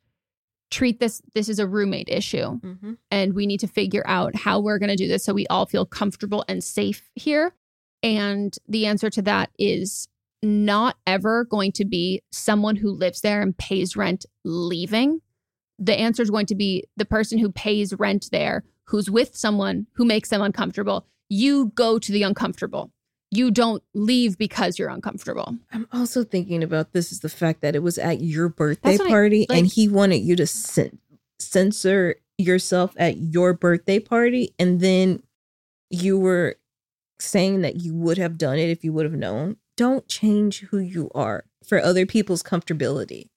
treat 0.71 1.01
this. 1.01 1.23
This 1.35 1.49
is 1.49 1.59
a 1.59 1.67
roommate 1.67 2.09
issue 2.11 2.61
Mhm. 2.61 2.99
and 3.11 3.33
we 3.35 3.47
need 3.47 3.61
to 3.61 3.67
figure 3.67 4.03
out 4.07 4.35
how 4.37 4.61
we're 4.61 4.79
going 4.79 4.91
to 4.91 4.97
do 4.97 5.09
this 5.09 5.25
so 5.25 5.33
we 5.33 5.47
all 5.47 5.65
feel 5.65 5.87
comfortable 5.87 6.45
and 6.47 6.63
safe 6.63 7.09
here. 7.15 7.55
And 8.03 8.55
the 8.69 8.85
answer 8.87 9.09
to 9.11 9.23
that 9.23 9.51
is 9.59 10.09
not 10.43 10.97
ever 11.07 11.45
going 11.45 11.73
to 11.73 11.85
be 11.85 12.23
someone 12.33 12.77
who 12.77 12.91
lives 12.91 13.21
there 13.21 13.43
and 13.43 13.57
pays 13.57 13.97
rent 13.97 14.25
leaving. 14.45 15.21
The 15.79 15.99
answer 15.99 16.23
is 16.23 16.31
going 16.31 16.47
to 16.47 16.55
be 16.55 16.85
the 16.97 17.05
person 17.05 17.39
who 17.39 17.51
pays 17.53 17.95
rent 17.99 18.29
there, 18.33 18.65
who's 18.85 19.11
with 19.11 19.37
someone 19.37 19.87
who 19.95 20.05
makes 20.05 20.29
them 20.29 20.43
uncomfortable. 20.43 21.07
You 21.29 21.73
go 21.75 21.99
to 21.99 22.13
the 22.13 22.23
uncomfortable. 22.23 22.91
You 23.31 23.51
don't 23.51 23.83
leave 23.95 24.39
because 24.39 24.79
you're 24.79 24.89
uncomfortable. 24.89 25.57
I'm 25.71 25.87
also 25.93 26.25
thinking 26.25 26.63
about 26.63 26.93
this 26.93 27.13
is 27.13 27.21
the 27.21 27.29
fact 27.29 27.61
that 27.61 27.77
it 27.77 27.83
was 27.83 27.99
at 27.99 28.21
your 28.23 28.49
birthday 28.49 28.97
what 28.97 29.07
I- 29.07 29.09
party 29.11 29.47
and 29.51 29.67
he 29.67 29.89
wanted 29.89 30.19
you 30.19 30.35
to 30.37 30.47
cen- 30.47 30.99
censor 31.39 32.17
yourself 32.39 32.95
at 32.97 33.17
your 33.19 33.53
birthday 33.53 33.99
party 33.99 34.55
and 34.59 34.81
then 34.81 35.23
you 35.91 36.19
were 36.19 36.57
saying 37.19 37.63
that 37.63 37.77
you 37.77 37.95
would 37.95 38.17
have 38.19 38.39
done 38.39 38.59
it 38.59 38.71
if 38.71 38.85
you 38.85 38.93
would 38.93 39.05
have 39.05 39.15
known. 39.15 39.57
Don't 39.79 40.09
change 40.09 40.61
who 40.71 40.79
you 40.79 41.09
are 41.15 41.45
for 41.65 41.81
other 41.81 42.05
people's 42.05 42.43
comfortability. 42.43 43.29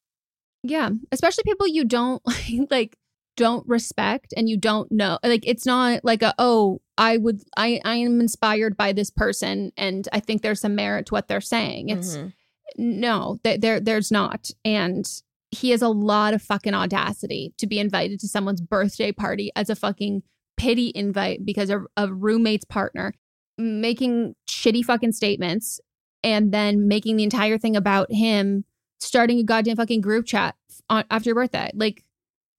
Yeah, 0.64 0.90
especially 1.12 1.44
people 1.46 1.68
you 1.68 1.86
don't 1.86 2.22
like 2.72 2.98
don't 3.38 3.66
respect 3.68 4.34
and 4.36 4.50
you 4.50 4.58
don't 4.58 4.92
know. 4.92 5.20
Like 5.24 5.48
it's 5.48 5.68
not 5.68 6.04
like 6.04 6.24
a 6.24 6.34
oh, 6.40 6.82
I 6.98 7.18
would 7.18 7.42
I 7.56 7.80
I 7.86 7.98
am 7.98 8.20
inspired 8.20 8.76
by 8.76 8.92
this 8.92 9.12
person 9.12 9.72
and 9.78 10.10
I 10.12 10.20
think 10.20 10.42
there's 10.42 10.60
some 10.62 10.74
merit 10.74 11.06
to 11.08 11.14
what 11.14 11.28
they're 11.28 11.42
saying. 11.42 11.90
It's 11.90 12.18
Mhm. 12.18 12.34
no, 12.78 13.38
there, 13.44 13.58
there 13.60 13.80
there's 13.80 14.12
not. 14.12 14.50
And 14.66 15.08
he 15.52 15.70
has 15.70 15.84
a 15.84 15.90
lot 15.90 16.34
of 16.34 16.42
fucking 16.42 16.74
audacity 16.74 17.54
to 17.60 17.68
be 17.68 17.78
invited 17.78 18.20
to 18.22 18.28
someone's 18.28 18.62
birthday 18.62 19.12
party 19.12 19.52
as 19.56 19.70
a 19.70 19.76
fucking 19.76 20.24
pity 20.58 20.92
invite 20.96 21.46
because 21.46 21.70
of 21.70 21.86
a 21.98 22.12
roommate's 22.12 22.66
partner 22.66 23.14
making 23.58 24.34
shitty 24.50 24.84
fucking 24.84 25.12
statements 25.12 25.80
and 26.24 26.52
then 26.52 26.88
making 26.88 27.18
the 27.18 27.24
entire 27.24 27.58
thing 27.58 27.76
about 27.76 28.12
him 28.12 28.66
starting 29.00 29.40
a 29.40 29.44
goddamn 29.44 29.76
fucking 29.78 30.02
group 30.02 30.26
chat 30.26 30.56
on, 30.90 31.04
after 31.10 31.30
your 31.30 31.36
birthday. 31.36 31.72
Like 31.74 32.04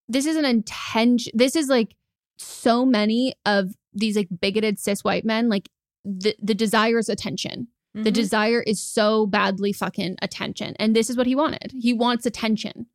this 0.09 0.27
is 0.27 0.37
an 0.37 0.45
intention. 0.45 1.33
This 1.35 1.55
is 1.57 1.69
like 1.69 1.95
so 2.39 2.85
many 2.85 3.35
of 3.47 3.75
these 3.95 4.17
like 4.17 4.29
bigoted 4.41 4.79
cis 4.79 5.05
white 5.05 5.25
men. 5.25 5.49
Like 5.49 5.69
the 6.05 6.35
the 6.43 6.55
desire 6.55 6.99
is 6.99 7.09
attention. 7.09 7.69
The 7.95 8.11
Mhm. 8.11 8.15
desire 8.15 8.61
is 8.63 8.81
so 8.81 9.27
badly 9.27 9.73
fucking 9.73 10.17
attention, 10.23 10.75
and 10.79 10.97
this 10.97 11.11
is 11.11 11.17
what 11.17 11.27
he 11.27 11.35
wanted. 11.35 11.73
He 11.79 11.93
wants 11.93 12.25
attention. 12.27 12.87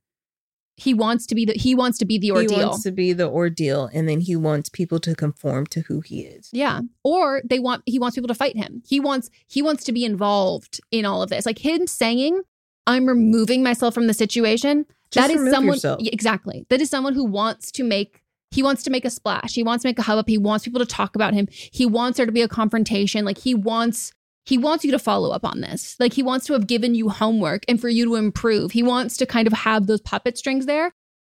He 0.80 0.94
wants 0.94 1.26
to 1.26 1.36
be 1.36 1.44
the 1.44 1.54
he 1.54 1.74
wants 1.74 1.98
to 1.98 2.06
be 2.06 2.20
the 2.20 2.32
ordeal. 2.32 2.58
he 2.60 2.66
wants 2.66 2.84
to 2.84 2.92
be 2.92 3.12
the 3.12 3.28
ordeal 3.28 3.90
and 3.94 4.08
then 4.08 4.22
he 4.22 4.36
wants 4.36 4.70
people 4.70 5.00
to 5.00 5.16
conform 5.16 5.66
to 5.68 5.82
who 5.82 6.02
he 6.02 6.22
is. 6.22 6.50
Yeah. 6.54 6.82
Or 7.04 7.42
they 7.44 7.58
want 7.58 7.82
he 7.88 7.98
wants 7.98 8.16
people 8.16 8.28
to 8.28 8.36
fight 8.36 8.56
him. 8.56 8.84
He 8.88 9.00
wants 9.00 9.32
he 9.48 9.64
wants 9.64 9.84
to 9.86 9.92
be 9.92 10.06
involved 10.06 10.80
in 10.92 11.04
all 11.04 11.24
of 11.24 11.32
this. 11.32 11.48
Like 11.48 11.58
him 11.58 11.88
saying, 11.88 12.42
I'm 12.86 13.08
removing 13.08 13.64
myself 13.64 13.96
from 13.96 14.06
the 14.06 14.14
situation. 14.14 14.86
Just 15.10 15.28
that 15.28 15.36
is 15.36 15.50
someone. 15.52 15.80
Yeah, 15.84 16.12
exactly. 16.14 16.68
That 16.70 16.80
is 16.80 16.92
someone 16.92 17.16
who 17.16 17.26
wants 17.26 17.72
to 17.72 17.84
make 17.84 18.22
he 18.52 18.62
wants 18.62 18.84
to 18.84 18.90
make 18.90 19.04
a 19.04 19.10
splash. 19.10 19.56
He 19.56 19.64
wants 19.64 19.82
to 19.82 19.90
make 19.90 20.00
a 20.00 20.04
hub 20.04 20.20
up. 20.20 20.30
He 20.30 20.38
wants 20.38 20.64
people 20.64 20.80
to 20.80 20.86
talk 20.86 21.16
about 21.16 21.34
him. 21.34 21.48
He 21.52 21.86
wants 21.86 22.18
there 22.18 22.26
to 22.26 22.32
be 22.32 22.44
a 22.44 22.48
confrontation. 22.48 23.26
Like 23.26 23.40
he 23.40 23.56
wants 23.56 24.12
he 24.48 24.58
wants 24.58 24.86
you 24.86 24.92
to 24.92 25.00
follow 25.00 25.32
up 25.32 25.44
on 25.44 25.60
this. 25.60 25.98
Like 26.00 26.14
he 26.14 26.24
wants 26.24 26.46
to 26.46 26.54
have 26.54 26.68
given 26.68 26.96
you 26.96 27.10
homework 27.10 27.64
and 27.68 27.82
for 27.82 27.90
you 27.90 28.06
to 28.06 28.16
improve. 28.16 28.72
He 28.72 28.82
wants 28.82 29.18
to 29.18 29.26
kind 29.26 29.46
of 29.46 29.52
have 29.52 29.88
those 29.88 30.00
puppet 30.00 30.38
strings 30.38 30.66
there 30.66 30.94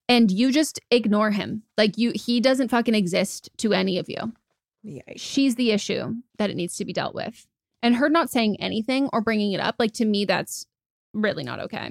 and 0.08 0.30
you 0.30 0.50
just 0.50 0.80
ignore 0.90 1.30
him. 1.30 1.62
Like 1.76 1.98
you 1.98 2.12
he 2.14 2.40
doesn't 2.40 2.68
fucking 2.68 2.94
exist 2.94 3.50
to 3.58 3.74
any 3.74 3.98
of 3.98 4.08
you 4.08 4.32
Yikes. 4.82 5.12
she's 5.16 5.56
the 5.56 5.72
issue 5.72 6.14
that 6.38 6.48
it 6.48 6.56
needs 6.56 6.76
to 6.76 6.86
be 6.86 6.94
dealt 6.94 7.14
with. 7.14 7.46
And 7.82 7.96
her 7.96 8.08
not 8.08 8.30
saying 8.30 8.56
anything 8.60 9.10
or 9.12 9.20
bringing 9.20 9.52
it 9.52 9.60
up, 9.60 9.74
like 9.78 9.92
to 9.94 10.06
me, 10.06 10.24
that's 10.24 10.64
really 11.12 11.44
not 11.44 11.60
okay. 11.60 11.90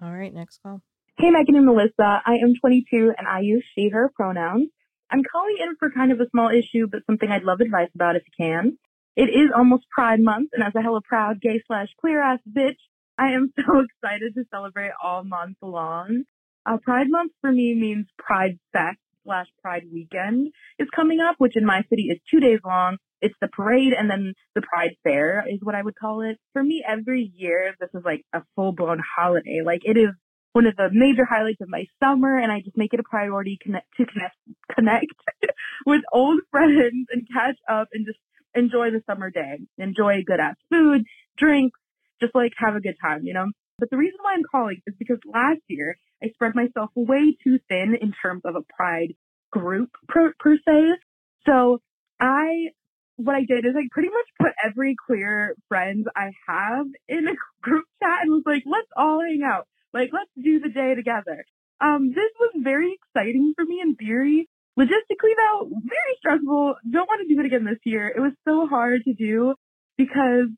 All 0.00 0.12
right, 0.12 0.32
next 0.32 0.60
call. 0.62 0.82
Hey, 1.18 1.32
Meghan 1.32 1.56
and 1.56 1.68
Melisa. 1.68 2.20
I 2.24 2.34
am 2.34 2.54
22 2.60 3.12
and 3.18 3.26
I 3.26 3.40
use 3.40 3.64
she, 3.74 3.88
her 3.88 4.12
pronouns. 4.14 4.68
I'm 5.10 5.24
calling 5.24 5.56
in 5.60 5.74
for 5.80 5.90
kind 5.90 6.12
of 6.12 6.20
a 6.20 6.30
small 6.30 6.48
issue, 6.48 6.86
but 6.86 7.04
something 7.06 7.28
I'd 7.28 7.42
love 7.42 7.60
advice 7.60 7.90
about 7.92 8.14
if 8.14 8.22
you 8.26 8.46
can. 8.46 8.78
It 9.16 9.28
is 9.28 9.50
almost 9.54 9.88
Pride 9.90 10.20
Month, 10.20 10.50
and 10.52 10.62
as 10.62 10.74
a 10.74 10.82
hella 10.82 11.00
proud 11.02 11.40
gay 11.40 11.62
slash 11.66 11.88
queer 11.98 12.22
ass 12.22 12.38
bitch, 12.48 12.78
I 13.18 13.32
am 13.32 13.52
so 13.58 13.80
excited 13.80 14.34
to 14.34 14.44
celebrate 14.50 14.92
all 15.02 15.24
month 15.24 15.56
long. 15.62 16.24
Uh, 16.64 16.78
Pride 16.78 17.10
Month 17.10 17.32
for 17.40 17.50
me 17.50 17.74
means 17.74 18.06
Pride 18.18 18.58
Fest 18.72 18.98
slash 19.24 19.46
Pride 19.62 19.84
Weekend 19.92 20.52
is 20.78 20.88
coming 20.94 21.20
up, 21.20 21.36
which 21.38 21.56
in 21.56 21.66
my 21.66 21.82
city 21.90 22.04
is 22.04 22.18
two 22.30 22.40
days 22.40 22.60
long. 22.64 22.96
It's 23.20 23.34
the 23.40 23.48
parade 23.48 23.92
and 23.92 24.10
then 24.10 24.32
the 24.54 24.62
Pride 24.62 24.96
Fair 25.04 25.44
is 25.46 25.58
what 25.62 25.74
I 25.74 25.82
would 25.82 25.96
call 25.96 26.22
it. 26.22 26.38
For 26.52 26.62
me, 26.62 26.82
every 26.86 27.30
year, 27.36 27.74
this 27.78 27.90
is 27.92 28.02
like 28.04 28.24
a 28.32 28.42
full 28.56 28.72
blown 28.72 29.00
holiday. 29.16 29.60
Like 29.64 29.82
it 29.84 29.96
is 29.96 30.10
one 30.52 30.66
of 30.66 30.76
the 30.76 30.88
major 30.92 31.24
highlights 31.24 31.60
of 31.60 31.68
my 31.68 31.86
summer, 32.02 32.38
and 32.38 32.50
I 32.50 32.60
just 32.60 32.76
make 32.76 32.92
it 32.94 33.00
a 33.00 33.04
priority 33.04 33.58
connect, 33.62 33.86
to 33.98 34.06
connect, 34.06 34.36
connect 34.74 35.06
with 35.86 36.02
old 36.12 36.40
friends 36.50 37.06
and 37.10 37.26
catch 37.32 37.56
up 37.68 37.88
and 37.92 38.06
just 38.06 38.18
enjoy 38.54 38.90
the 38.90 39.02
summer 39.06 39.30
day. 39.30 39.58
Enjoy 39.78 40.22
good 40.26 40.40
ass 40.40 40.56
food, 40.70 41.04
drinks, 41.36 41.78
just 42.20 42.34
like 42.34 42.52
have 42.58 42.76
a 42.76 42.80
good 42.80 42.96
time, 43.02 43.20
you 43.24 43.34
know? 43.34 43.46
But 43.78 43.90
the 43.90 43.96
reason 43.96 44.18
why 44.22 44.34
I'm 44.34 44.44
calling 44.50 44.80
is 44.86 44.94
because 44.98 45.18
last 45.24 45.62
year 45.68 45.96
I 46.22 46.28
spread 46.28 46.54
myself 46.54 46.90
way 46.94 47.36
too 47.42 47.58
thin 47.68 47.96
in 48.00 48.12
terms 48.22 48.42
of 48.44 48.54
a 48.56 48.62
pride 48.76 49.14
group 49.50 49.90
per, 50.08 50.34
per 50.38 50.56
se. 50.56 50.98
So 51.46 51.80
I, 52.20 52.68
what 53.16 53.34
I 53.34 53.44
did 53.44 53.64
is 53.64 53.72
I 53.76 53.88
pretty 53.90 54.10
much 54.10 54.26
put 54.38 54.52
every 54.62 54.96
queer 55.06 55.54
friend 55.68 56.06
I 56.14 56.30
have 56.46 56.86
in 57.08 57.26
a 57.26 57.32
group 57.62 57.86
chat 58.02 58.22
and 58.22 58.30
was 58.30 58.42
like, 58.44 58.64
let's 58.66 58.90
all 58.96 59.20
hang 59.20 59.42
out. 59.42 59.66
Like, 59.92 60.10
let's 60.12 60.30
do 60.40 60.60
the 60.60 60.68
day 60.68 60.94
together. 60.94 61.44
Um, 61.80 62.10
this 62.10 62.30
was 62.38 62.50
very 62.58 62.92
exciting 62.92 63.54
for 63.56 63.64
me 63.64 63.80
in 63.80 63.96
theory. 63.96 64.48
Logistically 64.80 65.34
though, 65.36 65.68
very 65.68 66.14
stressful. 66.18 66.74
Don't 66.90 67.06
want 67.06 67.20
to 67.28 67.34
do 67.34 67.38
it 67.38 67.44
again 67.44 67.64
this 67.66 67.80
year. 67.84 68.08
It 68.08 68.20
was 68.20 68.32
so 68.48 68.66
hard 68.66 69.04
to 69.04 69.12
do 69.12 69.54
because 69.98 70.48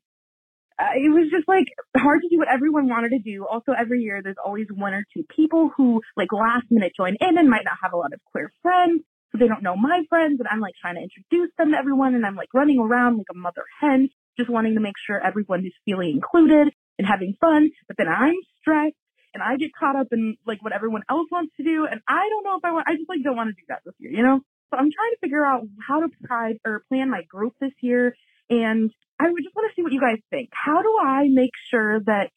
uh, 0.79 0.95
it 0.95 1.11
was 1.11 1.29
just 1.29 1.45
like 1.45 1.67
hard 1.97 2.21
to 2.21 2.29
do 2.29 2.37
what 2.37 2.47
everyone 2.47 2.87
wanted 2.87 3.09
to 3.09 3.19
do. 3.19 3.45
Also, 3.45 3.73
every 3.77 4.01
year 4.01 4.21
there's 4.23 4.39
always 4.43 4.67
one 4.73 4.93
or 4.93 5.03
two 5.13 5.25
people 5.35 5.71
who 5.75 6.01
like 6.15 6.31
last 6.31 6.65
minute 6.71 6.93
join 6.95 7.17
in 7.19 7.37
and 7.37 7.49
might 7.49 7.65
not 7.65 7.75
have 7.81 7.91
a 7.91 7.97
lot 7.97 8.13
of 8.13 8.19
queer 8.31 8.49
friends. 8.61 9.01
So 9.33 9.39
they 9.39 9.47
don't 9.47 9.61
know 9.61 9.75
my 9.75 10.03
friends 10.07 10.39
and 10.39 10.47
I'm 10.47 10.61
like 10.61 10.75
trying 10.79 10.95
to 10.95 11.01
introduce 11.01 11.51
them 11.57 11.71
to 11.71 11.77
everyone 11.77 12.15
and 12.15 12.25
I'm 12.25 12.35
like 12.37 12.53
running 12.53 12.79
around 12.79 13.17
like 13.17 13.27
a 13.29 13.37
mother 13.37 13.65
hen, 13.81 14.09
just 14.37 14.49
wanting 14.49 14.75
to 14.75 14.79
make 14.79 14.95
sure 15.05 15.19
everyone 15.19 15.65
is 15.65 15.73
feeling 15.83 16.11
included 16.11 16.69
and 16.97 17.05
having 17.05 17.35
fun. 17.41 17.71
But 17.89 17.97
then 17.97 18.07
I'm 18.07 18.35
stressed 18.61 18.95
and 19.33 19.41
I 19.41 19.57
get 19.57 19.71
caught 19.73 19.95
up 19.95 20.07
in 20.11 20.37
like 20.45 20.63
what 20.63 20.73
everyone 20.73 21.03
else 21.09 21.27
wants 21.31 21.53
to 21.57 21.63
do. 21.63 21.85
And 21.89 22.01
I 22.07 22.29
don't 22.29 22.43
know 22.43 22.57
if 22.57 22.65
I 22.65 22.71
want, 22.71 22.87
I 22.87 22.95
just 22.95 23.09
like 23.09 23.23
don't 23.23 23.35
want 23.35 23.49
to 23.49 23.53
do 23.53 23.65
that 23.69 23.81
this 23.85 23.95
year, 23.97 24.11
you 24.11 24.23
know? 24.23 24.39
So 24.71 24.77
I'm 24.77 24.89
trying 24.91 25.11
to 25.13 25.17
figure 25.21 25.45
out 25.45 25.63
how 25.87 26.01
to 26.01 26.09
pride 26.23 26.57
or 26.65 26.83
plan 26.89 27.09
my 27.09 27.23
group 27.23 27.53
this 27.59 27.73
year. 27.81 28.15
And 28.49 28.91
I 29.19 29.29
would 29.29 29.43
just 29.43 29.55
want 29.55 29.69
to 29.69 29.75
see 29.75 29.83
what 29.83 29.91
you 29.91 30.01
guys 30.01 30.19
think. 30.29 30.49
How 30.51 30.81
do 30.81 30.97
I 31.03 31.27
make 31.29 31.51
sure 31.69 31.99
that 32.01 32.29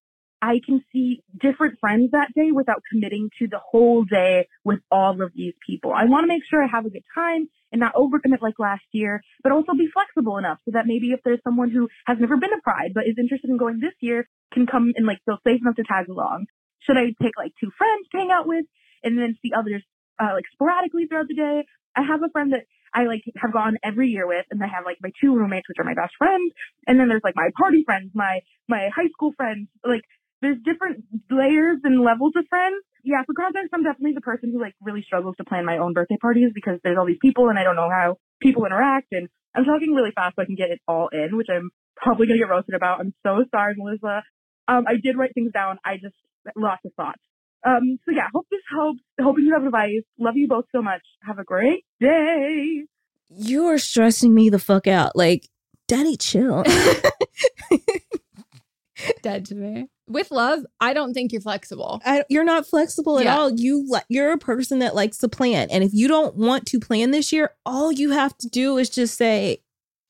I 0.42 0.61
can 0.64 0.84
see 0.92 1.22
different 1.40 1.78
friends 1.80 2.11
that 2.12 2.28
day 2.34 2.53
without 2.53 2.82
committing 2.90 3.30
to 3.38 3.49
the 3.49 3.59
whole 3.59 4.05
day 4.05 4.49
with 4.64 4.80
all 4.90 5.22
of 5.22 5.32
these 5.34 5.55
people? 5.66 5.92
I 5.94 6.05
want 6.05 6.24
to 6.24 6.28
make 6.28 6.42
sure 6.49 6.62
I 6.62 6.68
have 6.70 6.84
a 6.84 6.90
good 6.90 7.05
time 7.14 7.49
and 7.72 7.80
not 7.80 7.94
overcommit 7.94 8.42
like 8.42 8.59
last 8.59 8.84
year, 8.92 9.22
but 9.42 9.53
also 9.53 9.72
be 9.72 9.88
flexible 9.92 10.36
enough 10.38 10.59
so 10.64 10.72
that 10.72 10.86
maybe 10.86 11.12
if 11.12 11.20
there's 11.24 11.40
someone 11.42 11.70
who 11.70 11.88
has 12.07 12.18
never 12.20 12.36
been 12.36 12.51
to 12.51 12.61
Pride 12.62 12.92
but 12.94 13.07
is 13.07 13.16
interested 13.18 13.51
in 13.51 13.57
going 13.57 13.80
this 13.80 13.94
year 14.01 14.28
can 14.53 14.66
come 14.66 14.92
and 14.97 15.07
like 15.07 15.18
feel 15.24 15.38
safe 15.47 15.61
enough 15.61 15.76
to 15.76 15.84
tag 15.84 16.09
along. 16.09 16.47
Should 16.87 16.97
I 16.97 17.14
take 17.22 17.37
like 17.37 17.53
two 17.61 17.70
friends 17.76 18.09
to 18.12 18.18
hang 18.18 18.30
out 18.30 18.47
with 18.47 18.64
and 19.03 19.18
then 19.18 19.37
see 19.43 19.53
others 19.57 19.82
uh, 20.18 20.30
like 20.34 20.45
sporadically 20.53 21.07
throughout 21.07 21.28
the 21.28 21.34
day? 21.34 21.64
I 21.95 22.03
have 22.03 22.22
a 22.22 22.30
friend 22.30 22.53
that 22.53 22.64
I 22.95 23.05
like 23.05 23.22
have 23.37 23.53
gone 23.53 23.76
every 23.82 24.09
year 24.09 24.26
with, 24.26 24.47
and 24.51 24.62
I 24.62 24.68
have 24.68 24.84
like 24.84 24.99
my 25.03 25.11
two 25.20 25.34
roommates, 25.34 25.68
which 25.68 25.78
are 25.78 25.84
my 25.84 25.95
best 25.95 26.14
friends, 26.18 26.53
and 26.87 26.99
then 26.99 27.09
there's 27.09 27.24
like 27.24 27.37
my 27.37 27.51
party 27.59 27.82
friends, 27.84 28.11
my 28.14 28.41
my 28.68 28.89
high 28.95 29.09
school 29.12 29.32
friends. 29.37 29.68
Like 29.84 30.03
there's 30.43 30.59
different 30.64 31.05
layers 31.30 31.78
and 31.84 32.01
levels 32.01 32.32
of 32.37 32.45
friends. 32.49 32.82
Yeah, 33.05 33.22
for 33.24 33.34
context, 33.34 33.70
I'm 33.72 33.84
definitely 33.84 34.14
the 34.14 34.20
person 34.20 34.51
who 34.53 34.61
like 34.61 34.74
really 34.80 35.03
struggles 35.03 35.37
to 35.37 35.45
plan 35.45 35.64
my 35.64 35.78
own 35.78 35.93
birthday 35.93 36.16
parties 36.20 36.51
because 36.55 36.80
there's 36.82 36.99
all 36.99 37.07
these 37.07 37.22
people 37.22 37.49
and 37.49 37.59
I 37.59 37.64
don't 37.64 37.76
know 37.76 37.91
how 37.91 38.16
people 38.41 38.66
interact. 38.66 39.09
And 39.12 39.28
I'm 39.55 39.64
talking 39.64 39.93
really 39.95 40.11
fast 40.14 40.37
so 40.37 40.43
I 40.43 40.45
can 40.45 40.57
get 40.57 40.70
it 40.70 40.80
all 40.89 41.09
in, 41.12 41.37
which 41.37 41.49
I'm 41.51 41.70
probably 41.97 42.26
gonna 42.26 42.39
get 42.39 42.49
roasted 42.49 42.74
about. 42.74 43.01
I'm 43.01 43.14
so 43.24 43.45
sorry, 43.55 43.74
Melisa. 43.76 44.22
Um, 44.68 44.84
I 44.86 44.96
did 45.02 45.16
write 45.16 45.32
things 45.34 45.52
down. 45.52 45.78
I 45.84 45.96
just 45.96 46.14
lots 46.56 46.84
of 46.84 46.92
thoughts. 46.96 47.20
Um, 47.66 47.98
so 48.04 48.12
yeah, 48.14 48.28
hope 48.32 48.46
this 48.50 48.60
helps. 48.70 49.00
Hoping 49.20 49.44
you 49.46 49.52
have 49.54 49.64
advice. 49.64 50.02
Love 50.18 50.36
you 50.36 50.46
both 50.48 50.66
so 50.72 50.82
much. 50.82 51.02
Have 51.22 51.38
a 51.38 51.44
great 51.44 51.84
day. 52.00 52.84
You 53.28 53.66
are 53.66 53.78
stressing 53.78 54.32
me 54.34 54.50
the 54.50 54.58
fuck 54.60 54.86
out. 54.86 55.16
Like, 55.16 55.48
daddy, 55.88 56.16
chill. 56.16 56.62
Dead 59.22 59.44
to 59.46 59.54
me. 59.54 59.88
With 60.08 60.30
love, 60.30 60.60
I 60.80 60.94
don't 60.94 61.12
think 61.12 61.32
you're 61.32 61.40
flexible. 61.42 62.00
I, 62.04 62.24
you're 62.30 62.44
not 62.44 62.66
flexible 62.66 63.18
at 63.18 63.24
Yeah. 63.24 63.36
all. 63.36 63.50
You 63.50 63.84
li- 63.88 64.00
you're 64.08 64.32
a 64.32 64.38
person 64.38 64.78
that 64.78 64.94
likes 64.94 65.18
to 65.18 65.28
plan, 65.28 65.68
and 65.70 65.82
if 65.84 65.92
you 65.92 66.06
don't 66.08 66.36
want 66.36 66.66
to 66.68 66.78
plan 66.80 67.10
this 67.10 67.32
year, 67.32 67.50
all 67.66 67.90
you 67.92 68.10
have 68.12 68.36
to 68.38 68.48
do 68.48 68.78
is 68.78 68.88
just 68.88 69.18
say, 69.18 69.58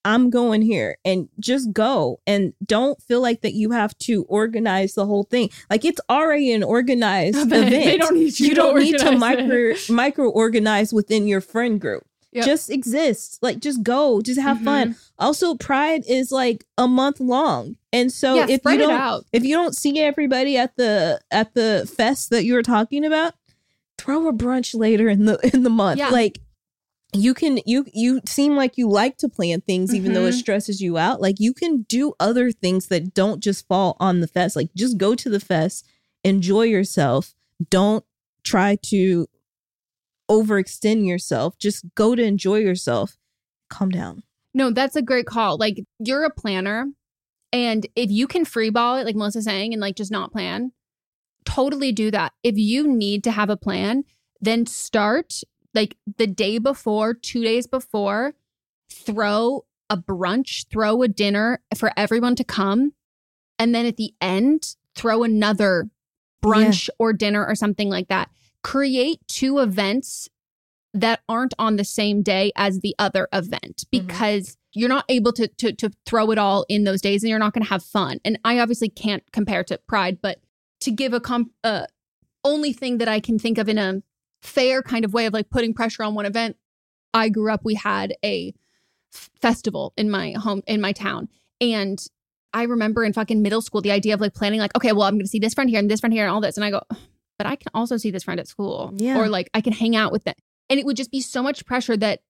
"I'm 0.07 0.31
going 0.31 0.63
here," 0.63 0.97
and 1.05 1.29
just 1.39 1.73
go, 1.73 2.21
and 2.27 2.55
don't 2.65 3.01
feel 3.03 3.21
like 3.21 3.43
that 3.43 3.55
you 3.55 3.73
have 3.73 3.97
to 3.99 4.25
organize 4.29 4.95
the 4.95 5.05
whole 5.07 5.25
thing. 5.25 5.51
Like 5.69 5.85
it's 5.85 6.01
already 6.09 6.53
an 6.53 6.63
organized 6.63 7.39
event. 7.53 7.71
they 7.71 7.99
don't 7.99 8.15
need 8.15 8.39
you 8.39 8.51
to 8.51 8.55
don't 8.55 8.79
need 8.79 8.99
to 8.99 9.19
micro 9.19 9.75
micro 9.91 10.31
organize 10.31 10.93
within 10.93 11.27
your 11.27 11.41
friend 11.41 11.81
group. 11.81 12.05
Yep. 12.33 12.45
Just 12.45 12.71
exist. 12.71 13.39
Like 13.41 13.61
just 13.61 13.83
go. 13.83 14.21
Just 14.21 14.41
have 14.41 14.61
fun. 14.61 14.91
Mm-hmm. 14.91 14.99
Also, 15.19 15.55
Pride 15.55 16.05
is 16.07 16.31
like 16.31 16.67
a 16.77 16.87
month 16.87 17.19
long, 17.19 17.77
and 17.95 18.13
so 18.13 18.35
Yeah, 18.35 18.47
if 18.51 18.61
you 18.65 18.79
don't 18.79 19.27
if 19.33 19.43
you 19.43 19.55
don't 19.55 19.75
see 19.75 20.01
everybody 20.01 20.59
at 20.59 20.77
the 20.77 21.19
at 21.31 21.55
the 21.55 21.91
fest 21.97 22.31
that 22.31 22.45
you 22.45 22.53
were 22.55 22.63
talking 22.63 23.07
about, 23.07 23.33
throw 23.97 24.29
a 24.29 24.33
brunch 24.35 24.79
later 24.79 25.09
in 25.09 25.25
the 25.25 25.39
in 25.55 25.63
the 25.63 25.71
month. 25.71 25.99
Yeah. 25.99 26.11
Like 26.11 26.41
you 27.13 27.35
can 27.35 27.61
you 27.67 27.87
you 27.93 28.21
seem 28.27 28.57
like 28.57 28.77
you 28.77 28.89
like 28.91 29.17
to 29.19 29.29
plan 29.29 29.61
things 29.61 29.95
even 29.95 30.13
though 30.13 30.27
it 30.27 30.35
Mhm. 30.35 30.39
stresses 30.39 30.81
you 30.81 30.99
out. 30.99 31.21
Like 31.21 31.37
you 31.39 31.55
can 31.55 31.83
do 31.89 32.15
other 32.21 32.51
things 32.51 32.87
that 32.89 33.15
don't 33.15 33.41
just 33.43 33.67
fall 33.69 33.97
on 34.01 34.21
the 34.21 34.27
fest. 34.29 34.57
Like 34.57 34.71
just 34.75 34.99
go 34.99 35.15
to 35.15 35.31
the 35.31 35.41
fest, 35.41 35.87
enjoy 36.25 36.63
yourself. 36.65 37.35
Don't 37.71 38.05
try 38.43 38.77
to 38.87 39.27
overextend 40.31 41.07
yourself. 41.07 41.57
Just 41.59 41.85
go 41.95 42.15
to 42.15 42.23
enjoy 42.23 42.59
yourself. 42.59 43.17
Calm 43.71 43.91
down. 43.91 44.23
No, 44.55 44.71
that's 44.71 44.97
a 44.97 45.03
great 45.03 45.27
call. 45.27 45.57
Like 45.59 45.79
you're 45.99 46.25
a 46.25 46.31
planner, 46.31 46.87
and 47.53 47.87
if 47.95 48.11
you 48.11 48.27
can 48.27 48.45
freeball 48.45 49.01
it, 49.01 49.05
like 49.05 49.17
Melisa's 49.17 49.45
saying, 49.45 49.73
and 49.73 49.81
like 49.81 49.97
just 49.97 50.11
not 50.11 50.33
plan, 50.33 50.73
totally 51.45 51.93
do 51.93 52.11
that. 52.11 52.33
If 52.43 52.57
you 52.57 52.87
need 52.89 53.23
to 53.25 53.31
have 53.31 53.51
a 53.51 53.57
plan, 53.57 54.05
then 54.41 54.67
start 54.67 55.41
like 55.77 55.97
the 56.17 56.27
day 56.27 56.59
before, 56.59 57.15
two 57.15 57.45
days 57.45 57.67
before, 57.67 58.35
throw 58.91 59.65
a 59.89 59.97
brunch, 59.97 60.67
throw 60.69 61.03
a 61.03 61.09
dinner 61.09 61.61
for 61.77 61.93
everyone 61.97 62.35
to 62.37 62.45
come. 62.45 62.93
And 63.59 63.75
then 63.75 63.87
at 63.87 63.97
the 63.97 64.15
end, 64.21 64.75
throw 64.95 65.23
another 65.23 65.89
brunch 66.43 66.89
or 66.99 67.13
dinner 67.13 67.47
or 67.47 67.55
something 67.55 67.89
like 67.89 68.09
that. 68.09 68.31
Create 68.63 69.21
two 69.29 69.59
events 69.59 70.29
that 70.93 71.21
aren't 71.29 71.55
on 71.59 71.77
the 71.77 71.85
same 71.85 72.23
day 72.23 72.51
as 72.57 72.81
the 72.81 72.95
other 72.99 73.29
event 73.33 73.85
because 73.91 74.57
you're 74.73 74.89
not 74.89 75.05
able 75.09 75.33
to, 75.33 75.47
to 75.49 75.73
to 75.73 75.91
throw 76.07 76.31
it 76.31 76.39
all 76.39 76.65
in 76.69 76.85
those 76.85 77.01
days 77.03 77.23
and 77.23 77.31
you're 77.31 77.39
not 77.39 77.53
going 77.53 77.65
to 77.65 77.69
have 77.69 77.83
fun. 77.83 78.19
And 78.25 78.39
I 78.45 78.59
obviously 78.59 78.89
can't 78.89 79.23
compare 79.33 79.63
to 79.65 79.79
Pride, 79.87 80.19
but 80.23 80.41
to 80.81 80.91
give 80.91 81.13
a 81.13 81.21
comp 81.21 81.53
uh 81.63 81.87
only 82.45 82.73
thing 82.73 82.99
that 82.99 83.09
I 83.09 83.21
can 83.21 83.39
think 83.39 83.59
of 83.59 83.69
in 83.69 83.79
a 83.79 84.03
fair 84.47 84.83
kind 84.83 85.05
of 85.05 85.13
way 85.13 85.27
of 85.27 85.33
like 85.33 85.51
putting 85.51 85.75
pressure 85.75 86.03
on 86.03 86.15
one 86.15 86.27
event. 86.27 86.57
I 87.15 87.29
grew 87.29 87.51
up 87.53 87.65
we 87.65 87.75
had 87.75 88.15
a 88.25 88.55
f- 89.15 89.31
festival 89.41 89.93
in 89.97 90.11
my 90.11 90.33
home 90.33 90.63
in 90.67 90.81
my 90.81 90.93
town 90.93 91.29
and 91.61 91.99
I 92.53 92.63
remember 92.65 93.05
in 93.05 93.13
fucking 93.13 93.43
middle 93.43 93.61
school 93.63 93.81
the 93.81 93.91
idea 93.91 94.15
of 94.15 94.21
like 94.21 94.35
planning 94.35 94.61
like 94.61 94.75
okay, 94.77 94.93
well 94.93 95.03
I'm 95.03 95.15
going 95.15 95.25
to 95.25 95.29
see 95.29 95.39
this 95.39 95.55
friend 95.55 95.69
here 95.71 95.79
and 95.79 95.91
this 95.91 96.01
friend 96.01 96.13
here 96.13 96.25
and 96.25 96.33
all 96.33 96.41
this 96.41 96.57
and 96.57 96.65
I 96.65 96.71
go 96.71 96.83
but 97.39 97.47
I 97.47 97.57
can 97.57 97.69
also 97.75 97.97
see 97.97 98.11
this 98.11 98.23
friend 98.23 98.41
at 98.41 98.49
school 98.49 98.93
Yeah. 98.97 99.19
or 99.19 99.29
like 99.29 99.51
I 99.55 99.61
can 99.61 99.73
hang 99.75 99.95
out 99.97 100.11
with 100.13 100.25
them. 100.25 100.35
And 100.71 100.81
it 100.81 100.87
would 100.87 100.97
just 100.97 101.11
be 101.11 101.21
so 101.21 101.43
much 101.43 101.65
pressure 101.67 101.97
that 101.99 102.21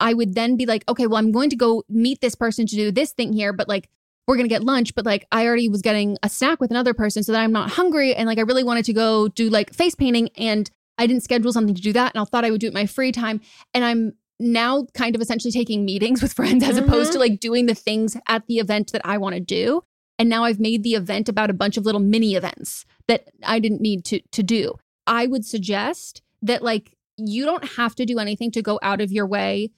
I 0.00 0.14
would 0.14 0.34
then 0.34 0.56
be 0.56 0.66
like, 0.66 0.84
okay, 0.88 1.06
well, 1.06 1.18
I'm 1.18 1.30
going 1.32 1.50
to 1.50 1.56
go 1.56 1.82
meet 1.88 2.20
this 2.20 2.34
person 2.34 2.66
to 2.66 2.74
do 2.76 2.90
this 2.90 3.12
thing 3.12 3.32
here, 3.32 3.52
but 3.52 3.68
like, 3.68 3.88
we're 4.26 4.36
going 4.36 4.48
to 4.48 4.52
get 4.54 4.64
lunch, 4.64 4.94
but 4.94 5.04
like, 5.04 5.26
I 5.32 5.46
already 5.46 5.68
was 5.68 5.82
getting 5.82 6.16
a 6.22 6.28
snack 6.28 6.60
with 6.60 6.70
another 6.70 6.94
person 6.94 7.22
so 7.22 7.32
that 7.32 7.40
I'm 7.40 7.52
not 7.52 7.70
hungry. 7.70 8.14
And 8.14 8.26
like, 8.26 8.38
I 8.38 8.42
really 8.42 8.64
wanted 8.64 8.84
to 8.86 8.92
go 8.92 9.28
do 9.28 9.50
like 9.50 9.72
face 9.74 9.94
painting 9.94 10.30
and 10.36 10.70
I 10.98 11.06
didn't 11.06 11.22
schedule 11.22 11.52
something 11.52 11.74
to 11.74 11.82
do 11.82 11.92
that. 11.92 12.14
And 12.14 12.22
I 12.22 12.24
thought 12.24 12.44
I 12.44 12.50
would 12.50 12.60
do 12.60 12.66
it 12.66 12.70
in 12.70 12.74
my 12.74 12.86
free 12.86 13.12
time. 13.12 13.40
And 13.74 13.84
I'm 13.84 14.12
now 14.38 14.86
kind 14.94 15.14
of 15.14 15.22
essentially 15.22 15.52
taking 15.52 15.84
meetings 15.84 16.22
with 16.22 16.32
friends 16.32 16.64
as 16.64 16.76
opposed 16.76 17.12
to 17.12 17.18
mm-hmm. 17.18 17.32
like 17.32 17.40
doing 17.40 17.66
the 17.66 17.74
things 17.74 18.16
at 18.28 18.46
the 18.46 18.58
event 18.58 18.92
that 18.92 19.02
I 19.04 19.18
want 19.18 19.34
to 19.34 19.40
do. 19.40 19.82
And 20.18 20.28
now 20.28 20.44
I've 20.44 20.60
made 20.60 20.82
the 20.82 20.94
event 20.94 21.28
about 21.28 21.50
a 21.50 21.54
bunch 21.54 21.76
of 21.76 21.84
little 21.84 22.00
mini 22.00 22.34
events 22.34 22.84
that 23.08 23.28
I 23.42 23.58
didn't 23.58 23.80
need 23.80 24.04
to 24.06 24.20
to 24.32 24.42
do. 24.42 24.74
I 25.06 25.26
would 25.26 25.44
suggest 25.44 26.22
that 26.42 26.62
like 26.62 26.96
you 27.16 27.44
don't 27.44 27.64
have 27.76 27.94
to 27.96 28.06
do 28.06 28.18
anything 28.18 28.50
to 28.52 28.62
go 28.62 28.78
out 28.82 29.00
of 29.00 29.10
your 29.10 29.26
way 29.26 29.70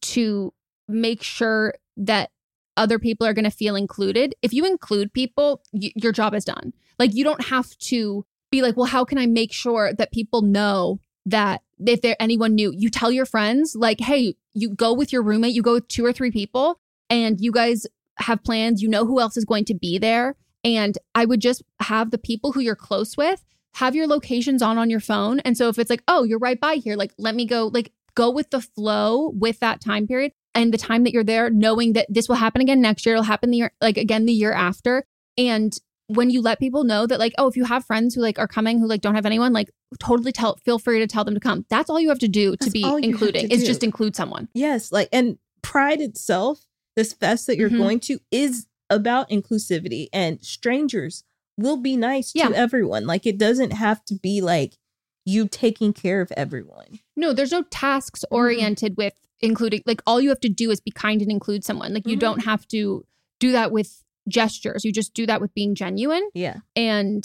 to 0.00 0.52
make 0.88 1.22
sure 1.22 1.74
that 1.96 2.30
other 2.76 2.98
people 2.98 3.26
are 3.26 3.34
going 3.34 3.44
to 3.44 3.50
feel 3.50 3.76
included. 3.76 4.34
If 4.42 4.52
you 4.52 4.64
include 4.64 5.12
people, 5.12 5.62
y- 5.72 5.92
your 5.96 6.12
job 6.12 6.34
is 6.34 6.44
done. 6.44 6.72
Like 6.98 7.14
you 7.14 7.24
don't 7.24 7.44
have 7.46 7.76
to 7.78 8.24
be 8.50 8.62
like, 8.62 8.76
well, 8.76 8.86
how 8.86 9.04
can 9.04 9.18
I 9.18 9.26
make 9.26 9.52
sure 9.52 9.92
that 9.92 10.12
people 10.12 10.42
know 10.42 11.00
that 11.26 11.62
if 11.78 12.00
there 12.00 12.16
anyone 12.18 12.54
new, 12.54 12.72
you 12.74 12.90
tell 12.90 13.10
your 13.10 13.26
friends 13.26 13.76
like, 13.76 14.00
hey, 14.00 14.34
you 14.54 14.70
go 14.70 14.92
with 14.92 15.12
your 15.12 15.22
roommate, 15.22 15.54
you 15.54 15.62
go 15.62 15.74
with 15.74 15.88
two 15.88 16.04
or 16.04 16.12
three 16.12 16.30
people, 16.30 16.80
and 17.10 17.40
you 17.40 17.52
guys 17.52 17.86
have 18.18 18.42
plans. 18.42 18.82
You 18.82 18.88
know 18.88 19.06
who 19.06 19.20
else 19.20 19.36
is 19.36 19.44
going 19.44 19.64
to 19.66 19.74
be 19.74 19.98
there, 19.98 20.36
and 20.64 20.96
I 21.14 21.24
would 21.24 21.40
just 21.40 21.62
have 21.80 22.10
the 22.10 22.18
people 22.18 22.52
who 22.52 22.60
you're 22.60 22.76
close 22.76 23.16
with 23.16 23.44
have 23.74 23.94
your 23.94 24.06
locations 24.06 24.62
on 24.62 24.78
on 24.78 24.90
your 24.90 25.00
phone. 25.00 25.40
And 25.40 25.56
so 25.56 25.68
if 25.68 25.78
it's 25.78 25.90
like, 25.90 26.02
oh, 26.08 26.24
you're 26.24 26.38
right 26.38 26.58
by 26.58 26.76
here, 26.76 26.96
like 26.96 27.12
let 27.18 27.34
me 27.34 27.46
go, 27.46 27.68
like 27.68 27.92
go 28.14 28.30
with 28.30 28.50
the 28.50 28.60
flow 28.60 29.30
with 29.34 29.60
that 29.60 29.80
time 29.80 30.06
period 30.06 30.32
and 30.54 30.72
the 30.72 30.78
time 30.78 31.04
that 31.04 31.12
you're 31.12 31.22
there, 31.22 31.50
knowing 31.50 31.92
that 31.92 32.06
this 32.08 32.28
will 32.28 32.36
happen 32.36 32.60
again 32.60 32.80
next 32.80 33.06
year, 33.06 33.14
it'll 33.14 33.24
happen 33.24 33.50
the 33.50 33.58
year 33.58 33.72
like 33.80 33.96
again 33.96 34.26
the 34.26 34.32
year 34.32 34.52
after. 34.52 35.04
And 35.36 35.72
when 36.08 36.30
you 36.30 36.40
let 36.42 36.58
people 36.58 36.84
know 36.84 37.06
that 37.06 37.18
like, 37.18 37.34
oh, 37.38 37.46
if 37.48 37.56
you 37.56 37.64
have 37.64 37.84
friends 37.84 38.14
who 38.14 38.20
like 38.20 38.38
are 38.38 38.48
coming 38.48 38.78
who 38.80 38.86
like 38.86 39.00
don't 39.02 39.14
have 39.14 39.26
anyone, 39.26 39.52
like 39.52 39.70
totally 40.00 40.32
tell 40.32 40.56
feel 40.64 40.78
free 40.78 40.98
to 40.98 41.06
tell 41.06 41.24
them 41.24 41.34
to 41.34 41.40
come. 41.40 41.64
That's 41.70 41.88
all 41.90 42.00
you 42.00 42.08
have 42.08 42.18
to 42.20 42.28
do 42.28 42.52
to 42.52 42.56
That's 42.60 42.72
be 42.72 42.82
all 42.84 42.98
you 42.98 43.04
have 43.08 43.14
including 43.22 43.48
to 43.48 43.54
is 43.54 43.60
do. 43.60 43.66
just 43.66 43.84
include 43.84 44.16
someone. 44.16 44.48
Yes, 44.54 44.90
like 44.90 45.08
and 45.12 45.38
Pride 45.60 46.00
itself, 46.00 46.64
this 46.96 47.12
fest 47.12 47.46
that 47.48 47.56
you're 47.58 47.68
Mhm. 47.70 47.78
going 47.78 48.00
to 48.00 48.20
is 48.30 48.66
about 48.90 49.28
inclusivity 49.28 50.08
and 50.12 50.42
strangers 50.42 51.24
will 51.58 51.76
be 51.76 51.96
nice 51.96 52.32
Yeah. 52.34 52.48
to 52.48 52.54
everyone. 52.56 53.06
Like 53.06 53.26
it 53.26 53.36
doesn't 53.36 53.72
have 53.72 54.04
to 54.06 54.14
be 54.14 54.40
like 54.40 54.78
you 55.26 55.46
taking 55.48 55.92
care 55.92 56.20
of 56.22 56.32
everyone. 56.36 57.00
No, 57.16 57.32
there's 57.34 57.50
no 57.52 57.64
tasks 57.64 58.24
oriented 58.30 58.96
with 58.96 59.14
including 59.40 59.82
like 59.84 60.00
all 60.06 60.20
you 60.20 60.30
have 60.30 60.40
to 60.40 60.48
do 60.48 60.70
is 60.70 60.80
be 60.80 60.90
kind 60.90 61.20
and 61.20 61.30
include 61.30 61.64
someone. 61.64 61.92
Like 61.92 62.06
you 62.06 62.16
Mhm. 62.16 62.20
don't 62.20 62.44
have 62.44 62.66
to 62.68 63.04
do 63.40 63.52
that 63.52 63.70
with 63.72 64.02
gestures. 64.28 64.84
You 64.84 64.92
just 64.92 65.14
do 65.14 65.26
that 65.26 65.40
with 65.40 65.52
being 65.54 65.74
genuine. 65.74 66.28
Yeah. 66.34 66.56
And 66.76 67.24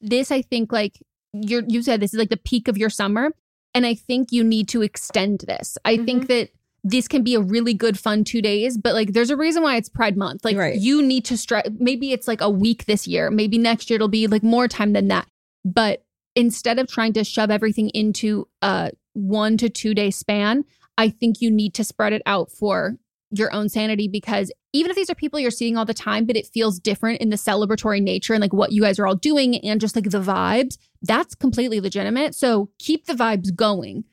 this 0.00 0.30
I 0.30 0.42
think 0.42 0.72
like 0.72 1.02
you're 1.32 1.62
you 1.66 1.82
said 1.82 2.00
this 2.00 2.14
is 2.14 2.18
like 2.18 2.30
the 2.30 2.36
peak 2.36 2.68
of 2.68 2.78
your 2.78 2.90
summer 2.90 3.30
and 3.74 3.84
I 3.86 3.94
think 3.94 4.32
you 4.32 4.42
need 4.42 4.68
to 4.70 4.82
extend 4.82 5.44
this. 5.46 5.76
I 5.84 5.96
think 5.96 6.24
mm-hmm. 6.24 6.32
that 6.32 6.50
this 6.84 7.08
can 7.08 7.22
be 7.22 7.34
a 7.34 7.40
really 7.40 7.74
good 7.74 7.98
fun 7.98 8.24
2 8.24 8.40
days, 8.40 8.78
but 8.78 8.94
like 8.94 9.12
there's 9.12 9.30
a 9.30 9.36
reason 9.36 9.62
why 9.62 9.76
it's 9.76 9.88
Pride 9.88 10.16
month. 10.16 10.44
Like 10.44 10.56
Right. 10.56 10.78
you 10.78 11.02
need 11.02 11.24
to 11.26 11.36
stretch 11.36 11.66
maybe 11.78 12.12
it's 12.12 12.28
like 12.28 12.40
a 12.40 12.50
week 12.50 12.86
this 12.86 13.06
year, 13.06 13.30
maybe 13.30 13.58
next 13.58 13.90
year 13.90 13.96
it'll 13.96 14.08
be 14.08 14.26
like 14.26 14.42
more 14.42 14.68
time 14.68 14.92
than 14.92 15.08
that. 15.08 15.26
But 15.64 16.04
instead 16.34 16.78
of 16.78 16.86
trying 16.86 17.12
to 17.14 17.24
shove 17.24 17.50
everything 17.50 17.90
into 17.90 18.48
a 18.62 18.92
1 19.14 19.56
to 19.58 19.68
2 19.68 19.94
day 19.94 20.10
span, 20.10 20.64
I 20.96 21.10
think 21.10 21.40
you 21.40 21.50
need 21.50 21.74
to 21.74 21.84
spread 21.84 22.12
it 22.12 22.22
out 22.26 22.50
for 22.50 22.96
your 23.30 23.52
own 23.52 23.68
sanity 23.68 24.08
because 24.08 24.50
even 24.72 24.90
if 24.90 24.96
these 24.96 25.08
are 25.08 25.14
people 25.14 25.40
you're 25.40 25.50
seeing 25.50 25.76
all 25.76 25.84
the 25.84 25.94
time, 25.94 26.26
but 26.26 26.36
it 26.36 26.46
feels 26.46 26.78
different 26.78 27.20
in 27.20 27.30
the 27.30 27.36
celebratory 27.36 28.02
nature 28.02 28.34
and 28.34 28.42
like 28.42 28.52
what 28.52 28.72
you 28.72 28.82
guys 28.82 28.98
are 28.98 29.06
all 29.06 29.14
doing 29.14 29.56
and 29.64 29.80
just 29.80 29.96
like 29.96 30.10
the 30.10 30.20
vibes, 30.20 30.76
that's 31.02 31.34
completely 31.34 31.80
legitimate. 31.80 32.34
So 32.34 32.70
keep 32.78 33.06
the 33.06 33.14
vibes 33.14 33.54
going 33.54 34.04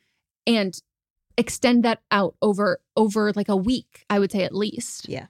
and 0.47 0.79
extend 1.37 1.83
that 1.83 2.01
out 2.11 2.35
over 2.41 2.79
over 2.95 3.33
like 3.33 3.49
a 3.49 3.57
week, 3.57 4.05
I 4.09 4.19
would 4.19 4.31
say 4.31 4.43
at 4.43 4.55
least. 4.55 5.09
Yeah. 5.09 5.27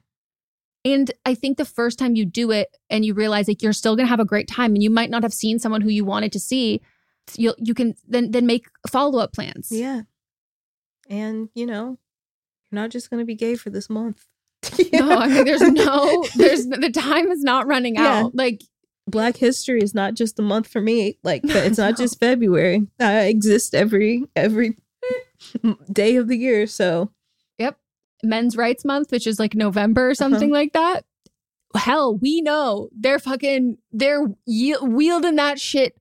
And 0.83 1.11
I 1.25 1.33
think 1.33 1.57
the 1.57 1.65
first 1.65 1.97
time 1.97 2.15
you 2.15 2.25
do 2.25 2.51
it 2.51 2.77
and 2.91 3.03
you 3.03 3.15
realize 3.15 3.47
like 3.47 3.63
you're 3.63 3.73
still 3.73 3.95
going 3.95 4.05
to 4.05 4.11
have 4.11 4.19
a 4.19 4.25
great 4.25 4.47
time 4.47 4.75
and 4.75 4.83
you 4.83 4.91
might 4.91 5.09
not 5.09 5.23
have 5.23 5.33
seen 5.33 5.57
someone 5.57 5.81
who 5.81 5.89
you 5.89 6.05
wanted 6.05 6.31
to 6.33 6.39
see, 6.39 6.81
you 7.35 7.55
you 7.57 7.73
can 7.73 7.95
then 8.07 8.29
then 8.29 8.45
make 8.45 8.67
follow-up 8.87 9.33
plans. 9.33 9.69
Yeah. 9.71 10.01
And, 11.09 11.49
you 11.55 11.65
know, 11.65 11.97
you're 12.69 12.81
not 12.81 12.91
just 12.91 13.09
gonna 13.09 13.25
be 13.25 13.35
gay 13.35 13.55
for 13.55 13.71
this 13.71 13.89
month. 13.89 14.27
No, 14.93 15.17
I 15.17 15.27
mean, 15.27 15.45
there's 15.45 15.61
no, 15.61 16.25
there's 16.35 16.67
the 16.67 16.91
time 16.91 17.29
is 17.29 17.43
not 17.43 17.67
running 17.67 17.95
Yeah. 17.95 18.19
out. 18.23 18.35
Like, 18.35 18.61
Black 19.07 19.37
History 19.37 19.81
is 19.81 19.93
not 19.93 20.15
just 20.15 20.39
a 20.39 20.41
month 20.41 20.67
for 20.67 20.81
me. 20.81 21.19
Like, 21.23 21.41
it's 21.43 21.77
not 21.77 21.97
just 21.97 22.19
February. 22.19 22.87
I 22.99 23.25
exist 23.25 23.75
every 23.75 24.23
every 24.35 24.77
day 25.91 26.15
of 26.15 26.27
the 26.27 26.37
year. 26.37 26.67
So 26.67 27.11
yep, 27.57 27.77
Men's 28.23 28.57
Rights 28.57 28.85
Month, 28.85 29.11
which 29.11 29.27
is 29.27 29.39
like 29.39 29.55
November 29.55 30.07
or 30.07 30.11
uh-huh. 30.11 30.15
something 30.15 30.49
like 30.49 30.73
that. 30.73 31.05
Hell, 31.75 32.15
we 32.17 32.41
know 32.41 32.89
they're 32.97 33.19
fucking, 33.19 33.77
they're 33.91 34.27
ye- 34.45 34.77
wielding 34.81 35.35
that 35.35 35.59
shit 35.59 35.95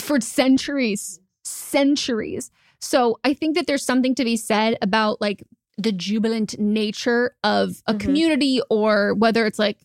for 0.00 0.20
centuries, 0.20 1.20
centuries. 1.44 2.50
So 2.80 3.18
I 3.22 3.34
think 3.34 3.54
that 3.54 3.66
there's 3.68 3.84
something 3.84 4.14
to 4.16 4.24
be 4.24 4.36
said 4.36 4.76
about 4.82 5.20
like 5.20 5.44
the 5.82 5.92
jubilant 5.92 6.58
nature 6.58 7.34
of 7.44 7.82
a 7.86 7.94
Mhm. 7.94 8.00
community 8.00 8.60
or 8.70 9.14
whether 9.14 9.46
it's 9.46 9.58
like 9.58 9.78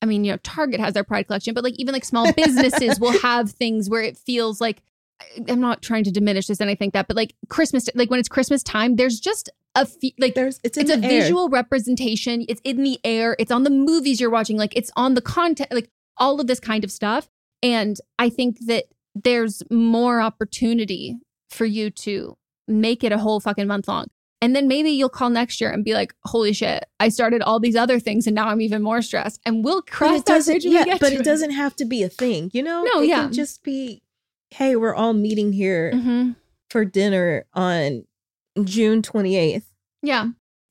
I 0.00 0.04
mean, 0.04 0.24
you 0.24 0.32
know, 0.32 0.38
Target 0.42 0.80
has 0.80 0.94
their 0.94 1.04
pride 1.04 1.28
collection, 1.28 1.54
but 1.54 1.62
like 1.62 1.74
even 1.78 1.92
like 1.92 2.04
small 2.04 2.32
businesses 2.32 2.98
will 2.98 3.12
have 3.22 3.52
things 3.52 3.88
where 3.88 4.02
it 4.02 4.16
feels 4.18 4.60
like 4.60 4.82
I'm 5.48 5.60
not 5.60 5.80
trying 5.80 6.02
to 6.04 6.10
diminish 6.10 6.48
this 6.48 6.58
and 6.60 6.68
I 6.68 6.74
think 6.74 6.92
that, 6.94 7.06
but 7.06 7.16
like 7.16 7.34
Christmas, 7.48 7.88
like 7.94 8.10
when 8.10 8.18
it's 8.18 8.28
Christmas 8.28 8.64
time, 8.64 8.96
there's 8.96 9.20
just 9.20 9.48
a 9.76 9.86
fe- 9.86 10.14
like 10.18 10.34
there's 10.34 10.58
it's 10.64 10.76
it's 10.76 10.90
a 10.90 10.94
air. 10.94 11.00
visual 11.00 11.48
representation. 11.50 12.44
It's 12.48 12.60
in 12.64 12.82
the 12.82 12.98
air. 13.04 13.36
It's 13.38 13.52
on 13.52 13.62
the 13.62 13.70
movies 13.70 14.20
you're 14.20 14.28
watching. 14.30 14.56
Like 14.56 14.76
it's 14.76 14.90
on 14.96 15.14
the 15.14 15.20
content, 15.22 15.70
like 15.72 15.88
all 16.16 16.40
of 16.40 16.48
this 16.48 16.58
kind 16.58 16.82
of 16.82 16.90
stuff. 16.90 17.28
And 17.62 17.96
I 18.18 18.28
think 18.28 18.56
that 18.66 18.86
there's 19.14 19.62
more 19.70 20.20
opportunity 20.20 21.16
for 21.48 21.64
you 21.64 21.90
to 21.90 22.36
make 22.66 23.04
it 23.04 23.12
a 23.12 23.18
whole 23.18 23.38
fucking 23.38 23.68
month 23.68 23.86
long. 23.86 24.08
And 24.42 24.54
then 24.56 24.66
maybe 24.68 24.90
you'll 24.90 25.08
call 25.08 25.30
next 25.30 25.60
year 25.60 25.70
and 25.70 25.84
be 25.84 25.94
like, 25.94 26.14
holy 26.24 26.52
shit, 26.52 26.84
I 27.00 27.08
started 27.10 27.40
all 27.42 27.60
these 27.60 27.76
other 27.76 27.98
things 28.00 28.26
and 28.26 28.34
now 28.34 28.48
I'm 28.48 28.60
even 28.60 28.82
more 28.82 29.00
stressed. 29.00 29.40
And 29.46 29.64
we'll 29.64 29.82
cross 29.82 30.18
it 30.20 30.26
that 30.26 30.44
bridge 30.44 30.64
Yeah, 30.64 30.84
get 30.84 31.00
but 31.00 31.10
to 31.10 31.14
it 31.16 31.24
doesn't 31.24 31.52
have 31.52 31.76
to 31.76 31.84
be 31.84 32.02
a 32.02 32.08
thing. 32.08 32.50
You 32.52 32.64
know? 32.64 32.82
No, 32.82 33.00
it 33.02 33.08
yeah. 33.08 33.22
can 33.24 33.32
just 33.32 33.62
be. 33.62 34.02
Hey, 34.50 34.74
we're 34.76 34.94
all 34.94 35.12
meeting 35.14 35.52
here 35.52 35.92
Mhm. 35.94 36.36
for 36.68 36.84
dinner 36.84 37.46
on 37.54 38.04
June 38.64 39.00
twenty 39.00 39.36
eighth. 39.36 39.72
Yeah. 40.02 40.24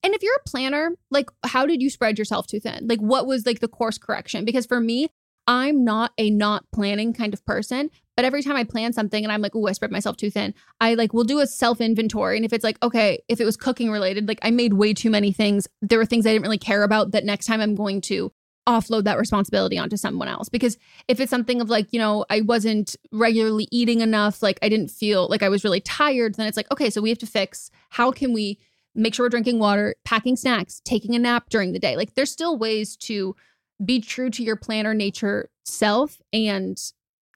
And 0.03 0.13
if 0.15 0.21
you're 0.21 0.35
a 0.35 0.49
planner, 0.49 0.91
like 1.09 1.29
how 1.45 1.65
did 1.65 1.81
you 1.81 1.89
spread 1.89 2.19
yourself 2.19 2.47
too 2.47 2.59
thin? 2.59 2.87
Like 2.87 2.99
what 2.99 3.25
was 3.25 3.45
like 3.45 3.59
the 3.61 3.67
course 3.67 3.97
correction? 3.97 4.43
Because 4.45 4.65
for 4.65 4.81
me, 4.81 5.07
I'm 5.47 5.83
not 5.83 6.11
a 6.17 6.29
not 6.29 6.65
planning 6.71 7.13
kind 7.13 7.33
of 7.33 7.45
person, 7.45 7.89
but 8.15 8.25
every 8.25 8.43
time 8.43 8.55
I 8.55 8.63
plan 8.63 8.93
something 8.93 9.23
and 9.23 9.31
I'm 9.31 9.41
like, 9.41 9.55
oh, 9.55 9.67
I 9.67 9.71
spread 9.71 9.91
myself 9.91 10.17
too 10.17 10.29
thin, 10.29 10.53
I 10.79 10.93
like 10.93 11.13
will 11.13 11.23
do 11.23 11.39
a 11.39 11.47
self 11.47 11.81
inventory. 11.81 12.35
And 12.35 12.45
if 12.45 12.53
it's 12.53 12.63
like, 12.63 12.77
okay, 12.83 13.19
if 13.27 13.41
it 13.41 13.45
was 13.45 13.57
cooking 13.57 13.91
related, 13.91 14.27
like 14.27 14.39
I 14.43 14.51
made 14.51 14.73
way 14.73 14.93
too 14.93 15.09
many 15.09 15.31
things, 15.31 15.67
there 15.81 15.97
were 15.97 16.05
things 16.05 16.25
I 16.25 16.31
didn't 16.31 16.43
really 16.43 16.57
care 16.57 16.83
about 16.83 17.11
that 17.11 17.25
next 17.25 17.47
time 17.47 17.61
I'm 17.61 17.75
going 17.75 18.01
to 18.01 18.31
offload 18.67 19.05
that 19.05 19.17
responsibility 19.17 19.77
onto 19.77 19.97
someone 19.97 20.27
else. 20.27 20.49
Because 20.49 20.77
if 21.07 21.19
it's 21.19 21.31
something 21.31 21.61
of 21.61 21.69
like, 21.69 21.87
you 21.91 21.99
know, 21.99 22.25
I 22.29 22.41
wasn't 22.41 22.95
regularly 23.11 23.67
eating 23.71 24.01
enough, 24.01 24.43
like 24.43 24.59
I 24.61 24.69
didn't 24.69 24.91
feel 24.91 25.27
like 25.27 25.43
I 25.43 25.49
was 25.49 25.63
really 25.63 25.81
tired, 25.81 26.35
then 26.35 26.47
it's 26.47 26.57
like, 26.57 26.71
okay, 26.71 26.89
so 26.89 27.01
we 27.01 27.09
have 27.09 27.17
to 27.19 27.25
fix 27.25 27.71
how 27.89 28.11
can 28.11 28.33
we 28.33 28.59
make 28.93 29.15
sure 29.15 29.25
we're 29.25 29.29
drinking 29.29 29.59
water, 29.59 29.95
packing 30.03 30.35
snacks, 30.35 30.81
taking 30.83 31.15
a 31.15 31.19
nap 31.19 31.49
during 31.49 31.71
the 31.73 31.79
day. 31.79 31.95
Like 31.95 32.13
there's 32.15 32.31
still 32.31 32.57
ways 32.57 32.95
to 32.97 33.35
be 33.83 33.99
true 33.99 34.29
to 34.29 34.43
your 34.43 34.55
planner 34.55 34.93
nature 34.93 35.49
self 35.65 36.21
and 36.33 36.77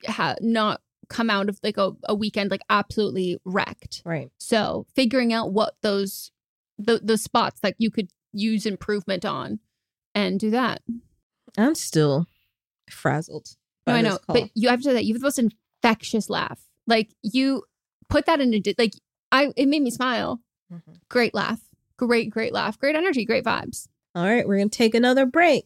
ha- 0.05 0.35
not 0.41 0.81
come 1.09 1.29
out 1.29 1.49
of 1.49 1.59
like 1.63 1.77
a, 1.77 1.91
a 2.05 2.15
weekend 2.15 2.51
like 2.51 2.61
absolutely 2.69 3.37
wrecked. 3.45 4.01
Right. 4.05 4.31
So 4.39 4.85
figuring 4.95 5.33
out 5.33 5.51
what 5.53 5.75
those 5.81 6.31
the 6.77 6.99
the 7.03 7.17
spots 7.17 7.59
that 7.61 7.75
you 7.77 7.89
could 7.91 8.09
use 8.33 8.65
improvement 8.65 9.25
on 9.25 9.59
and 10.13 10.39
do 10.39 10.49
that. 10.51 10.81
I'm 11.57 11.75
still 11.75 12.25
frazzled. 12.89 13.55
No, 13.87 13.93
I 13.93 14.01
know, 14.01 14.17
call. 14.17 14.35
but 14.41 14.49
you 14.55 14.69
have 14.69 14.81
to 14.81 14.93
that. 14.93 15.05
You 15.05 15.13
have 15.13 15.21
the 15.21 15.25
most 15.25 15.39
infectious 15.39 16.29
laugh. 16.29 16.59
Like 16.87 17.13
you 17.21 17.63
put 18.09 18.25
that 18.25 18.41
in 18.41 18.53
a 18.53 18.59
di- 18.59 18.75
like 18.77 18.93
I. 19.31 19.51
It 19.55 19.67
made 19.67 19.81
me 19.83 19.91
smile. 19.91 20.41
Mhm. 20.73 20.99
Great 21.09 21.33
laugh. 21.33 21.61
Great, 21.97 22.29
great 22.29 22.51
laugh. 22.53 22.77
Great 22.79 22.95
energy. 22.95 23.25
Great 23.25 23.45
vibes. 23.45 23.87
All 24.15 24.25
right, 24.25 24.47
we're 24.47 24.57
gonna 24.57 24.69
take 24.69 24.95
another 24.95 25.25
break. 25.25 25.65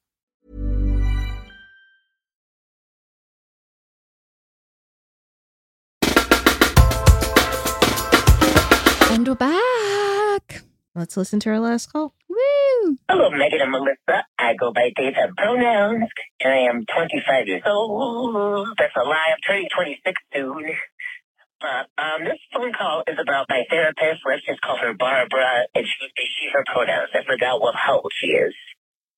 And 9.21 9.27
we're 9.27 9.35
back. 9.35 10.63
Let's 10.95 11.15
listen 11.15 11.39
to 11.41 11.49
our 11.51 11.59
last 11.59 11.93
call. 11.93 12.15
Woo! 12.27 12.97
Hello, 13.07 13.29
Meghan 13.29 13.61
and 13.61 13.71
Melisa. 13.71 14.23
I 14.39 14.55
go 14.55 14.73
by 14.73 14.89
they 14.97 15.11
them 15.11 15.35
pronouns, 15.37 16.09
and 16.41 16.51
I 16.51 16.57
am 16.65 16.87
25 16.91 17.45
years 17.47 17.61
old. 17.67 18.69
That's 18.79 18.95
a 18.95 19.03
lie. 19.05 19.29
I'm 19.29 19.37
turning 19.45 19.67
26 19.77 20.21
soon. 20.33 20.65
But 21.61 21.85
um, 22.01 22.23
this 22.23 22.39
phone 22.51 22.73
call 22.73 23.03
is 23.05 23.19
about 23.21 23.45
my 23.47 23.61
therapist. 23.69 24.25
Let's 24.25 24.43
just 24.43 24.59
call 24.61 24.77
her 24.77 24.95
Barbara, 24.95 25.69
and 25.75 25.85
she 25.85 25.93
would 26.01 26.11
she, 26.17 26.49
her 26.53 26.63
pronouns. 26.65 27.09
I 27.13 27.21
forgot 27.23 27.61
what 27.61 27.75
how 27.75 27.97
old 28.01 28.11
she 28.19 28.29
is. 28.29 28.55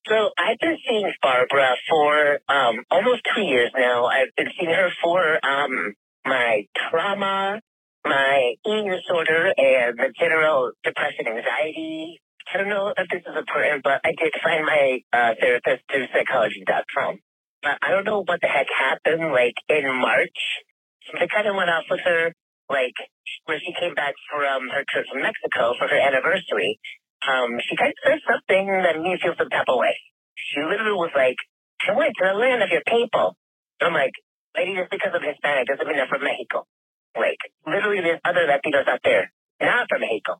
So 0.09 0.31
I've 0.37 0.59
been 0.59 0.79
seeing 0.85 1.13
Barbara 1.21 1.75
for 1.89 2.39
um, 2.49 2.83
almost 2.91 3.21
two 3.33 3.43
years 3.43 3.71
now. 3.73 4.07
I've 4.07 4.35
been 4.35 4.49
seeing 4.59 4.69
her 4.69 4.89
for 5.01 5.39
um, 5.45 5.95
my 6.25 6.67
trauma, 6.75 7.61
my 8.05 8.55
eating 8.65 8.91
disorder, 8.91 9.53
and 9.57 9.97
the 9.97 10.11
general 10.19 10.71
depression 10.83 11.27
anxiety. 11.27 12.19
I 12.53 12.57
don't 12.57 12.69
know 12.69 12.93
if 12.95 13.07
this 13.09 13.23
is 13.25 13.35
important, 13.37 13.83
but 13.83 14.01
I 14.03 14.11
did 14.11 14.33
find 14.43 14.65
my 14.65 14.99
uh, 15.13 15.33
therapist 15.39 15.83
through 15.89 16.07
psychology.com. 16.13 17.19
But 17.63 17.79
I 17.81 17.91
don't 17.91 18.03
know 18.03 18.23
what 18.27 18.41
the 18.41 18.51
heck 18.51 18.67
happened, 18.67 19.31
like, 19.31 19.55
in 19.69 19.87
March. 19.87 20.39
I 21.15 21.27
kind 21.27 21.47
of 21.47 21.55
went 21.55 21.69
off 21.69 21.87
with 21.89 22.01
her, 22.03 22.33
like, 22.69 22.95
when 23.45 23.59
she 23.63 23.71
came 23.79 23.95
back 23.95 24.13
from 24.29 24.67
her 24.69 24.83
trip 24.91 25.07
from 25.07 25.23
Mexico 25.23 25.73
for 25.79 25.87
her 25.87 25.99
anniversary. 25.99 26.79
Um, 27.23 27.55
she 27.63 27.75
kind 27.79 27.95
of 27.95 27.99
said 28.03 28.19
something 28.27 28.67
that 28.67 28.99
made 28.99 29.15
me 29.15 29.19
feel 29.23 29.35
some 29.39 29.49
type 29.49 29.71
of 29.71 29.79
way. 29.79 29.95
She 30.35 30.59
literally 30.59 30.91
was 30.91 31.11
like, 31.15 31.39
I 31.87 31.95
went 31.95 32.11
to 32.19 32.25
the 32.27 32.35
land 32.35 32.63
of 32.63 32.69
your 32.69 32.83
people. 32.83 33.35
And 33.79 33.87
I'm 33.87 33.95
like, 33.95 34.11
lady, 34.55 34.75
just 34.75 34.91
because 34.91 35.11
I'm 35.15 35.23
Hispanic 35.23 35.67
doesn't 35.67 35.87
mean 35.87 35.99
I'm 35.99 36.07
from 36.11 36.23
Mexico. 36.23 36.67
Like, 37.15 37.39
literally 37.65 38.01
there's 38.01 38.21
other 38.25 38.45
Latinos 38.49 38.87
out 38.87 39.01
there 39.03 39.31
not 39.61 39.87
from 39.89 40.01
Mexico. 40.01 40.39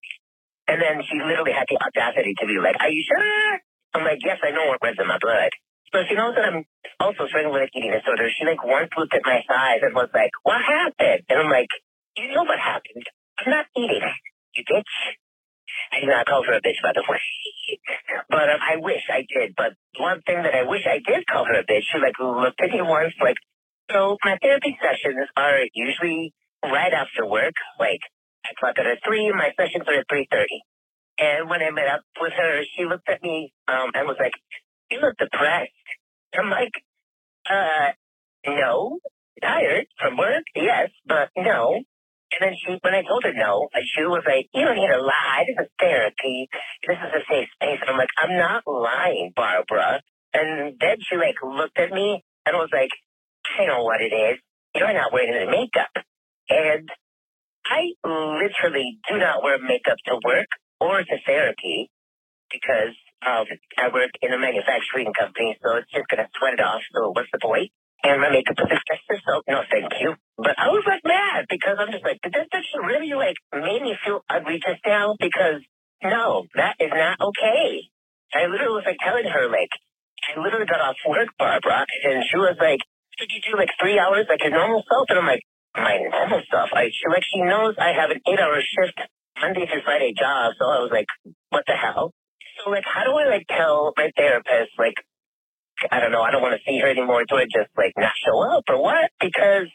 And 0.68 0.82
then 0.82 1.04
she 1.04 1.20
literally 1.20 1.52
had 1.52 1.68
the 1.68 1.78
audacity 1.80 2.34
to 2.40 2.46
be 2.48 2.58
like, 2.60 2.76
are 2.80 2.90
you 2.90 3.04
sure? 3.04 3.60
I'm 3.94 4.04
like, 4.04 4.20
yes, 4.24 4.40
I 4.42 4.52
know 4.52 4.68
what 4.68 4.82
runs 4.82 4.98
in 5.00 5.08
my 5.08 5.20
blood. 5.20 5.52
So 5.94 6.02
she 6.10 6.16
knows 6.16 6.34
that 6.36 6.50
I'm 6.50 6.66
also 7.00 7.28
struggling 7.30 7.54
with 7.54 7.70
eating 7.76 7.94
disorder. 7.94 8.26
She 8.34 8.46
like 8.46 8.64
once 8.64 8.90
looked 8.98 9.14
at 9.14 9.22
my 9.24 9.44
thighs 9.46 9.86
and 9.86 9.94
was 9.94 10.10
like, 10.14 10.32
what 10.42 10.58
happened? 10.66 11.22
And 11.30 11.38
I'm 11.38 11.52
like, 11.52 11.70
you 12.18 12.34
know 12.34 12.44
what 12.44 12.58
happened. 12.58 13.06
I'm 13.38 13.52
not 13.52 13.66
eating. 13.78 14.02
You 14.56 14.64
bitch. 14.66 14.94
I 15.92 16.00
did 16.02 16.10
not 16.10 16.26
call 16.26 16.44
her 16.44 16.54
a 16.58 16.62
bitch, 16.62 16.82
by 16.82 16.94
the 16.94 17.04
way. 17.06 17.22
but 18.30 18.50
um, 18.50 18.62
I 18.62 18.78
wish 18.78 19.04
I 19.10 19.26
did. 19.30 19.54
But 19.56 19.74
one 20.00 20.22
thing 20.26 20.42
that 20.42 20.56
I 20.56 20.64
wish 20.64 20.82
I 20.90 20.98
did 21.06 21.28
call 21.28 21.46
her 21.46 21.60
a 21.60 21.66
bitch, 21.66 21.86
she 21.92 22.00
like 22.00 22.18
looked 22.18 22.62
at 22.62 22.72
me 22.72 22.82
once 22.82 23.14
like, 23.22 23.38
so 23.92 24.18
my 24.26 24.38
therapy 24.42 24.78
sessions 24.82 25.28
are 25.38 25.62
usually 25.74 26.34
right 26.64 26.94
after 26.94 27.26
work. 27.26 27.54
Like 27.80 28.02
I 28.46 28.52
clock 28.60 28.80
out 28.80 28.88
at 28.88 29.00
three. 29.06 29.32
My 29.32 29.52
sessions 29.58 29.86
are 29.88 30.00
at 30.00 30.06
three 30.10 30.28
thirty. 30.30 30.62
And 31.20 31.50
when 31.50 31.62
I 31.62 31.70
met 31.72 31.88
up 31.88 32.02
with 32.20 32.34
her, 32.34 32.62
she 32.76 32.86
looked 32.86 33.08
at 33.08 33.22
me 33.22 33.54
um, 33.68 33.92
and 33.94 34.08
was 34.08 34.18
like, 34.20 34.34
"You 34.90 35.00
look 35.00 35.18
depressed." 35.18 35.72
I'm 36.34 36.50
like, 36.50 36.74
"Uh, 37.50 37.94
no, 38.48 39.00
tired 39.42 39.86
from 40.00 40.18
work, 40.18 40.44
yes, 40.56 40.90
but 41.06 41.30
no." 41.38 41.76
And 42.34 42.42
then 42.42 42.56
she, 42.58 42.80
when 42.82 42.96
I 42.96 43.04
told 43.04 43.24
her 43.26 43.34
no, 43.34 43.70
she 43.94 44.02
was 44.04 44.24
like, 44.26 44.50
"You 44.54 44.66
don't 44.66 44.76
need 44.76 44.90
to 44.90 45.02
lie. 45.02 45.46
This 45.46 45.66
is 45.66 45.72
therapy. 45.80 46.50
This 46.88 46.98
is 46.98 47.14
a 47.14 47.24
safe 47.30 47.50
space." 47.54 47.80
And 47.82 47.90
I'm 47.92 47.98
like, 47.98 48.14
"I'm 48.18 48.36
not 48.38 48.64
lying, 48.66 49.32
Barbara." 49.36 50.02
And 50.34 50.74
then 50.82 50.98
she 51.00 51.16
like 51.16 51.38
looked 51.44 51.78
at 51.78 51.92
me 51.92 52.24
and 52.46 52.58
was 52.58 52.70
like, 52.74 52.90
"I 53.60 53.66
know 53.66 53.84
what 53.84 54.02
it 54.02 54.14
is. 54.14 54.40
You're 54.74 54.94
not 54.94 55.14
wearing 55.14 55.34
the 55.34 55.52
makeup." 55.52 55.94
And 56.54 56.90
I 57.66 57.98
literally 58.06 59.00
do 59.10 59.18
not 59.18 59.42
wear 59.42 59.58
makeup 59.58 59.98
to 60.06 60.20
work 60.24 60.48
or 60.80 61.00
to 61.02 61.16
therapy 61.26 61.90
because 62.52 62.94
um, 63.26 63.48
I 63.80 63.90
work 63.90 64.12
in 64.22 64.34
a 64.34 64.38
manufacturing 64.38 65.10
company, 65.18 65.58
so 65.64 65.78
it's 65.82 65.90
just 65.92 66.08
gonna 66.08 66.30
sweat 66.38 66.54
it 66.54 66.62
off. 66.62 66.82
So 66.94 67.12
what's 67.16 67.32
the 67.32 67.40
point? 67.42 67.72
And 68.04 68.20
my 68.20 68.30
makeup 68.30 68.60
is 68.60 68.68
expensive, 68.68 69.24
so 69.26 69.42
no, 69.48 69.64
thank 69.72 69.88
you. 70.04 70.14
But 70.38 70.60
I 70.60 70.68
was 70.70 70.84
like 70.86 71.02
mad 71.08 71.48
because 71.50 71.80
I'm 71.80 71.90
just 71.90 72.04
like, 72.04 72.20
did 72.22 72.36
this 72.36 72.52
bitch 72.52 72.68
really 72.84 73.16
like 73.16 73.40
made 73.56 73.82
me 73.82 73.96
feel 74.06 74.22
ugly 74.30 74.60
just 74.60 74.84
now? 74.86 75.16
Because 75.18 75.64
no, 76.04 76.46
that 76.56 76.76
is 76.84 76.92
not 76.92 77.18
okay. 77.32 77.88
I 78.36 78.52
literally 78.52 78.76
was 78.76 78.86
like 78.86 79.00
telling 79.00 79.26
her 79.26 79.48
like, 79.48 79.72
I 80.28 80.40
literally 80.40 80.68
got 80.68 80.84
off 80.84 81.00
work, 81.08 81.32
Barbara, 81.40 81.88
and 82.04 82.24
she 82.28 82.38
was 82.38 82.60
like, 82.60 82.84
did 83.20 83.32
you 83.32 83.40
do 83.40 83.58
like 83.58 83.72
three 83.80 83.98
hours 83.98 84.26
like 84.28 84.44
your 84.44 84.52
normal 84.52 84.84
self? 84.90 85.08
And 85.10 85.20
I'm 85.20 85.28
like, 85.28 85.44
my 85.76 85.98
normal 85.98 86.42
stuff. 86.46 86.70
I 86.74 86.90
she 86.90 87.08
like 87.10 87.24
she 87.24 87.42
knows 87.42 87.76
I 87.78 87.94
have 87.94 88.10
an 88.12 88.22
eight 88.28 88.40
hour 88.40 88.60
shift 88.62 89.00
Monday 89.40 89.66
through 89.66 89.82
Friday 89.84 90.14
job, 90.18 90.54
so 90.60 90.66
I 90.66 90.80
was 90.80 90.92
like, 90.92 91.08
what 91.50 91.64
the 91.68 91.74
hell? 91.74 92.14
So 92.64 92.70
like 92.70 92.86
how 92.86 93.04
do 93.04 93.12
I 93.12 93.30
like 93.30 93.46
tell 93.50 93.94
my 93.98 94.12
therapist 94.16 94.72
like 94.78 94.96
I 95.92 96.00
don't 96.00 96.12
know, 96.12 96.22
I 96.22 96.32
don't 96.32 96.42
want 96.42 96.56
to 96.56 96.64
see 96.66 96.80
her 96.80 96.90
anymore, 96.90 97.26
do 97.28 97.36
I 97.36 97.46
just 97.46 97.70
like 97.78 97.94
not 97.98 98.14
show 98.24 98.40
up 98.42 98.64
or 98.70 98.82
what? 98.82 99.12
Because 99.20 99.68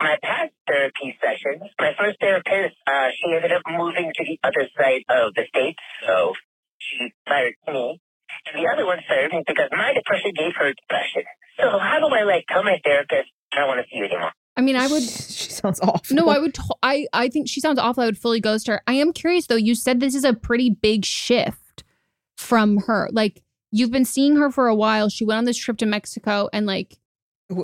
my 0.00 0.16
past 0.22 0.50
therapy 0.66 1.14
sessions, 1.22 1.62
my 1.78 1.92
first 1.98 2.18
therapist, 2.20 2.74
uh, 2.86 3.08
she 3.14 3.34
ended 3.34 3.52
up 3.52 3.62
moving 3.70 4.10
to 4.14 4.22
the 4.24 4.38
other 4.42 4.66
side 4.74 5.06
of 5.08 5.34
the 5.34 5.44
state, 5.48 5.76
so 6.06 6.32
she 6.78 7.12
fired 7.26 7.54
me. 7.68 8.00
And 8.46 8.58
the 8.58 8.68
other 8.68 8.84
one 8.86 8.98
fired 9.06 9.30
me 9.30 9.44
because 9.46 9.68
my 9.70 9.92
depression 9.94 10.32
gave 10.34 10.52
her 10.56 10.72
depression. 10.74 11.22
So 11.58 11.78
how 11.78 12.00
do 12.00 12.08
I 12.10 12.24
like 12.24 12.44
tell 12.48 12.64
my 12.64 12.80
therapist 12.84 13.30
I 13.52 13.60
don't 13.60 13.68
want 13.68 13.80
to 13.80 13.86
see 13.86 13.98
you 13.98 14.04
anymore? 14.06 14.32
I 14.56 14.60
mean, 14.60 14.76
I 14.76 14.86
would. 14.86 15.02
she 15.02 15.50
sounds 15.50 15.80
awful. 15.80 16.14
No, 16.16 16.28
I 16.28 16.38
would. 16.38 16.56
I 16.82 17.06
I 17.12 17.28
think 17.28 17.48
she 17.48 17.60
sounds 17.60 17.78
awful. 17.78 18.02
I 18.02 18.06
would 18.06 18.18
fully 18.18 18.40
ghost 18.40 18.66
her. 18.66 18.82
I 18.86 18.94
am 18.94 19.12
curious 19.12 19.46
though. 19.46 19.56
You 19.56 19.74
said 19.74 20.00
this 20.00 20.14
is 20.14 20.24
a 20.24 20.34
pretty 20.34 20.70
big 20.70 21.04
shift 21.04 21.84
from 22.36 22.78
her. 22.86 23.08
Like 23.12 23.42
you've 23.70 23.90
been 23.90 24.04
seeing 24.04 24.36
her 24.36 24.50
for 24.50 24.68
a 24.68 24.74
while. 24.74 25.08
She 25.08 25.24
went 25.24 25.38
on 25.38 25.44
this 25.44 25.56
trip 25.56 25.78
to 25.78 25.86
Mexico 25.86 26.48
and 26.52 26.66
like 26.66 26.98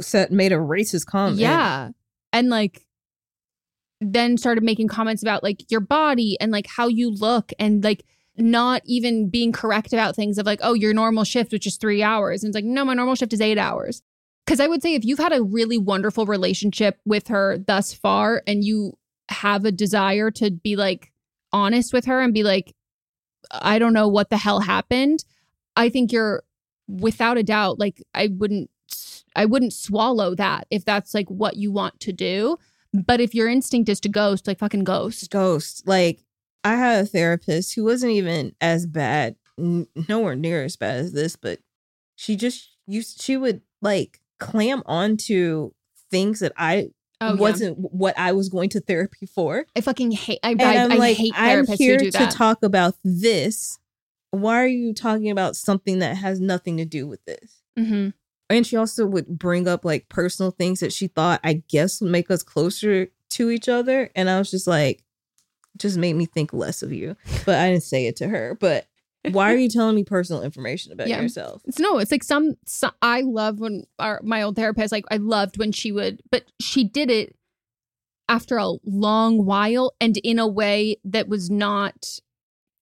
Said 0.00 0.30
made 0.32 0.52
a 0.52 0.56
racist 0.56 1.06
comment. 1.06 1.38
yeah, 1.38 1.90
and 2.32 2.48
like 2.50 2.84
then 4.00 4.36
started 4.38 4.62
making 4.62 4.88
comments 4.88 5.22
about 5.22 5.42
like 5.42 5.70
your 5.70 5.80
body 5.80 6.36
and 6.40 6.52
like 6.52 6.66
how 6.66 6.86
you 6.88 7.10
look 7.10 7.52
and 7.58 7.82
like 7.82 8.04
not 8.36 8.80
even 8.84 9.28
being 9.28 9.50
correct 9.50 9.92
about 9.92 10.14
things 10.14 10.38
of 10.38 10.46
like 10.46 10.60
oh 10.62 10.72
your 10.72 10.94
normal 10.94 11.24
shift 11.24 11.50
which 11.50 11.66
is 11.66 11.76
three 11.76 12.02
hours 12.02 12.44
and 12.44 12.50
it's 12.50 12.54
like 12.54 12.64
no 12.64 12.84
my 12.84 12.94
normal 12.94 13.16
shift 13.16 13.32
is 13.32 13.40
eight 13.40 13.58
hours 13.58 14.00
because 14.48 14.60
I 14.60 14.66
would 14.66 14.80
say 14.80 14.94
if 14.94 15.04
you've 15.04 15.18
had 15.18 15.34
a 15.34 15.42
really 15.42 15.76
wonderful 15.76 16.24
relationship 16.24 16.98
with 17.04 17.28
her 17.28 17.58
thus 17.58 17.92
far 17.92 18.42
and 18.46 18.64
you 18.64 18.96
have 19.28 19.66
a 19.66 19.70
desire 19.70 20.30
to 20.30 20.50
be 20.50 20.74
like 20.74 21.12
honest 21.52 21.92
with 21.92 22.06
her 22.06 22.22
and 22.22 22.32
be 22.32 22.42
like, 22.42 22.74
I 23.50 23.78
don't 23.78 23.92
know 23.92 24.08
what 24.08 24.30
the 24.30 24.38
hell 24.38 24.60
happened, 24.60 25.22
I 25.76 25.90
think 25.90 26.12
you're 26.12 26.44
without 26.86 27.36
a 27.36 27.42
doubt, 27.42 27.78
like, 27.78 28.02
I 28.14 28.28
wouldn't. 28.28 28.70
I 29.36 29.44
wouldn't 29.44 29.74
swallow 29.74 30.34
that 30.36 30.66
if 30.70 30.84
that's 30.84 31.12
like 31.12 31.28
what 31.28 31.56
you 31.56 31.70
want 31.70 32.00
to 32.00 32.12
do. 32.12 32.56
But 32.94 33.20
if 33.20 33.34
your 33.34 33.48
instinct 33.48 33.90
is 33.90 34.00
to 34.00 34.08
ghost, 34.08 34.46
like 34.46 34.58
fucking 34.58 34.82
ghost. 34.82 35.30
Ghost. 35.30 35.86
Like 35.86 36.24
I 36.64 36.74
had 36.74 37.04
a 37.04 37.06
therapist 37.06 37.74
who 37.74 37.84
wasn't 37.84 38.12
even 38.12 38.54
as 38.62 38.86
bad 38.86 39.36
n- 39.58 39.86
nowhere 40.08 40.34
near 40.34 40.64
as 40.64 40.76
bad 40.76 40.96
as 40.96 41.12
this, 41.12 41.36
but 41.36 41.60
she 42.16 42.34
just 42.34 42.70
used 42.86 43.20
she 43.20 43.36
would 43.36 43.60
like 43.82 44.20
clam 44.38 44.82
onto 44.86 45.72
things 46.10 46.40
that 46.40 46.52
I 46.56 46.90
Oh, 47.20 47.34
wasn't 47.34 47.76
what 47.78 48.16
I 48.16 48.30
was 48.30 48.48
going 48.48 48.68
to 48.70 48.80
therapy 48.80 49.26
for. 49.26 49.66
I 49.74 49.80
fucking 49.80 50.12
hate. 50.12 50.38
I, 50.44 50.54
I, 50.60 50.76
I'm 50.76 50.92
I 50.92 50.96
like, 50.96 51.16
hate 51.16 51.32
I'm 51.34 51.66
here 51.66 51.98
to 51.98 52.10
that. 52.12 52.30
talk 52.30 52.62
about 52.62 52.94
this. 53.02 53.80
Why 54.30 54.62
are 54.62 54.68
you 54.68 54.94
talking 54.94 55.28
about 55.28 55.56
something 55.56 55.98
that 55.98 56.16
has 56.18 56.38
nothing 56.38 56.76
to 56.76 56.84
do 56.84 57.08
with 57.08 57.24
this? 57.24 57.62
hmm 57.76 58.10
And 58.48 58.64
she 58.64 58.76
also 58.76 59.04
would 59.04 59.26
bring 59.26 59.66
up 59.66 59.84
like 59.84 60.08
personal 60.08 60.52
things 60.52 60.78
that 60.78 60.92
she 60.92 61.08
thought, 61.08 61.40
I 61.42 61.64
guess, 61.68 62.00
would 62.00 62.12
make 62.12 62.30
us 62.30 62.44
closer 62.44 63.08
to 63.30 63.50
each 63.50 63.68
other. 63.68 64.10
And 64.14 64.30
I 64.30 64.38
was 64.38 64.52
just 64.52 64.68
like, 64.68 65.02
just 65.76 65.96
made 65.96 66.14
me 66.14 66.24
think 66.24 66.52
less 66.52 66.82
of 66.84 66.92
you. 66.92 67.16
But 67.44 67.56
I 67.58 67.70
didn't 67.70 67.82
say 67.82 68.06
it 68.06 68.14
to 68.16 68.28
her. 68.28 68.56
But 68.60 68.86
why 69.34 69.52
are 69.52 69.56
you 69.56 69.68
telling 69.68 69.94
me 69.94 70.04
personal 70.04 70.42
information 70.42 70.92
about 70.92 71.08
Yeah. 71.08 71.20
yourself? 71.20 71.62
It's 71.64 71.78
no, 71.78 71.98
it's 71.98 72.10
like 72.12 72.24
some, 72.24 72.54
some 72.66 72.92
I 73.02 73.20
love 73.22 73.60
when 73.60 73.84
our 73.98 74.20
my 74.22 74.42
old 74.42 74.56
therapist 74.56 74.92
like 74.92 75.04
I 75.10 75.16
loved 75.16 75.58
when 75.58 75.72
she 75.72 75.92
would, 75.92 76.22
but 76.30 76.44
she 76.60 76.84
did 76.84 77.10
it 77.10 77.34
after 78.28 78.58
a 78.58 78.72
long 78.84 79.44
while 79.46 79.94
and 80.00 80.16
in 80.18 80.38
a 80.38 80.46
way 80.46 80.96
that 81.04 81.28
was 81.28 81.48
not 81.50 82.20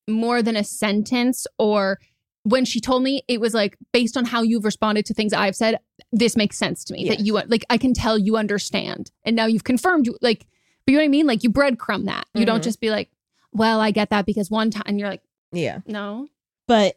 more 0.08 0.42
than 0.42 0.56
a 0.56 0.64
sentence 0.64 1.46
or 1.58 1.98
when 2.42 2.64
she 2.64 2.80
told 2.80 3.02
me 3.02 3.22
it 3.28 3.40
was 3.40 3.54
like 3.54 3.76
based 3.92 4.16
on 4.16 4.24
how 4.24 4.42
you've 4.42 4.64
responded 4.64 5.04
to 5.06 5.14
things 5.14 5.32
I've 5.32 5.56
said, 5.56 5.78
this 6.12 6.36
makes 6.36 6.56
sense 6.56 6.84
to 6.84 6.94
me 6.94 7.08
that 7.08 7.20
you 7.20 7.34
like 7.34 7.64
I 7.70 7.76
can 7.78 7.92
tell 7.92 8.16
you 8.18 8.36
understand. 8.36 9.10
And 9.24 9.34
now 9.34 9.46
you've 9.46 9.64
confirmed 9.64 10.06
you 10.06 10.16
like 10.22 10.46
but 10.84 10.92
you 10.92 10.98
know 10.98 11.02
what 11.02 11.06
I 11.06 11.08
mean? 11.08 11.26
Like 11.26 11.42
you 11.42 11.50
breadcrumb 11.50 12.04
that. 12.06 12.26
You 12.34 12.44
don't 12.44 12.60
Mhm. 12.60 12.64
just 12.64 12.80
be 12.80 12.90
like, 12.90 13.10
well, 13.52 13.80
I 13.80 13.90
get 13.90 14.10
that 14.10 14.24
because 14.26 14.48
one 14.50 14.70
time 14.70 14.84
and 14.86 15.00
you're 15.00 15.08
like, 15.08 15.22
Yeah. 15.52 15.80
no. 15.86 16.28
But 16.68 16.96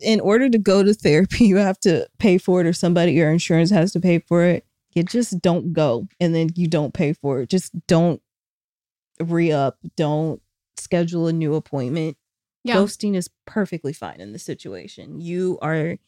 in 0.00 0.20
order 0.20 0.48
to 0.48 0.58
go 0.58 0.82
to 0.82 0.92
therapy, 0.94 1.44
you 1.46 1.56
have 1.56 1.78
to 1.80 2.08
pay 2.18 2.38
for 2.38 2.60
it 2.60 2.66
or 2.66 2.72
somebody, 2.72 3.12
your 3.12 3.30
insurance 3.30 3.70
has 3.70 3.92
to 3.92 4.00
pay 4.00 4.18
for 4.18 4.42
it. 4.44 4.66
You 4.94 5.02
just 5.02 5.40
don't 5.40 5.72
go 5.72 6.08
and 6.20 6.34
then 6.34 6.50
you 6.54 6.68
don't 6.68 6.94
pay 6.94 7.12
for 7.12 7.40
it. 7.40 7.50
Just 7.50 7.72
don't 7.86 8.20
re 9.20 9.52
up. 9.52 9.78
Don't 9.96 10.40
schedule 10.78 11.26
a 11.26 11.32
new 11.32 11.54
appointment. 11.54 12.16
Yeah. 12.64 12.76
Ghosting 12.76 13.14
is 13.14 13.30
perfectly 13.46 13.92
fine 13.92 14.20
in 14.20 14.32
this 14.32 14.42
situation. 14.42 15.20
You 15.20 15.58
are 15.62 15.98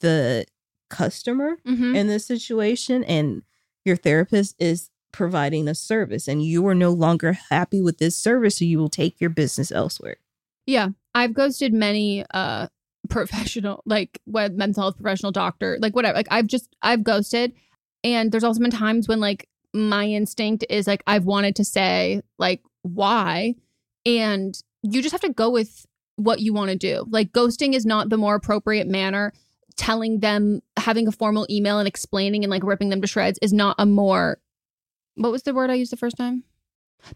the 0.00 0.46
customer 0.90 1.56
Mhm. 1.66 1.94
in 1.94 2.06
this 2.06 2.26
situation, 2.26 3.04
and 3.04 3.42
your 3.84 3.96
therapist 3.96 4.56
is 4.58 4.90
providing 5.12 5.68
a 5.68 5.74
service, 5.74 6.26
and 6.26 6.42
you 6.44 6.66
are 6.66 6.74
no 6.74 6.90
longer 6.90 7.32
happy 7.50 7.80
with 7.82 7.98
this 7.98 8.16
service, 8.16 8.56
so 8.58 8.64
you 8.64 8.78
will 8.78 8.88
take 8.88 9.20
your 9.20 9.30
business 9.30 9.70
elsewhere. 9.70 10.16
Yeah, 10.66 10.90
I've 11.14 11.34
ghosted 11.34 11.72
many 11.72 12.24
uh 12.32 12.68
professional 13.08 13.82
like 13.84 14.20
what 14.24 14.52
mental 14.54 14.84
health 14.84 14.96
professional 14.96 15.32
doctor, 15.32 15.78
like 15.80 15.94
whatever. 15.94 16.16
Like 16.16 16.28
I've 16.30 16.46
just 16.46 16.74
I've 16.82 17.04
ghosted 17.04 17.52
and 18.04 18.30
there's 18.32 18.44
also 18.44 18.60
been 18.60 18.70
times 18.70 19.08
when 19.08 19.20
like 19.20 19.48
my 19.74 20.06
instinct 20.06 20.64
is 20.68 20.86
like 20.86 21.02
I've 21.06 21.24
wanted 21.24 21.56
to 21.56 21.64
say 21.64 22.22
like 22.38 22.62
why 22.82 23.54
and 24.04 24.54
you 24.82 25.02
just 25.02 25.12
have 25.12 25.20
to 25.22 25.32
go 25.32 25.50
with 25.50 25.86
what 26.16 26.40
you 26.40 26.52
want 26.52 26.70
to 26.70 26.76
do. 26.76 27.06
Like 27.08 27.32
ghosting 27.32 27.74
is 27.74 27.86
not 27.86 28.08
the 28.08 28.16
more 28.16 28.34
appropriate 28.34 28.86
manner. 28.86 29.32
Telling 29.74 30.20
them 30.20 30.60
having 30.76 31.08
a 31.08 31.12
formal 31.12 31.46
email 31.48 31.78
and 31.78 31.88
explaining 31.88 32.44
and 32.44 32.50
like 32.50 32.62
ripping 32.62 32.90
them 32.90 33.00
to 33.00 33.06
shreds 33.06 33.38
is 33.40 33.54
not 33.54 33.74
a 33.78 33.86
more 33.86 34.38
what 35.14 35.32
was 35.32 35.42
the 35.42 35.54
word 35.54 35.70
I 35.70 35.74
used 35.74 35.92
the 35.92 35.96
first 35.96 36.16
time? 36.16 36.44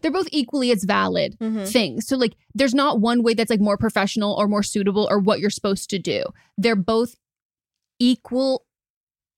They're 0.01 0.11
both 0.11 0.27
equally 0.31 0.71
as 0.71 0.83
valid 0.83 1.37
Mhm. 1.39 1.67
things. 1.71 2.07
So 2.07 2.17
like 2.17 2.35
there's 2.53 2.73
not 2.73 2.99
one 2.99 3.23
way 3.23 3.33
that's 3.33 3.49
like 3.49 3.59
more 3.61 3.77
professional 3.77 4.33
or 4.33 4.47
more 4.47 4.63
suitable 4.63 5.07
or 5.09 5.19
what 5.19 5.39
you're 5.39 5.49
supposed 5.49 5.89
to 5.91 5.99
do. 5.99 6.23
They're 6.57 6.75
both 6.75 7.15
equal 7.99 8.65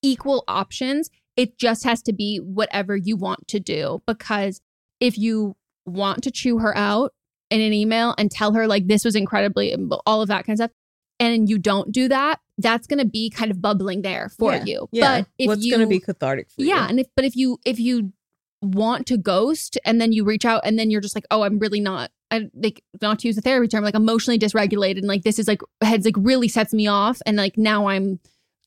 equal 0.02 0.44
options. 0.48 1.10
It 1.36 1.58
just 1.58 1.84
has 1.84 2.02
to 2.04 2.14
be 2.14 2.38
whatever 2.38 2.96
you 2.96 3.16
want 3.18 3.48
to 3.50 3.60
do 3.60 4.02
because 4.08 4.62
if 5.00 5.18
you 5.18 5.56
want 5.86 6.24
to 6.24 6.32
chew 6.32 6.60
her 6.60 6.76
out 6.78 7.14
in 7.50 7.62
an 7.62 7.74
email 7.74 8.16
and 8.18 8.30
tell 8.32 8.54
her 8.54 8.68
like 8.68 8.88
this 8.88 9.04
was 9.04 9.16
incredibly 9.16 9.76
all 10.06 10.22
of 10.22 10.28
that 10.30 10.46
kind 10.46 10.54
of 10.60 10.66
stuff 10.66 10.72
and 11.20 11.50
you 11.50 11.58
don't 11.58 11.92
do 11.92 12.08
that, 12.08 12.40
that's 12.58 12.88
going 12.88 13.00
to 13.00 13.06
be 13.06 13.30
kind 13.30 13.52
of 13.52 13.62
bubbling 13.62 14.02
there 14.02 14.30
for 14.38 14.54
Yeah. 14.54 14.64
you. 14.66 14.90
Yeah. 14.92 15.20
But 15.22 15.28
if 15.38 15.48
What's 15.48 15.70
going 15.70 15.82
to 15.82 15.88
be 15.88 16.00
cathartic 16.00 16.50
for 16.50 16.62
you? 16.62 16.68
yeah, 16.70 16.88
and 16.90 17.00
if 17.00 17.08
but 17.16 17.26
if 17.26 17.36
you 17.36 17.58
if 17.66 17.80
you 17.80 18.14
want 18.62 19.08
to 19.08 19.18
ghost 19.18 19.78
and 19.86 20.02
then 20.02 20.12
you 20.12 20.26
reach 20.26 20.46
out 20.46 20.62
and 20.66 20.78
then 20.78 20.92
you're 20.92 21.02
just 21.02 21.16
like, 21.16 21.26
oh, 21.32 21.44
I'm 21.44 21.60
really 21.60 21.80
not. 21.80 22.12
I 22.32 22.50
like 22.54 22.84
not 23.02 23.20
to 23.20 23.28
use 23.28 23.36
the 23.36 23.42
therapy 23.42 23.68
term, 23.68 23.84
like 23.84 23.96
emotionally 23.96 24.38
dysregulated, 24.38 24.98
and 25.00 25.08
like 25.08 25.24
this 25.24 25.40
is 25.40 25.48
like 25.48 25.62
heads 25.82 26.06
like 26.06 26.16
really 26.18 26.48
sets 26.48 26.74
me 26.74 26.86
off, 26.88 27.22
and 27.26 27.38
like 27.38 27.58
now 27.58 27.88
I'm 27.88 28.20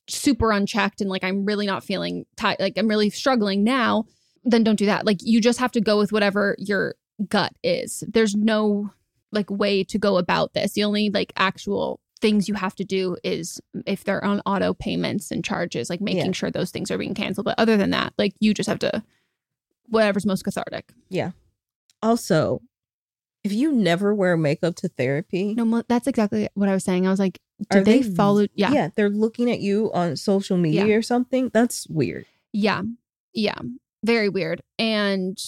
super 0.09 0.51
unchecked 0.51 1.01
and 1.01 1.09
like 1.09 1.23
I'm 1.23 1.45
really 1.45 1.67
not 1.67 1.85
feeling 1.85 2.27
tight, 2.37 2.59
like 2.59 2.77
I'm 2.77 2.89
really 2.89 3.09
struggling 3.11 3.63
now. 3.63 4.05
Then 4.45 4.65
don't 4.65 4.77
do 4.79 4.87
that. 4.87 5.07
Like 5.07 5.19
you 5.23 5.41
just 5.41 5.61
have 5.61 5.71
to 5.73 5.81
go 5.81 5.97
with 5.99 6.11
whatever 6.11 6.57
your 6.59 6.97
gut 7.29 7.53
is. 7.63 8.03
There's 8.09 8.35
no 8.35 8.91
like 9.31 9.49
way 9.49 9.85
to 9.85 9.99
go 9.99 10.19
about 10.19 10.55
this. 10.55 10.73
The 10.73 10.83
only 10.83 11.11
like 11.11 11.33
actual 11.37 12.01
things 12.21 12.49
you 12.49 12.55
have 12.55 12.75
to 12.77 12.85
do 12.85 13.17
is 13.23 13.61
if 13.87 14.03
they're 14.03 14.25
on 14.25 14.41
auto 14.45 14.75
payments 14.75 15.31
and 15.31 15.45
charges, 15.45 15.89
like 15.89 16.01
making 16.01 16.27
Yeah. 16.27 16.33
sure 16.33 16.51
those 16.51 16.71
things 16.73 16.91
are 16.91 16.99
being 16.99 17.15
canceled. 17.15 17.45
But 17.45 17.59
other 17.59 17.77
than 17.77 17.91
that, 17.91 18.13
like 18.19 18.35
you 18.41 18.53
just 18.55 18.69
have 18.69 18.81
to 18.81 19.03
whatever's 19.89 20.27
most 20.27 20.45
cathartic. 20.45 20.93
Yeah. 21.09 21.33
Also, 22.03 22.63
if 23.45 23.53
you 23.53 23.73
never 23.73 24.15
wear 24.15 24.37
makeup 24.37 24.77
to 24.77 24.89
therapy, 24.89 25.55
No, 25.55 25.83
that's 25.89 26.07
exactly 26.07 26.49
what 26.55 26.69
I 26.69 26.75
was 26.75 26.85
saying. 26.85 27.07
I 27.07 27.11
was 27.11 27.19
like, 27.19 27.41
are 27.71 27.83
did 27.83 27.87
they, 27.87 28.03
follow? 28.03 28.47
Yeah. 28.55 28.73
Yeah, 28.73 28.89
they're 28.95 29.11
looking 29.11 29.51
at 29.51 29.61
you 29.61 29.93
on 29.93 30.17
social 30.17 30.57
media 30.57 30.87
Yeah. 30.87 30.95
or 30.95 31.03
something. 31.03 31.51
That's 31.53 31.87
weird. 31.89 32.27
Yeah. 32.53 32.83
Yeah. 33.33 33.59
Very 34.05 34.29
weird. 34.29 34.63
And 34.79 35.39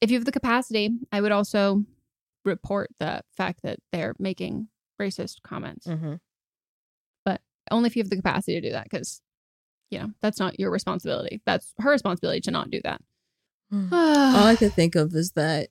if 0.00 0.10
you 0.10 0.16
have 0.16 0.24
the 0.24 0.32
capacity, 0.32 0.90
I 1.12 1.20
would 1.20 1.32
also 1.32 1.84
report 2.44 2.90
the 2.98 3.22
fact 3.36 3.62
that 3.62 3.78
they're 3.92 4.14
making 4.18 4.68
racist 5.00 5.42
comments. 5.42 5.86
Mm-hmm. 5.86 6.14
But 7.24 7.40
only 7.70 7.86
if 7.86 7.96
you 7.96 8.02
have 8.02 8.10
the 8.10 8.16
capacity 8.16 8.60
to 8.60 8.68
do 8.68 8.72
that 8.72 8.84
because, 8.84 9.22
you 9.90 10.00
know, 10.00 10.10
that's 10.20 10.40
not 10.40 10.58
your 10.58 10.70
responsibility. 10.70 11.40
That's 11.46 11.72
her 11.78 11.90
responsibility 11.90 12.40
to 12.42 12.50
not 12.50 12.70
do 12.70 12.80
that. 12.84 13.00
Hmm. 13.72 13.88
All 13.92 14.46
I 14.46 14.56
could 14.56 14.74
think 14.74 14.94
of 14.94 15.14
is 15.14 15.32
that 15.32 15.70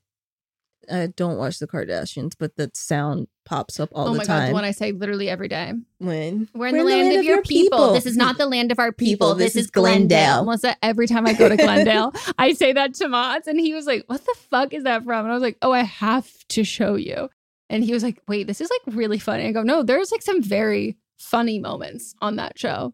I 0.91 1.07
don't 1.07 1.37
watch 1.37 1.59
the 1.59 1.67
Kardashians, 1.67 2.33
but 2.37 2.55
that 2.57 2.75
sound 2.75 3.27
pops 3.45 3.79
up 3.79 3.89
all 3.93 4.09
oh 4.09 4.13
the 4.13 4.19
time. 4.19 4.29
Oh 4.29 4.33
my 4.33 4.39
God. 4.39 4.49
The 4.49 4.53
one 4.53 4.63
I 4.63 4.71
say 4.71 4.91
literally 4.91 5.29
every 5.29 5.47
day. 5.47 5.73
when 5.99 6.49
We're 6.53 6.67
in 6.67 6.77
the 6.77 6.83
land, 6.83 7.17
of 7.17 7.23
your 7.23 7.41
people. 7.41 7.93
This 7.93 8.05
is 8.05 8.17
not 8.17 8.37
the 8.37 8.45
land 8.45 8.71
of 8.71 8.79
our 8.79 8.91
people. 8.91 9.27
People. 9.27 9.35
This, 9.35 9.53
This 9.53 9.61
is 9.61 9.65
is 9.65 9.71
Glendale. 9.71 10.43
Glendale. 10.43 10.71
Melisa, 10.71 10.75
every 10.81 11.07
time 11.07 11.27
I 11.27 11.33
go 11.33 11.47
to 11.49 11.55
Glendale, 11.55 12.13
I 12.37 12.53
say 12.53 12.73
that 12.73 12.93
to 12.95 13.07
Mods, 13.07 13.47
and 13.47 13.59
he 13.59 13.73
was 13.73 13.85
like, 13.85 14.03
What 14.07 14.25
the 14.25 14.35
fuck 14.49 14.73
is 14.73 14.83
that 14.83 15.03
from? 15.03 15.25
And 15.25 15.31
I 15.31 15.33
was 15.33 15.43
like, 15.43 15.57
Oh, 15.61 15.71
I 15.71 15.83
have 15.83 16.29
to 16.49 16.63
show 16.63 16.95
you. 16.95 17.29
And 17.69 17.83
he 17.83 17.93
was 17.93 18.03
like, 18.03 18.21
Wait, 18.27 18.47
this 18.47 18.61
is 18.61 18.69
like 18.69 18.95
really 18.95 19.19
funny. 19.19 19.45
I 19.45 19.51
go, 19.51 19.63
No, 19.63 19.83
there's 19.83 20.11
like 20.11 20.23
some 20.23 20.41
very 20.41 20.97
funny 21.17 21.59
moments 21.59 22.15
on 22.21 22.37
that 22.37 22.57
show. 22.57 22.93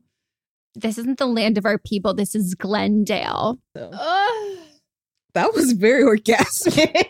This 0.76 0.99
isn't 0.99 1.18
the 1.18 1.26
land 1.26 1.58
of 1.58 1.66
our 1.66 1.80
people. 1.80 2.14
This 2.14 2.36
is 2.36 2.53
Glendale. 2.53 3.58
So. 3.76 3.89
That 5.34 5.54
was 5.54 5.74
very 5.74 6.04
orgasmic. 6.04 7.06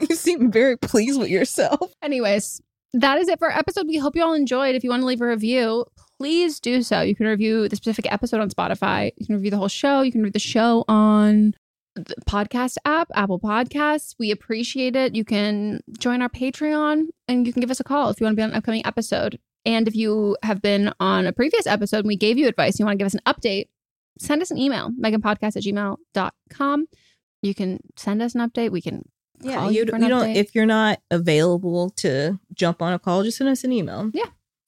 you 0.08 0.16
seem 0.16 0.50
very 0.50 0.76
pleased 0.76 1.18
with 1.18 1.28
yourself. 1.28 1.92
Anyways, 2.02 2.60
that 2.94 3.18
is 3.18 3.28
it 3.28 3.38
for 3.38 3.50
our 3.50 3.58
episode. 3.58 3.86
We 3.86 3.98
hope 3.98 4.16
you 4.16 4.22
all 4.22 4.34
enjoyed. 4.34 4.74
If 4.74 4.84
you 4.84 4.90
want 4.90 5.02
to 5.02 5.06
leave 5.06 5.20
a 5.20 5.26
review, 5.26 5.84
please 6.18 6.60
do 6.60 6.82
so. 6.82 7.00
You 7.00 7.14
can 7.14 7.26
review 7.26 7.68
the 7.68 7.76
specific 7.76 8.10
episode 8.12 8.40
on 8.40 8.50
Spotify. 8.50 9.12
You 9.16 9.26
can 9.26 9.34
review 9.36 9.50
the 9.50 9.58
whole 9.58 9.68
show. 9.68 10.02
You 10.02 10.12
can 10.12 10.22
read 10.22 10.32
the 10.32 10.38
show 10.38 10.84
on 10.88 11.54
the 11.94 12.14
podcast 12.28 12.76
app, 12.84 13.08
Apple 13.14 13.40
Podcasts. 13.40 14.14
We 14.18 14.30
appreciate 14.30 14.96
it. 14.96 15.14
You 15.14 15.24
can 15.24 15.80
join 15.98 16.22
our 16.22 16.28
Patreon 16.28 17.08
and 17.26 17.46
you 17.46 17.52
can 17.52 17.60
give 17.60 17.70
us 17.70 17.80
a 17.80 17.84
call 17.84 18.10
if 18.10 18.20
you 18.20 18.24
want 18.24 18.34
to 18.34 18.40
be 18.40 18.42
on 18.42 18.50
an 18.50 18.56
upcoming 18.56 18.86
episode. 18.86 19.38
And 19.64 19.88
if 19.88 19.94
you 19.94 20.36
have 20.42 20.62
been 20.62 20.92
on 21.00 21.26
a 21.26 21.32
previous 21.32 21.66
episode 21.66 21.98
and 21.98 22.08
we 22.08 22.16
gave 22.16 22.38
you 22.38 22.48
advice, 22.48 22.74
and 22.74 22.80
you 22.80 22.86
want 22.86 22.98
to 22.98 23.04
give 23.04 23.06
us 23.06 23.14
an 23.14 23.20
update, 23.26 23.66
send 24.18 24.42
us 24.42 24.50
an 24.50 24.58
email, 24.58 24.90
meganpodcast 24.90 25.56
at 25.56 25.62
gmail.com. 25.62 26.86
You 27.42 27.54
can 27.54 27.80
send 27.96 28.20
us 28.22 28.34
an 28.34 28.40
update. 28.48 28.70
We 28.70 28.80
can 28.80 29.08
Yeah, 29.40 29.56
call 29.56 29.70
you, 29.72 29.80
you, 29.80 29.86
for 29.86 29.96
an 29.96 30.02
you 30.02 30.08
don't. 30.08 30.30
If 30.30 30.54
you're 30.54 30.66
not 30.66 31.00
available 31.10 31.90
to 31.98 32.38
jump 32.54 32.82
on 32.82 32.92
a 32.92 32.98
call, 32.98 33.22
just 33.22 33.38
send 33.38 33.48
us 33.50 33.64
an 33.64 33.72
email. 33.72 34.10
Yeah. 34.12 34.26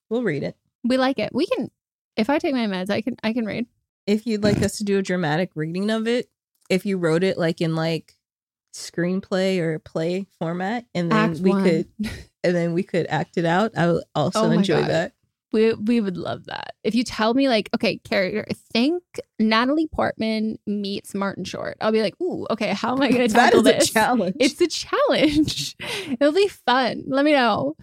we'll 0.08 0.22
read 0.22 0.42
it. 0.42 0.56
we 0.84 0.96
like 0.96 1.18
it. 1.18 1.30
We 1.34 1.46
can 1.46 1.70
if 2.16 2.28
I 2.30 2.38
take 2.38 2.52
my 2.54 2.66
meds, 2.66 2.90
I 2.90 3.00
can 3.00 3.16
I 3.22 3.32
can 3.32 3.44
read. 3.46 3.66
If 4.06 4.26
you'd 4.26 4.42
like 4.42 4.62
us 4.62 4.78
to 4.78 4.84
do 4.84 4.98
a 4.98 5.02
dramatic 5.02 5.50
reading 5.54 5.90
of 5.90 6.06
it, 6.08 6.28
if 6.68 6.84
you 6.86 6.96
wrote 6.98 7.22
it 7.22 7.38
like 7.38 7.60
in 7.60 7.74
like 7.76 8.14
screenplay 8.74 9.58
or 9.58 9.78
play 9.78 10.26
format, 10.38 10.86
and 10.94 11.10
then 11.10 11.30
Act 11.32 11.40
we 11.40 11.50
one. 11.50 11.62
could, 11.64 11.88
and 12.44 12.54
then 12.56 12.72
we 12.72 12.82
could 12.82 13.06
act 13.08 13.36
it 13.36 13.44
out, 13.44 13.72
I 13.76 13.90
would 13.92 14.04
also 14.14 14.46
Oh 14.48 14.50
enjoy 14.50 14.80
God. 14.82 14.90
that. 14.90 15.12
We 15.52 15.74
we 15.74 16.00
would 16.00 16.16
love 16.16 16.46
that. 16.46 16.74
If 16.84 16.94
you 16.94 17.02
tell 17.04 17.34
me 17.34 17.48
like, 17.48 17.68
okay, 17.74 17.98
Carrie, 17.98 18.44
think 18.72 19.02
Natalie 19.38 19.88
Portman 19.88 20.58
meets 20.66 21.14
Martin 21.14 21.44
Short. 21.44 21.76
I'll 21.80 21.92
be 21.92 22.02
like, 22.02 22.14
ooh, 22.20 22.46
okay, 22.50 22.72
how 22.72 22.94
am 22.94 23.02
I 23.02 23.10
going 23.10 23.26
to 23.28 23.34
That 23.34 23.52
tackle 23.52 23.60
is 23.60 23.74
a 23.74 23.78
this? 23.78 23.90
challenge. 23.90 24.36
It's 24.38 24.60
a 24.60 24.68
challenge. 24.68 25.76
It'll 26.20 26.32
be 26.32 26.48
fun. 26.48 27.04
Let 27.08 27.24
me 27.24 27.32
know. 27.32 27.74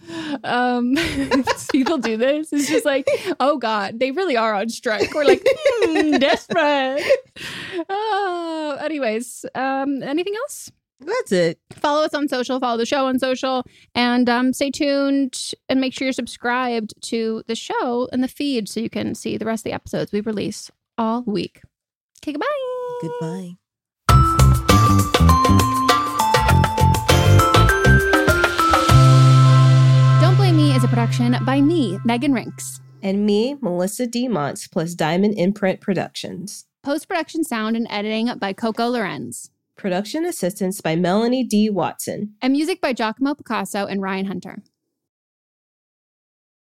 Um, 0.43 0.95
people 1.71 1.97
do 1.97 2.15
this. 2.17 2.53
It's 2.53 2.69
just 2.69 2.85
like, 2.85 3.07
oh 3.39 3.57
God, 3.57 3.99
they 3.99 4.11
really 4.11 4.37
are 4.37 4.53
on 4.53 4.69
strike. 4.69 5.13
We're 5.13 5.25
like, 5.25 5.45
hmm, 5.45 6.17
desperate. 6.17 7.03
Oh, 7.89 8.77
anyways, 8.79 9.45
um, 9.55 10.01
anything 10.03 10.35
else? 10.35 10.71
That's 10.99 11.31
it. 11.31 11.59
Follow 11.73 12.03
us 12.03 12.13
on 12.13 12.27
social, 12.27 12.59
follow 12.59 12.77
the 12.77 12.85
show 12.85 13.05
on 13.05 13.19
social, 13.19 13.63
and 13.93 14.27
um, 14.27 14.51
stay 14.51 14.71
tuned 14.71 15.51
and 15.69 15.79
make 15.79 15.93
sure 15.93 16.05
you're 16.05 16.13
subscribed 16.13 16.93
to 17.03 17.43
the 17.47 17.55
show 17.55 18.09
and 18.11 18.23
the 18.23 18.27
feed 18.27 18.67
so 18.67 18.79
you 18.79 18.89
can 18.89 19.13
see 19.13 19.37
the 19.37 19.45
rest 19.45 19.61
of 19.61 19.65
the 19.65 19.73
episodes 19.73 20.11
we 20.11 20.21
release 20.21 20.71
all 20.97 21.23
week. 21.23 21.61
Okay, 22.23 22.33
goodbye. 22.33 22.47
Goodbye. 23.01 23.57
Don't 30.19 30.35
Blame 30.35 30.57
Me 30.57 30.75
is 30.75 30.83
a 30.83 30.87
production 30.87 31.37
by 31.45 31.61
me, 31.61 31.99
Meghan 31.99 32.31
Rienks. 32.31 32.79
And 33.03 33.23
me, 33.25 33.55
Melisa 33.55 34.09
D. 34.09 34.27
Montz, 34.27 34.69
plus 34.69 34.95
Diamond 34.95 35.37
Imprint 35.37 35.79
Productions. 35.79 36.65
Post 36.81 37.07
production 37.07 37.43
sound 37.43 37.75
and 37.75 37.85
editing 37.91 38.35
by 38.39 38.53
Coco 38.53 38.87
Lorenz. 38.87 39.51
Production 39.77 40.25
assistance 40.25 40.81
by 40.81 40.95
Melanie 40.95 41.43
D. 41.43 41.69
Watson. 41.69 42.33
And 42.41 42.51
music 42.51 42.81
by 42.81 42.93
Giacomo 42.93 43.35
Picasso 43.35 43.85
and 43.85 44.01
Ryan 44.01 44.25
Hunter. 44.25 44.63